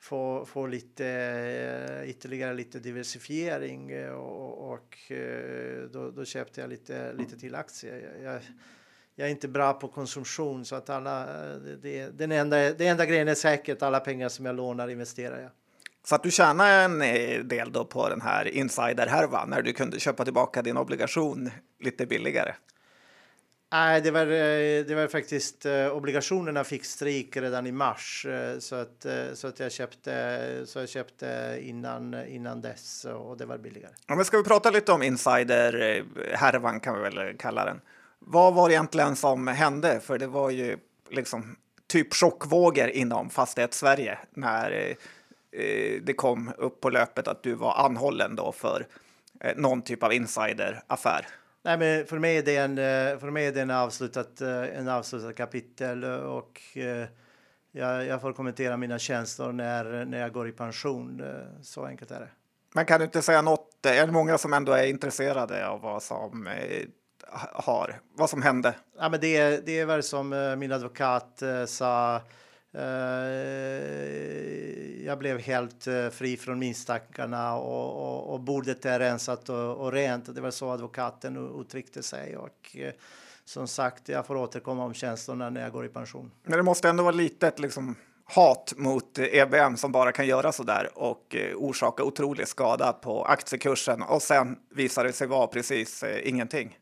få, 0.00 0.44
få 0.46 0.66
lite, 0.66 1.06
eh, 1.06 2.10
ytterligare 2.10 2.54
lite 2.54 2.78
diversifiering 2.78 3.90
eh, 3.90 4.12
och, 4.12 4.72
och 4.72 5.12
eh, 5.12 5.82
då, 5.92 6.10
då, 6.10 6.24
köpte 6.24 6.60
jag 6.60 6.70
lite, 6.70 7.12
lite 7.12 7.38
till 7.38 7.54
aktier. 7.54 8.18
Jag, 8.22 8.40
jag 9.14 9.26
är 9.26 9.30
inte 9.30 9.48
bra 9.48 9.72
på 9.72 9.88
konsumtion 9.88 10.64
så 10.64 10.76
att 10.76 10.90
alla, 10.90 11.26
det, 11.82 12.18
den 12.18 12.32
enda, 12.32 12.72
det 12.72 12.86
enda 12.86 13.06
grejen 13.06 13.28
är 13.28 13.34
säkert 13.34 13.82
alla 13.82 14.00
pengar 14.00 14.28
som 14.28 14.46
jag 14.46 14.56
lånar 14.56 14.88
investerar 14.88 15.40
jag. 15.40 15.50
Så 16.04 16.14
att 16.14 16.22
du 16.22 16.30
tjänar 16.30 16.84
en 16.84 16.98
del 17.48 17.72
då 17.72 17.84
på 17.84 18.08
den 18.08 18.20
här 18.20 18.48
insiderhärvan 18.48 19.50
när 19.50 19.62
du 19.62 19.72
kunde 19.72 20.00
köpa 20.00 20.24
tillbaka 20.24 20.62
din 20.62 20.76
obligation 20.76 21.50
lite 21.80 22.06
billigare. 22.06 22.54
Nej, 23.72 24.00
det 24.00 24.10
var, 24.10 24.20
eh, 24.20 24.84
det 24.84 24.94
var 24.94 25.08
faktiskt 25.08 25.66
eh, 25.66 25.96
obligationerna 25.96 26.64
fick 26.64 26.84
stryk 26.84 27.36
redan 27.36 27.66
i 27.66 27.72
mars 27.72 28.26
eh, 28.26 28.58
så 28.58 28.74
att, 28.74 29.06
så 29.34 29.46
att 29.46 29.60
jag 29.60 29.72
köpte, 29.72 30.62
så 30.66 30.78
jag 30.78 30.88
köpte 30.88 31.58
innan, 31.62 32.26
innan 32.26 32.60
dess 32.60 33.04
och 33.04 33.36
det 33.36 33.46
var 33.46 33.58
billigare. 33.58 33.92
Ja, 34.06 34.16
men 34.16 34.24
ska 34.24 34.36
vi 34.36 34.44
prata 34.44 34.70
lite 34.70 34.92
om 34.92 35.02
insiderhärvan? 35.02 36.80
kan 36.80 36.96
vi 36.96 37.02
väl 37.02 37.36
kalla 37.38 37.64
den. 37.64 37.80
Vad 38.18 38.54
var 38.54 38.68
det 38.68 38.74
egentligen 38.74 39.16
som 39.16 39.46
hände? 39.46 40.00
För 40.00 40.18
det 40.18 40.26
var 40.26 40.50
ju 40.50 40.76
liksom 41.10 41.56
typ 41.86 42.14
chockvågor 42.14 42.88
inom 42.88 43.30
fastighetssverige 43.30 44.18
när 44.34 44.96
Eh, 45.56 46.02
det 46.02 46.12
kom 46.12 46.52
upp 46.58 46.80
på 46.80 46.90
löpet 46.90 47.28
att 47.28 47.42
du 47.42 47.54
var 47.54 47.74
anhållen 47.84 48.36
då 48.36 48.52
för 48.52 48.86
eh, 49.40 49.56
någon 49.56 49.82
typ 49.82 50.02
av 50.02 50.12
insideraffär? 50.12 51.26
Nej, 51.66 51.78
men 51.78 52.06
för 52.06 52.18
mig 52.18 52.36
är 52.36 52.42
det 52.42 52.56
en, 52.56 52.78
eh, 52.78 53.18
för 53.18 53.30
mig 53.30 53.46
är 53.46 53.52
det 53.52 53.60
en 53.60 53.70
avslutat, 53.70 54.40
en 54.40 54.88
avslutad 54.88 55.32
kapitel 55.32 56.04
och 56.04 56.60
jag, 57.72 58.06
jag 58.06 58.20
får 58.20 58.32
kommentera 58.32 58.76
mina 58.76 58.98
känslor 58.98 59.52
när, 59.52 60.04
när 60.04 60.18
jag 60.18 60.32
går 60.32 60.48
i 60.48 60.52
pension. 60.52 61.22
Så 61.62 61.86
enkelt 61.86 62.10
är 62.10 62.20
det. 62.20 62.28
Men 62.74 62.84
kan 62.84 63.00
du 63.00 63.04
inte 63.04 63.22
säga 63.22 63.42
något? 63.42 63.86
Är 63.86 64.06
det 64.06 64.12
många 64.12 64.38
som 64.38 64.52
ändå 64.52 64.72
är 64.72 64.86
intresserade 64.86 65.68
av 65.68 65.80
vad 65.80 66.02
som 66.02 66.48
har, 67.52 68.00
vad 68.14 68.30
som 68.30 68.42
hände? 68.42 68.74
Ja, 68.98 69.08
men 69.08 69.20
det, 69.20 69.66
det 69.66 69.78
är 69.78 69.86
väl 69.86 70.02
som 70.02 70.54
min 70.58 70.72
advokat 70.72 71.42
sa 71.66 72.20
Eh, 72.76 72.84
jag 75.06 75.18
blev 75.18 75.38
helt 75.38 75.86
eh, 75.86 76.08
fri 76.08 76.36
från 76.36 76.58
misstankarna 76.58 77.56
och, 77.56 78.06
och, 78.06 78.34
och 78.34 78.40
bordet 78.40 78.84
är 78.84 78.98
rensat 78.98 79.48
och, 79.48 79.76
och 79.76 79.92
rent. 79.92 80.34
Det 80.34 80.40
var 80.40 80.50
så 80.50 80.70
advokaten 80.70 81.60
uttryckte 81.60 82.02
sig. 82.02 82.36
Och, 82.36 82.76
eh, 82.76 82.92
som 83.44 83.68
sagt, 83.68 84.08
jag 84.08 84.26
får 84.26 84.36
återkomma 84.36 84.84
om 84.84 84.94
känslorna 84.94 85.50
när 85.50 85.60
jag 85.60 85.72
går 85.72 85.86
i 85.86 85.88
pension. 85.88 86.30
Men 86.42 86.56
det 86.56 86.62
måste 86.62 86.88
ändå 86.88 87.02
vara 87.02 87.14
litet 87.14 87.58
liksom, 87.58 87.94
hat 88.24 88.72
mot 88.76 89.18
EBM 89.18 89.76
som 89.76 89.92
bara 89.92 90.12
kan 90.12 90.26
göra 90.26 90.52
så 90.52 90.62
där 90.62 90.90
och 90.94 91.36
orsaka 91.54 92.04
otrolig 92.04 92.48
skada 92.48 92.92
på 92.92 93.24
aktiekursen 93.24 94.02
och 94.02 94.22
sen 94.22 94.56
visar 94.70 95.04
det 95.04 95.12
sig 95.12 95.26
vara 95.26 95.46
precis 95.46 96.02
eh, 96.02 96.28
ingenting. 96.28 96.78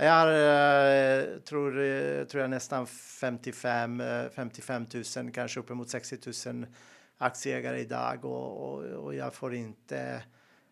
Jag 0.00 0.28
eh, 0.28 1.38
tror, 1.38 1.80
eh, 1.80 2.24
tror 2.24 2.40
jag 2.40 2.50
nästan 2.50 2.86
55, 2.86 4.02
55 4.34 4.86
000, 5.16 5.32
kanske 5.32 5.60
uppemot 5.60 5.90
60 5.90 6.52
000 6.52 6.66
aktieägare 7.18 7.80
idag 7.80 8.24
och, 8.24 8.72
och, 8.72 8.84
och 8.84 9.14
jag 9.14 9.34
får 9.34 9.54
inte 9.54 10.22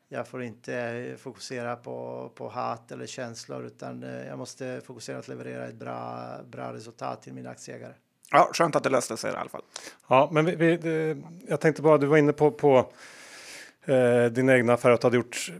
jag 0.09 0.29
får 0.29 0.43
inte 0.43 1.15
fokusera 1.19 1.77
på, 1.77 2.31
på 2.35 2.49
hat 2.49 2.93
eller 2.93 3.07
känslor 3.07 3.67
utan 3.67 4.03
eh, 4.03 4.27
jag 4.27 4.39
måste 4.39 4.81
fokusera 4.85 5.17
på 5.17 5.21
att 5.21 5.29
leverera 5.29 5.67
ett 5.67 5.75
bra, 5.75 6.23
bra 6.51 6.73
resultat 6.73 7.23
till 7.23 7.33
mina 7.33 7.51
aktieägare. 7.51 7.93
Ja, 8.31 8.51
skönt 8.53 8.77
att 8.77 8.83
det 8.83 8.91
löste 8.91 9.17
sig 9.17 9.33
i 9.33 9.37
alla 9.37 9.51
fall. 9.51 9.63
Ja, 10.09 10.29
men 10.33 10.45
vi, 10.45 10.57
vi, 10.57 10.77
det, 10.77 11.19
jag 11.49 11.61
tänkte 11.61 11.83
bara, 11.83 11.99
du 11.99 12.07
var 12.07 12.17
inne 12.17 12.33
på, 12.33 12.51
på 12.51 12.93
eh, 13.85 14.25
din 14.25 14.49
egna 14.49 14.73
affär 14.73 14.91
att 14.91 15.01
du 15.01 15.07
hade 15.07 15.17
gjort 15.17 15.53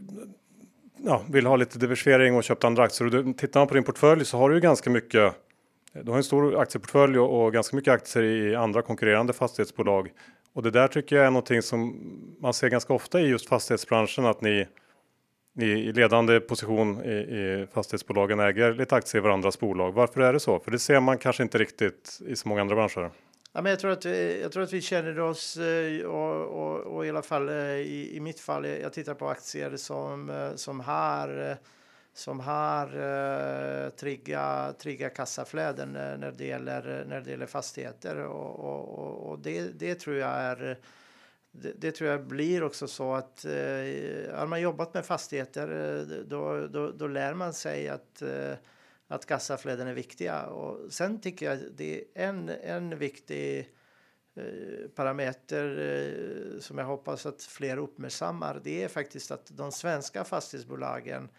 ja, 1.05 1.21
vill 1.29 1.45
ha 1.45 1.55
lite 1.55 1.79
diversifiering 1.79 2.35
och 2.35 2.43
köpt 2.43 2.63
andra 2.63 2.83
aktier. 2.83 3.05
Och 3.05 3.11
du, 3.11 3.33
tittar 3.33 3.59
man 3.59 3.67
på 3.67 3.73
din 3.73 3.83
portfölj 3.83 4.25
så 4.25 4.37
har 4.37 4.49
du 4.49 4.55
ju 4.55 4.61
ganska 4.61 4.89
mycket. 4.89 5.33
Du 5.93 6.11
har 6.11 6.17
en 6.17 6.23
stor 6.23 6.59
aktieportfölj 6.59 7.19
och, 7.19 7.45
och 7.45 7.53
ganska 7.53 7.75
mycket 7.75 7.93
aktier 7.93 8.23
i 8.23 8.55
andra 8.55 8.81
konkurrerande 8.81 9.33
fastighetsbolag. 9.33 10.11
Och 10.53 10.63
det 10.63 10.71
där 10.71 10.87
tycker 10.87 11.15
jag 11.15 11.25
är 11.25 11.31
någonting 11.31 11.61
som 11.61 11.99
man 12.39 12.53
ser 12.53 12.69
ganska 12.69 12.93
ofta 12.93 13.21
i 13.21 13.27
just 13.27 13.49
fastighetsbranschen 13.49 14.25
att 14.25 14.41
ni 14.41 14.67
i 15.59 15.91
ledande 15.91 16.39
position 16.39 17.01
i, 17.05 17.09
i 17.09 17.67
fastighetsbolagen 17.73 18.39
äger 18.39 18.73
lite 18.73 18.95
aktier 18.95 19.21
i 19.21 19.23
varandras 19.23 19.59
bolag. 19.59 19.91
Varför 19.91 20.21
är 20.21 20.33
det 20.33 20.39
så? 20.39 20.59
För 20.59 20.71
det 20.71 20.79
ser 20.79 20.99
man 20.99 21.17
kanske 21.17 21.43
inte 21.43 21.57
riktigt 21.57 22.19
i 22.27 22.35
så 22.35 22.49
många 22.49 22.61
andra 22.61 22.75
branscher. 22.75 23.11
Ja, 23.57 23.61
men 23.61 23.69
jag, 23.69 23.79
tror 23.79 23.91
att, 23.91 24.05
eh, 24.05 24.41
jag 24.41 24.51
tror 24.51 24.63
att 24.63 24.73
vi 24.73 24.81
känner 24.81 25.19
oss, 25.19 25.57
eh, 25.57 26.05
och, 26.05 26.45
och, 26.45 26.79
och 26.79 27.05
i 27.05 27.09
alla 27.09 27.21
fall 27.21 27.49
eh, 27.49 27.55
i, 27.55 28.15
i 28.15 28.19
mitt 28.19 28.39
fall, 28.39 28.65
jag 28.65 28.93
tittar 28.93 29.13
på 29.13 29.29
aktier 29.29 29.77
som, 29.77 30.51
som 30.55 30.79
här 30.79 31.57
som 32.13 32.39
har 32.39 32.85
eh, 32.85 33.89
trigga, 33.89 34.73
trigga 34.79 35.09
kassaflöden 35.09 35.91
när 35.93 36.33
det 36.37 36.45
gäller, 36.45 37.05
när 37.07 37.21
det 37.21 37.31
gäller 37.31 37.45
fastigheter. 37.45 38.17
Och, 38.17 38.59
och, 38.59 39.29
och 39.29 39.39
det, 39.39 39.61
det 39.79 39.95
tror 39.95 40.15
jag 40.15 40.29
är 40.29 40.77
det, 41.51 41.73
det, 41.77 41.91
tror 41.91 42.09
jag 42.09 42.23
blir 42.27 42.63
också 42.63 42.87
så 42.87 43.13
att 43.13 43.45
eh, 43.45 44.35
har 44.37 44.47
man 44.47 44.61
jobbat 44.61 44.93
med 44.93 45.05
fastigheter 45.05 46.05
då, 46.27 46.67
då, 46.67 46.91
då 46.91 47.07
lär 47.07 47.33
man 47.33 47.53
sig 47.53 47.89
att, 47.89 48.21
eh, 48.21 48.53
att 49.07 49.25
kassaflöden 49.25 49.87
är 49.87 49.93
viktiga. 49.93 50.45
Och 50.45 50.93
sen 50.93 51.21
tycker 51.21 51.45
jag 51.45 51.59
det 51.75 51.99
är 51.99 52.03
en, 52.13 52.49
en 52.49 52.97
viktig 52.97 53.69
eh, 54.35 54.89
parameter 54.95 55.79
eh, 55.79 56.59
som 56.59 56.77
jag 56.77 56.85
hoppas 56.85 57.25
att 57.25 57.41
fler 57.41 57.77
uppmärksammar. 57.77 58.61
Det 58.63 58.83
är 58.83 58.87
faktiskt 58.87 59.31
att 59.31 59.57
de 59.57 59.71
svenska 59.71 60.23
fastighetsbolagen 60.23 61.29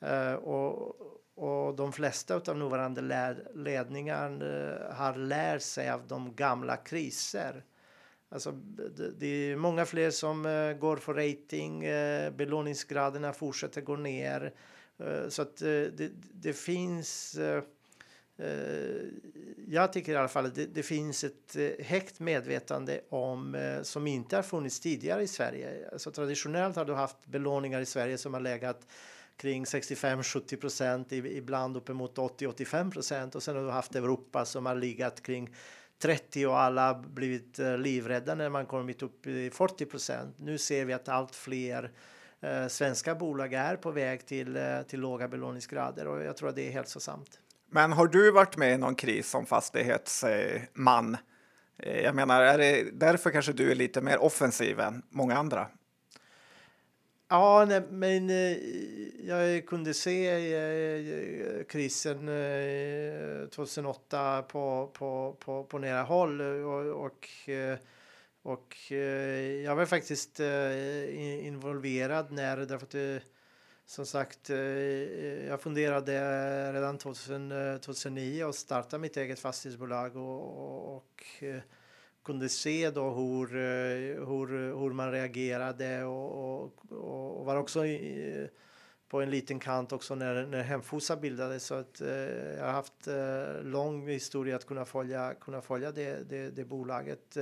Eh, 0.00 0.34
och, 0.34 0.96
och 1.34 1.74
de 1.74 1.92
flesta 1.92 2.34
av 2.34 2.56
nuvarande 2.56 3.36
ledningar 3.54 4.30
eh, 4.30 4.96
har 4.96 5.14
lärt 5.14 5.62
sig 5.62 5.90
av 5.90 6.06
de 6.06 6.34
gamla 6.34 6.76
kriser. 6.76 7.64
Alltså, 8.28 8.52
det, 9.18 9.26
är 9.26 9.56
många 9.56 9.86
fler 9.86 10.10
som 10.10 10.46
eh, 10.46 10.72
går 10.72 10.96
för 10.96 11.14
rating, 11.14 11.84
eh, 11.84 12.30
belåningsgraderna 12.32 13.32
fortsätter 13.32 13.80
gå 13.80 13.96
ner. 13.96 14.54
Eh, 15.00 15.28
så 15.28 15.42
att 15.42 15.62
eh, 15.62 15.68
det, 15.68 16.10
det, 16.32 16.52
finns... 16.52 17.34
Eh, 17.34 17.62
jag 19.68 19.92
tycker 19.92 20.12
i 20.12 20.16
alla 20.16 20.28
fall 20.28 20.46
att 20.46 20.54
det, 20.54 20.66
det 20.66 20.82
finns 20.82 21.24
ett 21.24 21.56
högt 21.78 22.20
medvetande 22.20 23.00
om 23.08 23.56
som 23.82 24.06
inte 24.06 24.36
har 24.36 24.42
funnits 24.42 24.80
tidigare 24.80 25.22
i 25.22 25.28
Sverige. 25.28 25.88
Alltså, 25.92 26.10
traditionellt 26.10 26.76
har 26.76 26.84
du 26.84 26.94
haft 26.94 27.26
belåningar 27.26 27.80
i 27.80 27.86
Sverige 27.86 28.18
som 28.18 28.34
har 28.34 28.40
legat 28.40 28.86
kring 29.36 29.64
65-70 29.64 30.56
procent, 30.56 31.12
ibland 31.12 31.76
uppemot 31.76 32.18
80-85 32.18 32.90
procent. 32.90 33.34
Och 33.34 33.42
sen 33.42 33.56
har 33.56 33.64
du 33.64 33.70
haft 33.70 33.94
Europa 33.94 34.44
som 34.44 34.66
har 34.66 34.74
legat 34.74 35.22
kring 35.22 35.54
30 35.98 36.46
och 36.46 36.60
alla 36.60 36.94
blivit 36.94 37.58
livrädda 37.78 38.34
när 38.34 38.48
man 38.48 38.66
kommit 38.66 39.02
upp 39.02 39.26
i 39.26 39.50
40 39.50 39.86
procent. 39.86 40.38
Nu 40.38 40.58
ser 40.58 40.84
vi 40.84 40.92
att 40.92 41.08
allt 41.08 41.34
fler 41.34 41.90
eh, 42.42 42.66
svenska 42.66 43.14
bolag 43.14 43.52
är 43.52 43.76
på 43.76 43.90
väg 43.90 44.26
till, 44.26 44.56
eh, 44.56 44.82
till 44.82 45.00
låga 45.00 45.28
belåningsgrader 45.28 46.06
och 46.06 46.24
jag 46.24 46.36
tror 46.36 46.48
att 46.48 46.56
det 46.56 46.68
är 46.68 46.72
hälsosamt. 46.72 47.40
Men 47.70 47.92
har 47.92 48.06
du 48.06 48.32
varit 48.32 48.56
med 48.56 48.74
i 48.74 48.78
någon 48.78 48.94
kris 48.94 49.30
som 49.30 49.46
fastighetsman? 49.46 51.16
Eh, 51.78 52.00
jag 52.00 52.14
menar, 52.14 52.42
är 52.42 52.58
det 52.58 52.90
därför 52.92 53.30
kanske 53.30 53.52
du 53.52 53.70
är 53.70 53.74
lite 53.74 54.00
mer 54.00 54.18
offensiv 54.18 54.80
än 54.80 55.02
många 55.08 55.36
andra? 55.36 55.66
Ja, 57.28 57.64
nej, 57.68 57.82
men 57.90 58.28
jag 59.26 59.66
kunde 59.66 59.94
se 59.94 60.30
krisen 61.68 62.28
eh, 62.28 63.48
2008 63.48 64.42
på, 64.42 64.90
på, 64.92 65.36
på, 65.38 65.64
på 65.64 65.78
nära 65.78 66.02
håll 66.02 66.40
och, 66.40 67.04
och, 67.04 67.28
och 68.42 68.76
jag 69.70 69.76
var 69.76 69.86
faktiskt 69.86 70.40
eh, 70.40 71.46
involverad 71.46 72.32
när, 72.32 72.56
därför 72.56 72.86
att 72.86 72.94
eh, 72.94 73.28
som 73.86 74.06
sagt, 74.06 74.50
eh, 74.50 74.58
jag 75.46 75.60
funderade 75.60 76.72
redan 76.72 76.98
2000, 76.98 77.52
2009 77.80 78.42
eh, 78.42 78.48
att 78.48 78.54
starta 78.54 78.98
mitt 78.98 79.16
eget 79.16 79.40
fastighetsbolag 79.40 80.16
och, 80.16 80.96
och 80.96 81.24
kunde 82.24 82.48
se 82.48 82.90
då 82.90 83.10
hur, 83.10 83.46
hur, 84.26 84.78
hur 84.80 84.92
man 84.92 85.12
reagerade 85.12 86.04
och, 86.04 86.60
och, 86.60 86.92
och 87.38 87.44
var 87.44 87.56
också 87.56 87.86
i, 87.86 88.48
på 89.08 89.20
en 89.20 89.30
liten 89.30 89.58
kant 89.58 89.92
också 89.92 90.14
när, 90.14 90.46
när 90.46 90.62
Hemfosa 90.62 91.16
bildades. 91.16 91.64
Så 91.64 91.74
att, 91.74 92.00
eh, 92.00 92.08
jag 92.58 92.64
har 92.64 92.72
haft 92.72 93.08
eh, 93.08 93.62
lång 93.62 94.08
historia 94.08 94.56
att 94.56 94.66
kunna 94.66 94.84
följa, 94.84 95.34
kunna 95.40 95.62
följa 95.62 95.92
det, 95.92 96.28
det, 96.28 96.50
det 96.50 96.64
bolaget. 96.64 97.36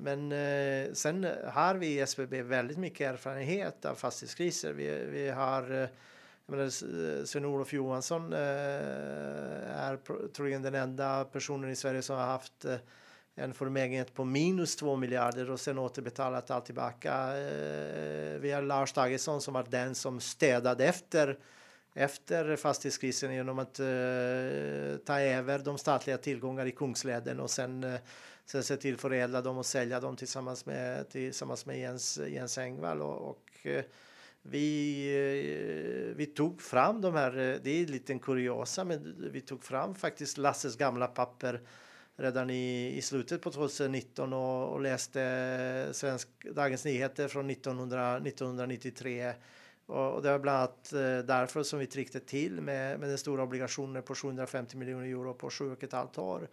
Men 0.00 0.32
eh, 0.32 0.92
sen 0.92 1.26
har 1.44 1.74
vi 1.74 1.86
i 1.86 2.00
SBB 2.00 2.42
väldigt 2.42 2.78
mycket 2.78 3.12
erfarenhet 3.12 3.84
av 3.84 3.94
fastighetskriser. 3.94 4.72
Vi, 4.72 5.04
vi 5.10 5.28
har 5.28 5.70
eh, 5.70 6.60
eh, 6.60 7.24
Sven-Olof 7.24 7.72
Johansson 7.72 8.32
eh, 8.32 8.38
är 9.76 10.28
troligen 10.28 10.62
den 10.62 10.74
enda 10.74 11.24
personen 11.24 11.70
i 11.70 11.76
Sverige 11.76 12.02
som 12.02 12.16
har 12.16 12.26
haft 12.26 12.64
eh, 12.64 12.76
en 13.34 13.54
förmögenhet 13.54 14.14
på 14.14 14.24
minus 14.24 14.76
2 14.76 14.96
miljarder 14.96 15.50
och 15.50 15.60
sen 15.60 15.78
återbetalat 15.78 16.50
allt 16.50 16.64
tillbaka. 16.64 17.36
Eh, 17.36 18.38
vi 18.38 18.52
har 18.52 18.62
Lars 18.62 18.92
Dagesson 18.92 19.40
som 19.40 19.54
var 19.54 19.66
den 19.70 19.94
som 19.94 20.20
städade 20.20 20.84
efter 20.84 21.38
efter 21.98 22.56
fastighetskrisen 22.56 23.34
genom 23.34 23.58
att 23.58 23.74
ta 25.06 25.20
över 25.20 25.58
de 25.58 25.78
statliga 25.78 26.18
tillgångar 26.18 26.66
i 26.66 26.72
Kungsleden 26.72 27.40
och 27.40 27.50
sen, 27.50 27.98
sen 28.46 28.64
se 28.64 28.76
till 28.76 28.94
att 28.94 29.00
förädla 29.00 29.42
dem 29.42 29.58
och 29.58 29.66
sälja 29.66 30.00
dem 30.00 30.16
tillsammans 30.16 30.66
med, 30.66 31.08
tillsammans 31.08 31.66
med 31.66 31.78
Jens, 31.78 32.18
Jens 32.28 32.58
Engvall. 32.58 33.02
Och, 33.02 33.30
och 33.30 33.66
eh, 33.66 33.84
vi, 34.42 35.06
eh, 36.10 36.16
vi 36.16 36.26
tog 36.26 36.62
fram 36.62 37.00
de 37.00 37.14
här, 37.14 37.38
eh, 37.38 37.60
det 37.62 37.70
är 37.70 37.86
lite 37.86 38.18
kuriosa, 38.18 38.84
men 38.84 39.30
vi 39.32 39.40
tog 39.40 39.64
fram 39.64 39.94
faktiskt 39.94 40.38
Lasses 40.38 40.76
gamla 40.76 41.06
papper 41.06 41.60
redan 42.16 42.50
i, 42.50 42.96
i 42.96 43.02
slutet 43.02 43.42
på 43.42 43.50
2019 43.50 44.32
och, 44.32 44.72
och 44.72 44.80
läste 44.80 45.88
svensk, 45.92 46.28
Dagens 46.54 46.84
Nyheter 46.84 47.28
från 47.28 47.50
1900, 47.50 48.16
1993. 48.16 49.32
Och, 49.86 50.14
och 50.14 50.22
det 50.22 50.30
var 50.30 50.38
bland 50.38 50.58
annat 50.58 50.90
därför 51.26 51.62
som 51.62 51.78
vi 51.78 51.86
tryckte 51.86 52.20
till 52.20 52.60
med, 52.60 53.00
med 53.00 53.08
den 53.08 53.18
stora 53.18 53.42
obligationen 53.42 54.02
på 54.02 54.14
750 54.14 54.76
miljoner 54.76 55.06
euro 55.06 55.34
på 55.34 55.50
sju 55.50 55.72
och 55.72 55.84
ett 55.84 55.92
halvt 55.92 56.18
år. 56.18 56.48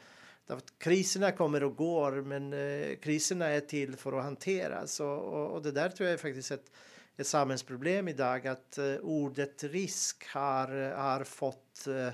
Därför 0.47 0.61
att 0.61 0.79
kriserna 0.79 1.31
kommer 1.31 1.63
och 1.63 1.75
går, 1.75 2.11
men 2.11 2.53
eh, 2.53 2.95
kriserna 2.95 3.45
är 3.45 3.59
till 3.59 3.95
för 3.95 4.13
att 4.13 4.23
hanteras. 4.23 4.99
Och, 4.99 5.19
och, 5.19 5.51
och, 5.51 5.61
det 5.61 5.71
där 5.71 5.89
tror 5.89 6.09
jag 6.09 6.13
är 6.13 6.17
faktiskt 6.17 6.51
ett, 6.51 6.71
ett 7.17 7.27
samhällsproblem 7.27 8.07
idag, 8.07 8.47
att 8.47 8.77
eh, 8.77 8.95
ordet 9.01 9.63
risk 9.63 10.27
har, 10.27 10.95
har 10.95 11.23
fått, 11.23 11.87
eh, 11.87 12.09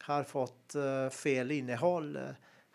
har 0.00 0.22
fått 0.24 0.74
eh, 0.74 1.10
fel 1.10 1.50
innehåll. 1.50 2.18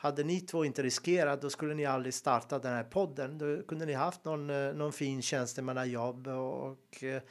Hade 0.03 0.23
ni 0.23 0.41
två 0.41 0.65
inte 0.65 0.83
riskerat 0.83 1.41
då 1.41 1.49
skulle 1.49 1.73
ni 1.73 1.85
aldrig 1.85 2.13
starta 2.13 2.59
den 2.59 2.73
här 2.73 2.83
podden. 2.83 3.37
Då 3.37 3.61
kunde 3.61 3.85
ni 3.85 3.93
haft 3.93 4.25
någon, 4.25 4.49
eh, 4.49 4.73
någon 4.73 4.93
fin 4.93 5.21
tjänstemannajobb 5.21 6.27
och, 6.27 6.71
och 6.71 7.03
eh, 7.03 7.21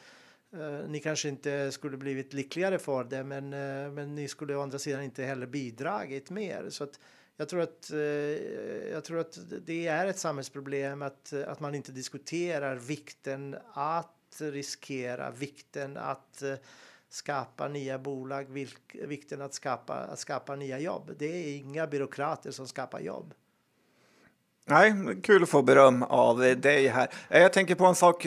ni 0.88 1.00
kanske 1.00 1.28
inte 1.28 1.72
skulle 1.72 1.96
blivit 1.96 2.32
lyckligare 2.32 2.78
för 2.78 3.04
det 3.04 3.24
men, 3.24 3.52
eh, 3.52 3.90
men 3.90 4.14
ni 4.14 4.28
skulle 4.28 4.56
å 4.56 4.60
andra 4.60 4.78
sidan 4.78 5.02
inte 5.02 5.24
heller 5.24 5.46
bidragit 5.46 6.30
mer. 6.30 6.66
Så 6.70 6.84
att 6.84 7.00
jag 7.42 7.48
tror 7.48 7.60
att, 7.60 7.90
eh, 7.90 7.98
jag 8.92 9.04
tror 9.04 9.18
att 9.18 9.38
det 9.66 9.86
är 9.86 10.06
ett 10.06 10.18
samhällsproblem 10.18 11.02
att, 11.02 11.32
att 11.32 11.60
man 11.60 11.74
inte 11.74 11.92
diskuterar 11.92 12.76
vikten 12.76 13.56
att 13.72 14.40
riskera, 14.40 15.30
vikten 15.30 15.96
att 15.96 16.42
eh, 16.42 16.54
skapa 17.08 17.68
nya 17.68 17.98
bolag, 17.98 18.68
vikten 18.92 19.42
att 19.42 19.54
skapa, 19.54 19.94
att 19.94 20.18
skapa 20.18 20.56
nya 20.56 20.78
jobb. 20.78 21.10
Det 21.18 21.26
är 21.26 21.56
inga 21.56 21.86
byråkrater 21.86 22.50
som 22.50 22.68
skapar 22.68 23.00
jobb. 23.00 23.34
Nej, 24.64 24.94
kul 25.22 25.42
att 25.42 25.48
få 25.48 25.62
beröm 25.62 26.02
av 26.02 26.38
dig 26.38 26.88
här. 26.88 27.08
Jag 27.28 27.52
tänker 27.52 27.74
på 27.74 27.86
en 27.86 27.94
sak. 27.94 28.26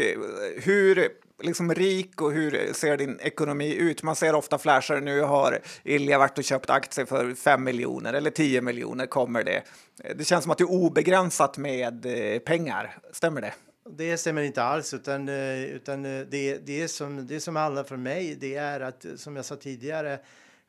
Hur 0.57 1.09
liksom 1.43 1.73
rik 1.73 2.21
och 2.21 2.31
hur 2.31 2.73
ser 2.73 2.97
din 2.97 3.19
ekonomi 3.19 3.75
ut? 3.75 4.03
Man 4.03 4.15
ser 4.15 4.35
ofta 4.35 4.57
flashar 4.57 5.01
nu 5.01 5.21
har 5.21 5.59
Ilja 5.83 6.19
varit 6.19 6.37
och 6.37 6.43
köpt 6.43 6.69
aktier 6.69 7.05
för 7.05 7.33
5 7.33 7.63
miljoner 7.63 8.13
eller 8.13 8.31
10 8.31 8.61
miljoner 8.61 9.05
kommer 9.05 9.43
det. 9.43 9.63
Det 10.15 10.25
känns 10.25 10.43
som 10.43 10.51
att 10.51 10.57
det 10.57 10.63
är 10.63 10.71
obegränsat 10.71 11.57
med 11.57 12.05
eh, 12.05 12.39
pengar. 12.39 12.97
Stämmer 13.11 13.41
det? 13.41 13.53
Det 13.89 14.17
stämmer 14.17 14.41
inte 14.41 14.63
alls, 14.63 14.93
utan, 14.93 15.29
eh, 15.29 15.63
utan 15.63 16.05
eh, 16.05 16.25
det, 16.29 16.57
det, 16.57 16.87
som, 16.87 17.27
det 17.27 17.39
som 17.39 17.55
handlar 17.55 17.83
för 17.83 17.97
mig 17.97 18.35
det 18.35 18.55
är 18.55 18.79
att, 18.79 19.05
som 19.15 19.35
jag 19.35 19.45
sa 19.45 19.55
tidigare, 19.55 20.19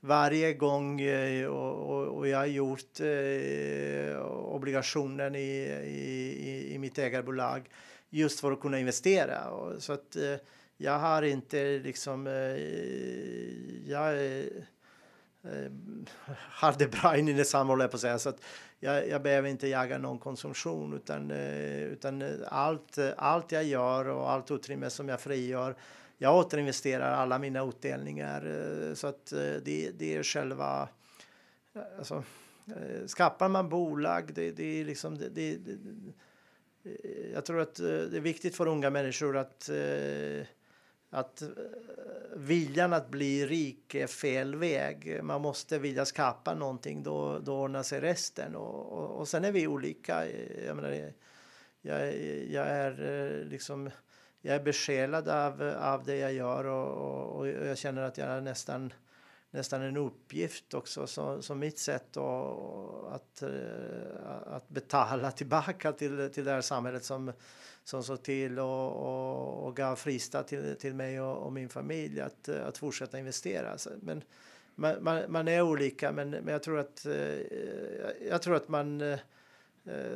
varje 0.00 0.52
gång 0.52 1.00
och, 1.46 1.90
och, 1.90 2.18
och 2.18 2.28
jag 2.28 2.38
har 2.38 2.46
gjort 2.46 3.00
eh, 3.00 4.22
obligationen 4.26 5.34
i, 5.34 5.38
i, 5.86 6.74
i 6.74 6.78
mitt 6.78 6.98
ägarbolag 6.98 7.68
just 8.10 8.40
för 8.40 8.52
att 8.52 8.60
kunna 8.60 8.78
investera. 8.78 9.38
Så 9.78 9.92
att 9.92 10.16
eh, 10.16 10.34
jag 10.76 10.98
har 10.98 11.22
inte 11.22 11.78
liksom... 11.78 12.26
Eh, 12.26 13.90
jag 13.90 14.14
eh, 14.14 14.46
eh 15.44 15.70
har 16.32 16.74
det 16.78 16.88
bra 16.88 17.16
in 17.16 17.28
i 17.28 17.32
jag 17.32 17.88
på 17.88 17.96
att 17.96 18.00
säga. 18.00 18.18
Så 18.18 18.28
att 18.28 18.40
jag, 18.80 19.08
jag 19.08 19.22
behöver 19.22 19.48
inte 19.48 19.68
jaga 19.68 19.98
någon 19.98 20.18
konsumtion, 20.18 20.94
utan, 20.94 21.30
eh, 21.30 21.82
utan 21.82 22.22
eh, 22.22 22.28
allt, 22.48 22.98
allt 23.16 23.52
jag 23.52 23.64
gör 23.64 24.08
och 24.08 24.30
allt 24.30 24.50
utrymme 24.50 24.90
som 24.90 25.08
jag 25.08 25.20
frigör 25.20 25.76
jag 26.18 26.36
återinvesterar 26.36 27.12
alla 27.12 27.38
mina 27.38 27.64
utdelningar. 27.64 28.46
Eh, 28.46 28.94
så 28.94 29.06
att 29.06 29.26
det, 29.64 29.90
det 29.98 30.16
är 30.16 30.22
själva... 30.22 30.88
Alltså, 31.98 32.22
skapar 33.06 33.48
man 33.48 33.68
bolag, 33.68 34.34
det, 34.34 34.50
det 34.50 34.80
är 34.80 34.84
liksom... 34.84 35.18
Det, 35.18 35.28
det, 35.28 35.58
jag 37.34 37.44
tror 37.44 37.60
att 37.60 37.74
det 37.74 38.16
är 38.16 38.20
viktigt 38.20 38.56
för 38.56 38.66
unga 38.66 38.90
människor 38.90 39.36
att 39.36 39.70
att 41.10 41.42
eh, 41.42 41.48
viljan 42.36 42.92
att 42.92 43.10
bli 43.10 43.46
rik 43.46 43.94
är 43.94 44.06
fel 44.06 44.54
väg. 44.54 45.20
Man 45.22 45.40
måste 45.40 45.78
vilja 45.78 46.04
skapa 46.04 46.54
någonting, 46.54 47.02
då, 47.02 47.38
då 47.38 47.60
ordnar 47.60 47.82
sig 47.82 48.00
resten. 48.00 48.56
Och, 48.56 48.92
och, 48.92 49.10
och 49.10 49.28
sen 49.28 49.44
är 49.44 49.52
vi 49.52 49.66
olika. 49.66 50.24
Jag, 50.66 50.76
menar, 50.76 51.12
jag, 51.82 52.16
jag 52.50 52.66
är 52.66 52.90
eh, 53.02 53.44
liksom 53.44 53.90
jag 54.46 54.54
är 54.54 54.60
besjälad 54.60 55.28
av, 55.28 55.62
av 55.78 56.04
det 56.04 56.16
jag 56.16 56.32
gör 56.32 56.64
och, 56.64 57.36
och, 57.36 57.48
jag 57.48 57.78
känner 57.78 58.02
att 58.02 58.18
jag 58.18 58.42
nästan, 58.42 58.92
nästan 59.50 59.82
en 59.82 59.96
uppgift 59.96 60.74
också 60.74 61.06
som, 61.06 61.42
som 61.42 61.58
mitt 61.58 61.78
sätt 61.78 62.16
att, 62.16 63.04
att, 63.12 63.42
eh, 63.42 64.30
att 64.46 64.68
betala 64.68 65.30
tillbaka 65.30 65.92
till, 65.92 66.30
till 66.34 66.44
det 66.44 66.50
här 66.50 66.60
samhället 66.60 67.04
som, 67.04 67.32
som 67.84 68.02
såg 68.02 68.22
till 68.22 68.58
och, 68.58 68.92
och, 68.92 69.66
och 69.66 69.76
gav 69.76 69.96
fristad 69.96 70.42
till, 70.42 70.76
till 70.76 70.94
mig 70.94 71.20
och, 71.20 71.36
och, 71.36 71.52
min 71.52 71.68
familj 71.68 72.20
att, 72.20 72.48
att 72.48 72.78
fortsätta 72.78 73.18
investera. 73.18 73.76
Men 74.00 74.24
man, 74.74 74.96
man, 75.00 75.22
man 75.28 75.48
är 75.48 75.62
olika, 75.62 76.12
men, 76.12 76.30
men 76.30 76.48
jag 76.48 76.62
tror 76.62 76.78
att, 76.78 77.06
eh, 77.06 77.40
jag 78.28 78.42
tror 78.42 78.56
att 78.56 78.68
man 78.68 79.00
eh, 79.00 79.18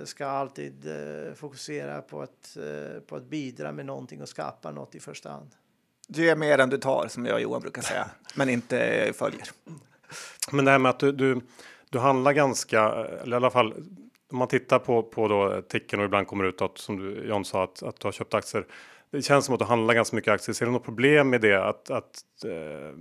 ska 0.05 0.27
alltid 0.27 0.89
fokusera 1.35 2.03
på 2.03 2.23
att, 2.23 2.57
på 3.07 3.17
att 3.17 3.25
bidra 3.25 3.73
med 3.73 3.87
någonting 3.87 4.23
och 4.23 4.29
skapa 4.29 4.71
något 4.71 4.95
i 4.95 5.01
första 5.01 5.31
hand. 5.31 5.51
Du 6.13 6.31
är 6.31 6.37
mer 6.37 6.59
än 6.59 6.71
du 6.71 6.79
tar, 6.79 7.09
som 7.09 7.27
jag 7.27 7.35
och 7.35 7.41
Johan 7.41 7.61
brukar 7.61 7.83
säga, 7.83 8.07
men 8.35 8.49
inte 8.49 9.13
följer. 9.15 9.49
Men 10.53 10.65
det 10.65 10.71
här 10.71 10.79
med 10.79 10.91
att 10.91 10.99
du, 10.99 11.13
du, 11.13 11.41
du 11.91 11.99
handlar 11.99 12.33
ganska, 12.33 12.81
eller 13.23 13.33
i 13.33 13.37
alla 13.37 13.51
fall 13.51 13.73
om 14.31 14.39
man 14.39 14.49
tittar 14.49 14.79
på, 14.79 15.03
på 15.03 15.29
då 15.29 15.63
ticken 15.63 16.01
och 16.01 16.05
ibland 16.05 16.27
kommer 16.27 16.45
ut 16.45 16.63
att 16.63 16.79
som 16.79 16.97
du 16.97 17.29
John 17.29 17.45
sa 17.45 17.65
att, 17.65 17.83
att 17.83 18.01
du 18.01 18.07
har 18.07 18.13
köpt 18.13 18.35
aktier. 18.35 18.67
Det 19.11 19.23
känns 19.23 19.45
som 19.45 19.55
att 19.55 19.59
du 19.59 19.65
handlar 19.65 19.95
ganska 19.95 20.17
mycket 20.17 20.33
aktier. 20.33 20.55
Ser 20.55 20.67
du 20.67 20.73
något 20.73 20.85
problem 20.85 21.31
med 21.31 21.41
det? 21.41 21.65
Att, 21.65 21.91
att 21.91 22.45
eh, 22.45 22.97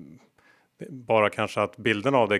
bara 0.89 1.29
kanske 1.29 1.61
att 1.61 1.77
bilden 1.77 2.15
av 2.15 2.29
det 2.29 2.39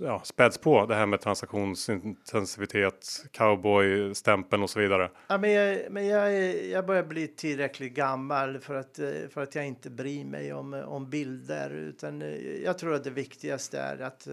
ja, 0.00 0.20
späds 0.24 0.58
på 0.58 0.86
det 0.86 0.94
här 0.94 1.06
med 1.06 1.20
transaktionsintensivitet, 1.20 3.24
cowboy 3.32 4.14
stämpeln 4.14 4.62
och 4.62 4.70
så 4.70 4.80
vidare. 4.80 5.10
Ja, 5.28 5.38
men 5.38 5.52
jag, 5.52 5.90
men 5.90 6.06
jag, 6.06 6.32
jag 6.66 6.86
börjar 6.86 7.02
bli 7.02 7.28
tillräckligt 7.28 7.94
gammal 7.94 8.58
för 8.58 8.74
att, 8.74 8.98
eh, 8.98 9.10
för 9.30 9.42
att 9.42 9.54
jag 9.54 9.66
inte 9.66 9.90
bryr 9.90 10.24
mig 10.24 10.52
om, 10.52 10.74
eh, 10.74 10.80
om 10.80 11.10
bilder, 11.10 11.70
utan 11.70 12.22
eh, 12.22 12.62
jag 12.64 12.78
tror 12.78 12.94
att 12.94 13.04
det 13.04 13.10
viktigaste 13.10 13.78
är 13.78 13.98
att 13.98 14.28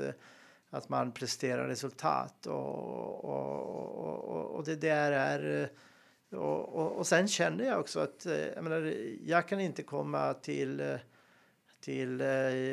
att 0.70 0.90
man 0.90 1.12
presterar 1.12 1.68
resultat 1.68 2.46
och, 2.46 3.26
och, 3.26 4.30
och, 4.30 4.56
och 4.56 4.64
det 4.64 4.76
där 4.76 5.12
är 5.12 5.70
och, 6.32 6.98
och, 6.98 7.08
sen 7.08 7.28
känner 7.28 7.66
jag 7.66 7.80
också 7.80 8.00
att 8.00 8.28
jag, 8.56 8.64
menar, 8.64 8.94
jag 9.26 9.48
kan 9.48 9.60
inte 9.60 9.84
komma 9.84 10.34
till 10.34 10.98
till 11.86 12.22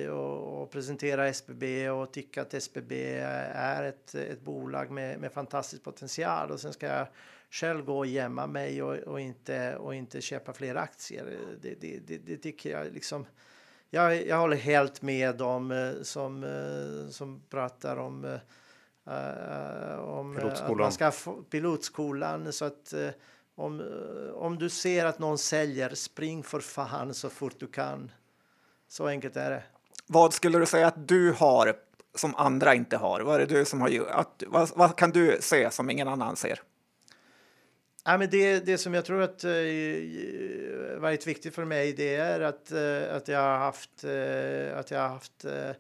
och, 0.09 0.71
presentera 0.71 1.29
SBB 1.29 1.91
och 1.91 2.13
tycka 2.13 2.43
att 2.43 2.55
SBB 2.55 2.93
är 3.55 3.83
ett, 3.83 4.15
ett 4.15 4.41
bolag 4.41 4.91
med, 4.91 5.21
med 5.21 5.33
fantastisk 5.33 5.83
potential 5.83 6.51
och 6.51 6.61
sen 6.61 6.73
ska 6.73 6.87
jag 6.87 7.07
själv 7.51 7.85
gå 7.85 7.99
och 7.99 8.07
gömma 8.07 8.47
mig 8.47 8.83
och, 8.83 8.95
och, 8.95 9.21
inte, 9.21 9.77
och 9.77 9.95
inte 9.95 10.21
köpa 10.21 10.53
fler 10.53 10.75
aktier. 10.75 11.39
Det, 11.63 11.75
det, 11.81 11.99
det, 12.07 12.19
det 12.19 12.37
tycker 12.37 12.71
jag 12.71 12.93
liksom 12.93 13.27
jag, 13.91 14.27
jag 14.27 14.39
håller 14.39 14.57
helt 14.57 15.03
med 15.03 15.37
dem 15.37 15.71
eh, 15.71 16.03
som, 16.03 16.45
eh, 16.45 17.11
som 17.11 17.43
pratar 17.51 17.97
om, 17.97 18.39
om 19.99 20.37
pilotskolan. 20.37 20.71
att 20.71 20.79
man 20.79 20.93
ska 20.93 21.11
få 21.11 21.33
pilotskolan. 21.33 22.53
Så 22.53 22.65
att 22.65 22.95
om, 23.55 23.83
om 24.35 24.59
du 24.59 24.71
ser 24.71 25.07
att 25.07 25.19
någon 25.19 25.39
säljer, 25.39 25.95
spring 25.95 26.43
för 26.43 26.61
fan 26.61 27.15
så 27.15 27.31
fort 27.31 27.61
du 27.61 27.67
kan. 27.67 28.11
Så 28.93 29.07
enkelt 29.07 29.37
är 29.37 29.51
det. 29.51 29.63
Vad 30.07 30.35
skulle 30.35 30.59
du 30.59 30.67
säga 30.67 30.87
att 30.87 31.09
du 31.09 31.33
har 31.33 31.77
som 32.15 32.35
andra 32.35 32.75
inte 32.75 32.97
har? 32.97 33.21
Vad 33.21 33.41
är 33.41 33.47
du 33.47 33.65
som 33.65 33.81
har 33.81 34.07
att, 34.11 34.43
vad, 34.47 34.71
vad 34.77 34.97
kan 34.97 35.11
du 35.11 35.39
se 35.41 35.71
som 35.71 35.91
ingen 35.91 36.09
annan 36.09 36.37
ser? 36.37 36.61
Ja, 38.05 38.19
men 38.19 38.31
det, 38.31 38.61
det 38.67 38.79
som 38.79 38.95
jag 38.95 39.05
tror 39.05 39.23
att 39.23 39.45
eh, 39.45 39.51
varit 40.99 41.27
viktigt 41.27 41.55
för 41.55 41.65
mig 41.65 41.93
det 41.93 42.17
är 42.17 42.41
att, 42.41 42.73
eh, 42.73 43.17
att 43.17 43.29
jag 43.29 43.41
har 43.41 43.59
haft, 43.59 44.05
eh, 44.05 44.79
att 44.79 44.91
jag 44.91 45.01
har 45.01 45.09
haft 45.09 45.45
eh, 45.45 45.71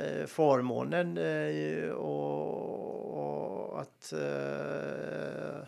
eh 0.00 0.26
förmånen 0.26 1.18
eh, 1.18 1.90
och, 1.90 3.18
och, 3.18 3.80
att 3.80 4.12
eh, 4.12 5.66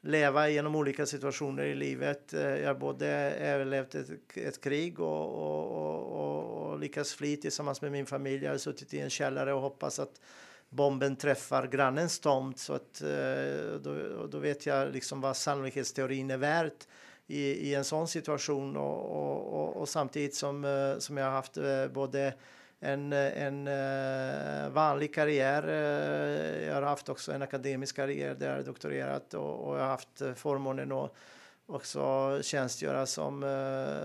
leva 0.00 0.48
genom 0.48 0.74
olika 0.74 1.06
situationer 1.06 1.64
i 1.64 1.74
livet. 1.74 2.32
Eh, 2.32 2.40
jag 2.40 2.66
har 2.66 2.74
både 2.74 3.06
överlevt 3.30 3.94
ett, 3.94 4.36
ett 4.36 4.60
krig 4.60 5.00
och, 5.00 5.28
och, 5.34 6.06
och, 6.20 6.70
och 6.70 6.78
lyckats 6.78 7.14
fly 7.14 7.36
tillsammans 7.36 7.82
med 7.82 7.92
min 7.92 8.06
familj. 8.06 8.44
Jag 8.44 8.50
har 8.50 8.58
suttit 8.58 8.94
i 8.94 9.00
en 9.00 9.10
källare 9.10 9.54
och 9.54 9.60
hoppats 9.60 9.98
att 9.98 10.20
bomben 10.68 11.16
träffar 11.16 11.66
grannens 11.66 12.20
tomt 12.20 12.58
så 12.58 12.72
att 12.72 13.02
eh, 13.02 13.80
då, 13.80 14.26
då 14.26 14.38
vet 14.38 14.66
jag 14.66 14.92
liksom 14.92 15.20
vad 15.20 15.36
sannolikhetsteorin 15.36 16.30
är 16.30 16.36
värt 16.36 16.88
i, 17.26 17.42
i 17.42 17.74
en 17.74 17.84
sån 17.84 18.08
situation 18.08 18.76
och, 18.76 19.04
och, 19.04 19.60
och, 19.60 19.76
och 19.76 19.88
samtidigt 19.88 20.34
som, 20.34 20.64
eh, 20.64 20.98
som 20.98 21.16
jag 21.16 21.24
har 21.24 21.32
haft 21.32 21.58
både 21.92 22.34
en, 22.80 23.12
eh, 23.12 23.42
en 23.42 23.68
eh, 23.68 24.70
vanlig 24.70 25.14
karriär. 25.14 25.68
Eh, 25.68 26.66
jag 26.68 26.74
har 26.74 26.82
haft 26.82 27.08
också 27.08 27.32
en 27.32 27.42
akademisk 27.42 27.96
karriär 27.96 28.34
där 28.34 28.56
jag 28.56 28.64
doktorerat 28.64 29.34
och, 29.34 29.68
och 29.68 29.76
jag 29.76 29.82
har 29.82 29.88
haft 29.88 30.22
förmånen 30.34 30.92
att 30.92 31.12
också 31.66 32.38
tjänstgöra 32.42 33.06
som, 33.06 33.44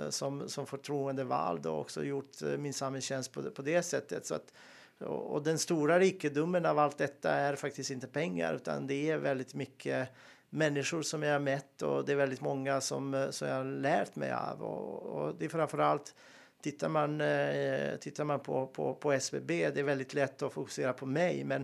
som, 0.10 0.50
som 0.50 0.66
förtroendevald 0.66 1.66
och 1.66 1.80
också 1.80 2.04
gjort 2.04 2.42
min 2.58 2.74
samhällstjänst 2.74 3.32
på, 3.32 3.44
på 3.44 3.62
det 3.62 3.84
sättet. 3.84 4.26
Så 4.26 4.36
att, 4.36 4.54
och, 5.00 5.44
den 5.44 5.58
stora 5.58 6.00
rikedomen 6.00 6.66
av 6.66 6.80
allt 6.80 6.98
detta 6.98 7.32
är 7.32 7.56
faktiskt 7.56 7.92
inte 7.92 8.08
pengar 8.08 8.54
utan 8.54 8.88
det 8.88 9.10
är 9.10 9.18
väldigt 9.18 9.54
mycket 9.54 10.10
människor 10.50 11.02
som 11.02 11.24
jag 11.24 11.32
har 11.34 11.40
mätt 11.40 11.82
och 11.82 12.06
det 12.06 12.12
är 12.12 12.16
väldigt 12.16 12.42
många 12.42 12.82
som, 12.82 13.28
som 13.32 13.48
jag 13.48 13.56
har 13.56 13.64
lärt 13.64 14.16
mig 14.16 14.32
av. 14.32 14.64
Och, 14.64 15.02
och 15.02 15.36
det 15.36 15.46
är 15.46 15.50
framförallt 15.50 16.16
Tittar 16.62 16.90
man, 16.90 17.22
eh, 17.22 17.96
tittar 17.96 18.24
man 18.24 18.40
på, 18.40 18.68
på, 18.68 18.94
på 18.94 19.12
SBB, 19.12 19.70
det 19.70 19.80
är 19.80 19.84
väldigt 19.84 20.14
lätt 20.14 20.42
att 20.42 20.54
fokusera 20.54 20.94
på 20.94 21.06
mig, 21.06 21.44
men, 21.44 21.62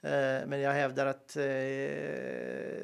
eh, 0.00 0.46
men 0.46 0.60
jag 0.60 0.72
hävdar 0.72 1.06
att 1.06 1.36
eh, 1.36 1.42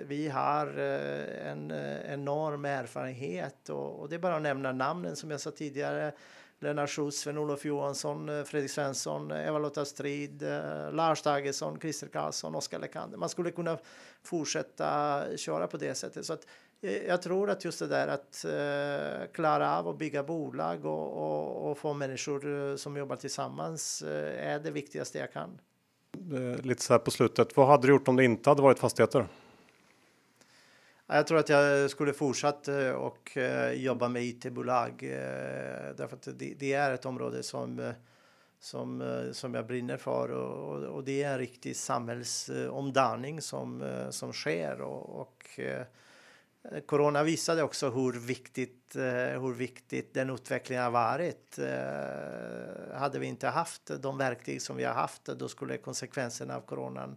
vi 0.07 0.31
har 0.33 0.67
eh, 0.79 1.51
en 1.51 1.71
eh, 1.71 2.13
enorm 2.13 2.65
erfarenhet 2.65 3.69
och, 3.69 4.01
och, 4.01 4.09
det 4.09 4.15
är 4.15 4.21
bara 4.21 4.37
att 4.37 4.43
nämna 4.43 4.73
namnen 4.73 5.17
som 5.17 5.31
jag 5.31 5.41
sa 5.41 5.51
tidigare. 5.51 6.13
Lennart 6.59 6.91
Schultz, 6.91 7.19
Sven-Olof 7.19 7.65
Johansson, 7.65 8.29
eh, 8.29 8.45
Fredrik 8.45 8.71
Svensson, 8.71 9.31
eh, 9.31 9.47
Eva-Lotta 9.47 9.85
Strid, 9.85 10.43
eh, 10.43 10.93
Lars 10.93 11.23
Dagesson, 11.23 11.81
Christer 11.81 12.09
Karlsson, 12.09 12.55
Oskar 12.55 12.79
Lekander. 12.79 13.19
Man 13.19 13.29
skulle 13.29 13.51
kunna 13.51 13.79
fortsätta 14.23 15.23
köra 15.37 15.67
på 15.67 15.77
det 15.77 15.95
sättet. 15.95 16.27
Så 16.27 16.33
att, 16.33 16.47
jag 16.81 17.23
tror 17.23 17.51
att 17.51 17.65
just 17.65 17.79
det 17.79 17.87
där 17.87 18.09
att 18.09 18.45
uh, 18.47 19.33
klara 19.33 19.79
av 19.79 19.89
att 19.89 19.99
bygga 19.99 20.23
bolag 20.23 20.85
och, 20.85 21.13
och, 21.13 21.71
och 21.71 21.79
få 21.79 21.95
människor 21.95 22.77
som 22.77 22.97
jobbar 22.97 23.17
tillsammans 23.17 24.03
uh, 24.07 24.11
är 24.47 24.59
det 24.59 24.71
viktigaste 24.71 25.19
jag 25.19 25.33
kan. 25.33 25.59
Lite 26.63 26.83
så 26.83 26.93
här 26.93 26.99
på 26.99 27.11
slutet. 27.11 27.57
Vad 27.57 27.67
hade 27.67 27.87
du 27.87 27.93
gjort 27.93 28.09
om 28.09 28.17
det 28.17 28.25
inte 28.25 28.51
hade 28.51 28.63
varit 28.63 28.79
fastigheter? 28.79 29.27
Jag 31.07 31.27
tror 31.27 31.39
att 31.39 31.49
jag 31.49 31.91
skulle 31.91 32.13
fortsatt 32.13 32.69
eh, 32.69 32.91
och 32.91 33.37
eh, 33.37 33.73
jobba 33.73 34.09
med 34.09 34.25
IT-bolag 34.25 35.03
eh, 35.03 35.95
därför 35.97 36.17
att 36.17 36.29
det, 36.39 36.73
är 36.73 36.91
ett 36.91 37.07
område 37.07 37.43
som 37.43 37.93
som, 38.59 39.23
som 39.33 39.55
jag 39.55 39.67
brinner 39.67 39.97
för 39.97 40.31
och, 40.31 40.83
och 40.83 41.05
det 41.05 41.23
är 41.23 41.33
en 41.33 41.39
riktig 41.39 41.77
samhällsomdaning 41.77 43.41
som, 43.41 43.85
som 44.11 44.33
sker 44.33 44.81
och, 44.81 45.21
och 45.21 45.61
Corona 46.87 47.23
visade 47.23 47.63
också 47.63 47.91
hur 47.91 48.13
viktigt, 48.13 48.97
hur 49.41 49.53
viktigt 49.53 50.15
den 50.15 50.31
utvecklingen 50.31 50.85
har 50.85 50.91
varit. 50.91 51.59
Hade 52.95 53.19
vi 53.19 53.27
inte 53.27 53.49
haft 53.49 53.91
de 54.03 54.19
verktyg 54.19 54.63
som 54.63 54.77
vi 54.77 54.85
har 54.85 54.95
haft, 54.95 55.25
då 55.25 55.49
skulle 55.49 55.77
konsekvenserna 55.77 56.57
av 56.57 56.61
coronan 56.61 57.17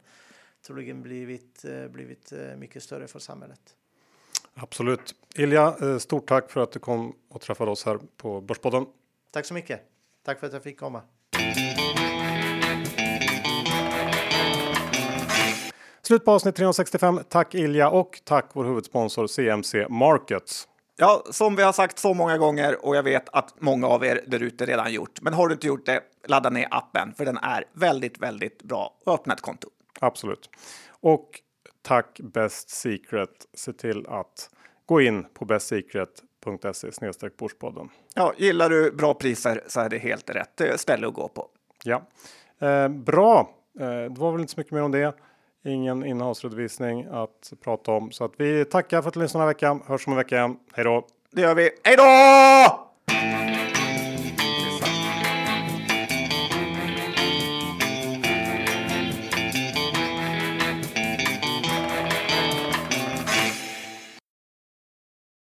troligen 0.68 1.02
blivit, 1.02 1.66
blivit 1.90 2.34
mycket 2.58 2.84
större 2.84 3.08
för 3.08 3.20
samhället. 3.20 3.76
Absolut. 4.54 5.16
Ilja, 5.36 5.76
eh, 5.82 5.98
stort 5.98 6.28
tack 6.28 6.52
för 6.52 6.62
att 6.62 6.72
du 6.72 6.80
kom 6.80 7.16
och 7.30 7.42
träffade 7.42 7.72
oss 7.72 7.86
här 7.86 8.00
på 8.18 8.42
Börspodden. 8.42 8.86
Tack 9.32 9.46
så 9.46 9.54
mycket. 9.54 9.82
Tack 10.24 10.40
för 10.40 10.48
att 10.48 10.54
jag 10.54 10.64
fick 10.64 10.80
komma. 10.80 11.02
Slut 16.10 16.26
på 16.26 16.32
avsnitt 16.32 16.56
365. 16.56 17.20
Tack 17.30 17.56
Ilja 17.56 17.90
och 17.90 18.22
tack 18.24 18.50
vår 18.54 18.66
huvudsponsor 18.66 19.28
CMC 19.28 19.88
Markets. 19.90 20.68
Ja, 20.96 21.24
som 21.30 21.56
vi 21.56 21.64
har 21.64 21.74
sagt 21.74 22.00
så 22.00 22.14
många 22.14 22.38
gånger 22.38 22.86
och 22.86 22.96
jag 22.96 23.04
vet 23.04 23.30
att 23.30 23.54
många 23.60 23.88
av 23.88 24.06
er 24.06 24.22
där 24.28 24.44
ute 24.44 24.66
redan 24.66 24.94
gjort. 24.94 25.22
Men 25.22 25.34
har 25.34 25.48
du 25.48 25.54
inte 25.54 25.68
gjort 25.68 25.86
det, 25.86 26.02
ladda 26.28 26.50
ner 26.50 26.68
appen 26.72 27.14
för 27.18 27.26
den 27.26 27.38
är 27.38 27.66
väldigt, 27.74 28.20
väldigt 28.20 28.64
bra 28.64 28.94
öppna 29.06 29.34
ett 29.34 29.42
konto. 29.42 29.70
Absolut. 30.00 30.50
Och 30.90 31.30
tack 31.82 32.20
Best 32.20 32.70
Secret. 32.70 33.30
Se 33.54 33.74
till 33.74 34.08
att 34.08 34.50
gå 34.86 35.02
in 35.02 35.24
på 35.34 35.46
bestsecret.se 35.46 36.92
snedstreck. 36.92 37.34
Ja, 38.16 38.34
gillar 38.38 38.70
du 38.70 38.92
bra 38.92 39.14
priser 39.14 39.64
så 39.68 39.80
är 39.80 39.90
det 39.90 39.98
helt 39.98 40.30
rätt 40.30 40.62
eh, 40.62 40.76
ställe 40.76 41.08
att 41.08 41.14
gå 41.14 41.28
på. 41.28 41.48
Ja, 41.84 42.08
eh, 42.60 42.88
bra. 42.88 43.56
Eh, 43.80 43.88
det 43.88 44.20
var 44.20 44.32
väl 44.32 44.42
inte 44.42 44.54
så 44.54 44.60
mycket 44.60 44.74
mer 44.74 44.82
om 44.82 44.92
det. 44.92 45.14
Ingen 45.70 46.06
innehållsredovisning 46.06 47.08
att 47.12 47.54
prata 47.64 47.92
om 47.92 48.12
så 48.12 48.24
att 48.24 48.32
vi 48.38 48.66
tackar 48.66 49.02
för 49.02 49.08
att 49.08 49.14
du 49.14 49.20
lyssnade 49.20 49.42
den 49.42 49.48
här 49.48 49.54
veckan. 49.54 49.82
Hörs 49.88 50.08
om 50.08 50.14
en 50.14 50.18
vecka 50.18 50.36
igen. 50.36 50.58
Hej 50.74 50.86
då! 50.86 51.08
Det 51.32 51.42
gör 51.42 51.56
vi. 51.56 51.70
Hej 51.84 51.96
då! 51.96 52.89